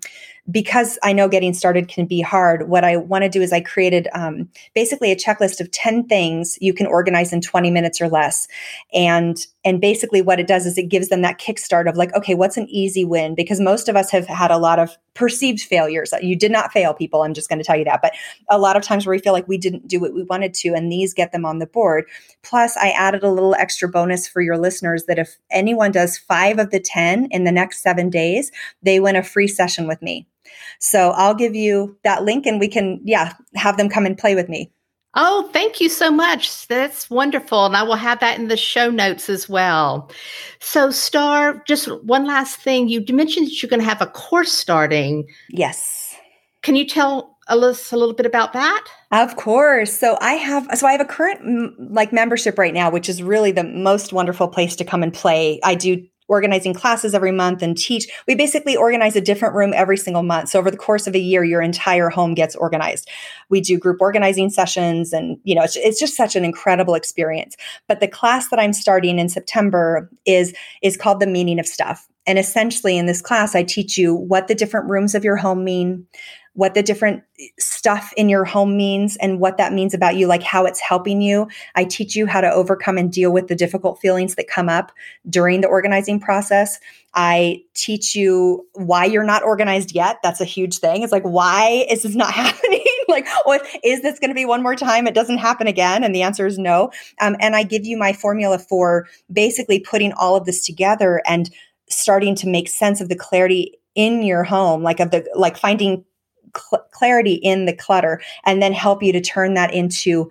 because 0.50 0.98
I 1.04 1.14
know 1.14 1.28
getting 1.28 1.54
started 1.54 1.88
can 1.88 2.06
be 2.06 2.22
hard, 2.22 2.70
what 2.70 2.84
I 2.84 2.98
want 2.98 3.24
to 3.24 3.30
do 3.30 3.42
is 3.42 3.52
I 3.52 3.62
created 3.62 4.08
um, 4.14 4.50
basically 4.74 5.12
a 5.12 5.16
checklist 5.16 5.60
of 5.60 5.72
10 5.72 6.08
things 6.08 6.58
you 6.62 6.74
can 6.74 6.88
organize 6.88 7.34
in 7.34 7.42
20 7.42 7.70
minutes 7.72 8.02
or 8.02 8.10
less. 8.10 8.48
And 8.94 9.46
and 9.66 9.82
basically 9.82 10.22
what 10.22 10.40
it 10.40 10.48
does 10.48 10.66
is 10.66 10.78
it 10.78 10.88
gives 10.88 11.10
them 11.10 11.22
that 11.22 11.38
kickstart 11.38 11.90
of 11.90 11.98
like, 11.98 12.16
okay, 12.16 12.34
what's 12.34 12.56
an 12.56 12.68
easy 12.70 13.04
win? 13.04 13.36
Because 13.36 13.60
most 13.60 13.90
of 13.90 13.96
us 13.96 14.10
have 14.10 14.26
had 14.26 14.52
a 14.52 14.58
lot 14.58 14.80
of 14.80 14.98
perceived 15.16 15.60
failures. 15.60 16.14
You 16.22 16.38
did 16.38 16.52
not 16.52 16.72
fail, 16.72 16.94
people. 16.94 17.24
I'm 17.24 17.34
just 17.34 17.50
going 17.50 17.60
to 17.60 17.66
tell 17.66 17.76
you 17.76 17.84
that. 17.84 18.02
But 18.02 18.14
a 18.50 18.58
lot 18.58 18.78
of 18.78 18.84
times 18.84 19.06
where 19.06 19.14
we 19.14 19.20
feel 19.20 19.34
like 19.34 19.50
we 19.50 19.58
didn't 19.58 19.88
do 19.88 20.00
what 20.00 20.14
we 20.14 20.24
wanted 20.24 20.54
to, 20.56 20.70
and 20.70 20.90
these 20.90 21.14
get 21.14 21.34
them 21.34 21.46
on 21.46 21.60
the 21.60 21.68
board. 21.68 22.06
Plus, 22.42 22.78
I 22.78 22.92
added 22.92 23.22
a 23.22 23.30
little 23.30 23.54
extra 23.56 23.90
bonus 23.90 24.30
for 24.30 24.42
your 24.42 24.58
listeners 24.58 25.04
that 25.06 25.20
if 25.20 25.38
anyone 25.52 25.92
does 25.92 26.18
five 26.18 26.58
of 26.58 26.72
the 26.72 26.80
10 26.80 27.28
in 27.32 27.44
the 27.44 27.52
next 27.52 27.82
seven 27.82 28.10
days, 28.10 28.52
they 28.82 29.02
win 29.02 29.18
a 29.18 29.24
free 29.24 29.48
session 29.48 29.88
with 29.88 30.02
me. 30.02 30.26
So 30.80 31.12
I'll 31.12 31.36
give 31.36 31.56
you 31.56 31.98
that 32.04 32.24
link 32.24 32.46
and 32.46 32.60
we 32.60 32.68
can, 32.68 33.02
yeah, 33.04 33.34
have 33.56 33.78
them 33.78 33.90
come 33.90 34.06
and 34.06 34.18
play 34.18 34.36
with 34.36 34.50
me. 34.50 34.72
Oh, 35.16 35.50
thank 35.52 35.82
you 35.82 35.90
so 35.90 36.12
much. 36.12 36.68
That's 36.68 37.10
wonderful. 37.10 37.66
And 37.66 37.76
I 37.76 37.84
will 37.84 37.96
have 37.96 38.20
that 38.20 38.38
in 38.38 38.48
the 38.48 38.56
show 38.56 38.92
notes 38.92 39.30
as 39.30 39.50
well. 39.50 40.12
So, 40.60 40.92
Star, 40.92 41.64
just 41.68 41.88
one 42.04 42.28
last 42.28 42.60
thing. 42.60 42.88
You 42.88 43.04
mentioned 43.10 43.48
that 43.48 43.62
you're 43.62 43.70
going 43.70 43.80
to 43.80 43.86
have 43.86 44.02
a 44.02 44.08
course 44.08 44.52
starting. 44.52 45.28
Yes. 45.50 46.16
Can 46.62 46.76
you 46.76 46.86
tell 46.86 47.38
us 47.48 47.92
a 47.92 47.98
little 47.98 48.14
bit 48.14 48.26
about 48.26 48.54
that? 48.54 48.86
Of 49.12 49.36
course. 49.36 49.92
So 49.98 50.18
I 50.22 50.34
have 50.34 50.68
so 50.78 50.86
I 50.86 50.92
have 50.92 51.02
a 51.02 51.06
current 51.06 51.92
like 51.92 52.14
membership 52.14 52.60
right 52.60 52.74
now, 52.74 52.92
which 52.92 53.10
is 53.10 53.24
really 53.24 53.52
the 53.52 53.64
most 53.64 54.14
wonderful 54.14 54.48
place 54.48 54.76
to 54.76 54.86
come 54.86 55.02
and 55.02 55.14
play. 55.14 55.60
I 55.64 55.74
do 55.74 56.06
organizing 56.30 56.74
classes 56.74 57.14
every 57.14 57.32
month 57.32 57.62
and 57.62 57.78
teach. 57.78 58.08
We 58.28 58.36
basically 58.36 58.78
organize 58.78 59.18
a 59.18 59.22
different 59.22 59.56
room 59.56 59.74
every 59.76 59.98
single 59.98 60.24
month. 60.24 60.50
So 60.50 60.60
over 60.60 60.72
the 60.72 60.78
course 60.78 61.08
of 61.08 61.16
a 61.16 61.20
year, 61.20 61.44
your 61.44 61.62
entire 61.62 62.10
home 62.10 62.34
gets 62.34 62.56
organized. 62.56 63.10
We 63.50 63.60
do 63.60 63.78
group 63.78 63.98
organizing 64.00 64.50
sessions 64.50 65.12
and, 65.12 65.38
you 65.44 65.56
know, 65.56 65.64
it's, 65.64 65.76
it's 65.76 66.00
just 66.00 66.16
such 66.16 66.38
an 66.38 66.46
incredible 66.46 66.94
experience. 66.94 67.58
But 67.88 68.00
the 68.00 68.08
class 68.08 68.50
that 68.50 68.60
I'm 68.60 68.74
starting 68.74 69.20
in 69.20 69.28
September 69.28 70.10
is, 70.26 70.54
is 70.82 70.96
called 70.96 71.20
The 71.20 71.28
Meaning 71.28 71.60
of 71.60 71.68
Stuff. 71.68 72.08
And 72.28 72.38
essentially, 72.38 72.96
in 72.96 73.08
this 73.08 73.22
class, 73.22 73.56
I 73.56 73.64
teach 73.64 73.98
you 73.98 74.14
what 74.14 74.48
the 74.48 74.54
different 74.54 74.88
rooms 74.88 75.16
of 75.16 75.24
your 75.24 75.36
home 75.36 75.64
mean, 75.64 76.06
what 76.60 76.74
the 76.74 76.84
different 76.84 77.24
stuff 77.58 78.12
in 78.18 78.28
your 78.28 78.44
home 78.44 78.76
means 78.76 79.16
and 79.16 79.40
what 79.40 79.56
that 79.58 79.72
means 79.72 79.94
about 79.94 80.18
you, 80.18 80.28
like 80.28 80.44
how 80.44 80.66
it's 80.66 80.82
helping 80.82 81.22
you. 81.22 81.48
I 81.74 81.86
teach 81.86 82.18
you 82.18 82.28
how 82.28 82.42
to 82.42 82.52
overcome 82.52 82.98
and 82.98 83.10
deal 83.10 83.32
with 83.32 83.48
the 83.48 83.56
difficult 83.56 84.02
feelings 84.02 84.36
that 84.36 84.50
come 84.50 84.68
up 84.68 84.92
during 85.30 85.62
the 85.62 85.70
organizing 85.70 86.20
process. 86.20 86.78
I 87.14 87.64
teach 87.76 88.14
you 88.14 88.68
why 88.74 89.06
you're 89.06 89.24
not 89.24 89.42
organized 89.42 89.96
yet. 89.96 90.18
That's 90.22 90.42
a 90.42 90.46
huge 90.46 90.80
thing. 90.80 91.02
It's 91.02 91.14
like, 91.14 91.24
why 91.24 91.86
is 91.90 92.04
this 92.04 92.14
not 92.14 92.34
happening? 92.34 92.84
like, 93.08 93.26
is 93.82 94.02
this 94.02 94.20
going 94.20 94.30
to 94.30 94.36
be 94.36 94.44
one 94.44 94.62
more 94.62 94.76
time? 94.76 95.08
It 95.08 95.16
doesn't 95.16 95.38
happen 95.38 95.66
again. 95.66 96.04
And 96.04 96.14
the 96.14 96.24
answer 96.24 96.46
is 96.46 96.60
no. 96.60 96.92
Um, 97.22 97.38
and 97.40 97.56
I 97.56 97.64
give 97.64 97.86
you 97.86 97.98
my 97.98 98.12
formula 98.12 98.60
for 98.60 99.08
basically 99.32 99.80
putting 99.80 100.12
all 100.12 100.36
of 100.36 100.44
this 100.44 100.66
together 100.66 101.22
and 101.26 101.50
starting 101.90 102.36
to 102.36 102.50
make 102.50 102.68
sense 102.68 103.00
of 103.00 103.08
the 103.08 103.16
clarity 103.16 103.80
in 103.96 104.24
your 104.24 104.44
home, 104.44 104.84
like 104.84 105.00
of 105.00 105.12
the, 105.12 105.26
like 105.36 105.58
finding 105.58 106.04
cl- 106.58 106.86
clarity 106.92 107.34
in 107.34 107.66
the 107.66 107.76
clutter 107.76 108.22
and 108.46 108.62
then 108.62 108.74
help 108.74 109.04
you 109.04 109.12
to 109.14 109.22
turn 109.22 109.54
that 109.56 109.74
into 109.74 110.30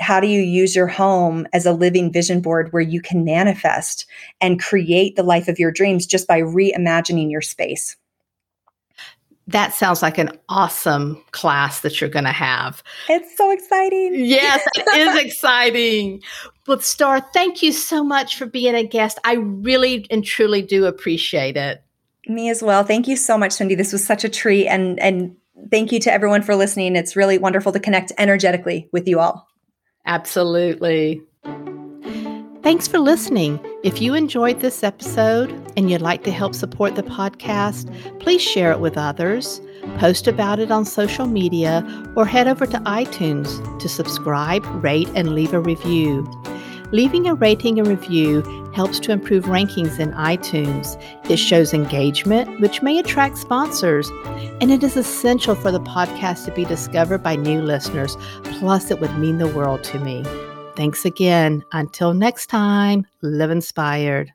how 0.00 0.20
do 0.20 0.26
you 0.26 0.40
use 0.40 0.76
your 0.76 0.86
home 0.86 1.46
as 1.52 1.66
a 1.66 1.72
living 1.72 2.12
vision 2.12 2.40
board 2.40 2.72
where 2.72 2.82
you 2.82 3.00
can 3.00 3.24
manifest 3.24 4.06
and 4.40 4.62
create 4.62 5.16
the 5.16 5.22
life 5.22 5.48
of 5.48 5.58
your 5.58 5.72
dreams 5.72 6.06
just 6.06 6.28
by 6.28 6.40
reimagining 6.40 7.30
your 7.30 7.42
space? 7.42 7.96
That 9.48 9.72
sounds 9.72 10.02
like 10.02 10.18
an 10.18 10.38
awesome 10.50 11.22
class 11.30 11.80
that 11.80 12.00
you're 12.00 12.10
going 12.10 12.26
to 12.26 12.32
have. 12.32 12.82
It's 13.08 13.34
so 13.36 13.50
exciting. 13.50 14.12
Yes, 14.14 14.62
it 14.76 14.86
is 14.94 15.24
exciting. 15.24 16.22
But 16.66 16.84
Star, 16.84 17.20
thank 17.32 17.62
you 17.62 17.72
so 17.72 18.04
much 18.04 18.36
for 18.36 18.44
being 18.44 18.74
a 18.74 18.84
guest. 18.84 19.18
I 19.24 19.34
really 19.36 20.06
and 20.10 20.22
truly 20.22 20.60
do 20.60 20.84
appreciate 20.84 21.56
it. 21.56 21.82
Me 22.26 22.50
as 22.50 22.62
well. 22.62 22.84
Thank 22.84 23.08
you 23.08 23.16
so 23.16 23.38
much, 23.38 23.52
Cindy. 23.52 23.74
This 23.74 23.90
was 23.90 24.04
such 24.04 24.22
a 24.22 24.28
treat 24.28 24.68
and 24.68 25.00
and 25.00 25.34
thank 25.70 25.92
you 25.92 26.00
to 26.00 26.12
everyone 26.12 26.42
for 26.42 26.54
listening. 26.54 26.96
It's 26.96 27.16
really 27.16 27.38
wonderful 27.38 27.72
to 27.72 27.80
connect 27.80 28.12
energetically 28.18 28.88
with 28.92 29.08
you 29.08 29.20
all. 29.20 29.46
Absolutely. 30.06 31.22
Thanks 32.62 32.88
for 32.88 32.98
listening. 32.98 33.60
If 33.84 34.02
you 34.02 34.14
enjoyed 34.14 34.60
this 34.60 34.82
episode 34.82 35.50
and 35.76 35.90
you'd 35.90 36.02
like 36.02 36.24
to 36.24 36.30
help 36.30 36.54
support 36.54 36.96
the 36.96 37.02
podcast, 37.02 37.88
please 38.18 38.42
share 38.42 38.72
it 38.72 38.80
with 38.80 38.98
others, 38.98 39.60
post 39.96 40.26
about 40.26 40.58
it 40.58 40.70
on 40.70 40.84
social 40.84 41.26
media, 41.26 41.86
or 42.16 42.26
head 42.26 42.48
over 42.48 42.66
to 42.66 42.78
iTunes 42.80 43.80
to 43.80 43.88
subscribe, 43.88 44.64
rate, 44.82 45.08
and 45.14 45.34
leave 45.34 45.54
a 45.54 45.60
review. 45.60 46.26
Leaving 46.90 47.26
a 47.26 47.34
rating 47.34 47.78
and 47.78 47.86
review 47.86 48.42
helps 48.74 48.98
to 49.00 49.12
improve 49.12 49.44
rankings 49.44 49.98
in 49.98 50.12
iTunes. 50.12 51.00
It 51.30 51.36
shows 51.36 51.74
engagement, 51.74 52.60
which 52.60 52.82
may 52.82 52.98
attract 52.98 53.36
sponsors, 53.36 54.08
and 54.60 54.70
it 54.70 54.82
is 54.82 54.96
essential 54.96 55.54
for 55.54 55.70
the 55.70 55.80
podcast 55.80 56.46
to 56.46 56.52
be 56.52 56.64
discovered 56.64 57.22
by 57.22 57.36
new 57.36 57.60
listeners. 57.60 58.16
Plus, 58.44 58.90
it 58.90 59.00
would 59.00 59.18
mean 59.18 59.38
the 59.38 59.48
world 59.48 59.84
to 59.84 59.98
me. 59.98 60.24
Thanks 60.76 61.04
again. 61.04 61.64
Until 61.72 62.14
next 62.14 62.46
time, 62.46 63.06
live 63.20 63.50
inspired. 63.50 64.32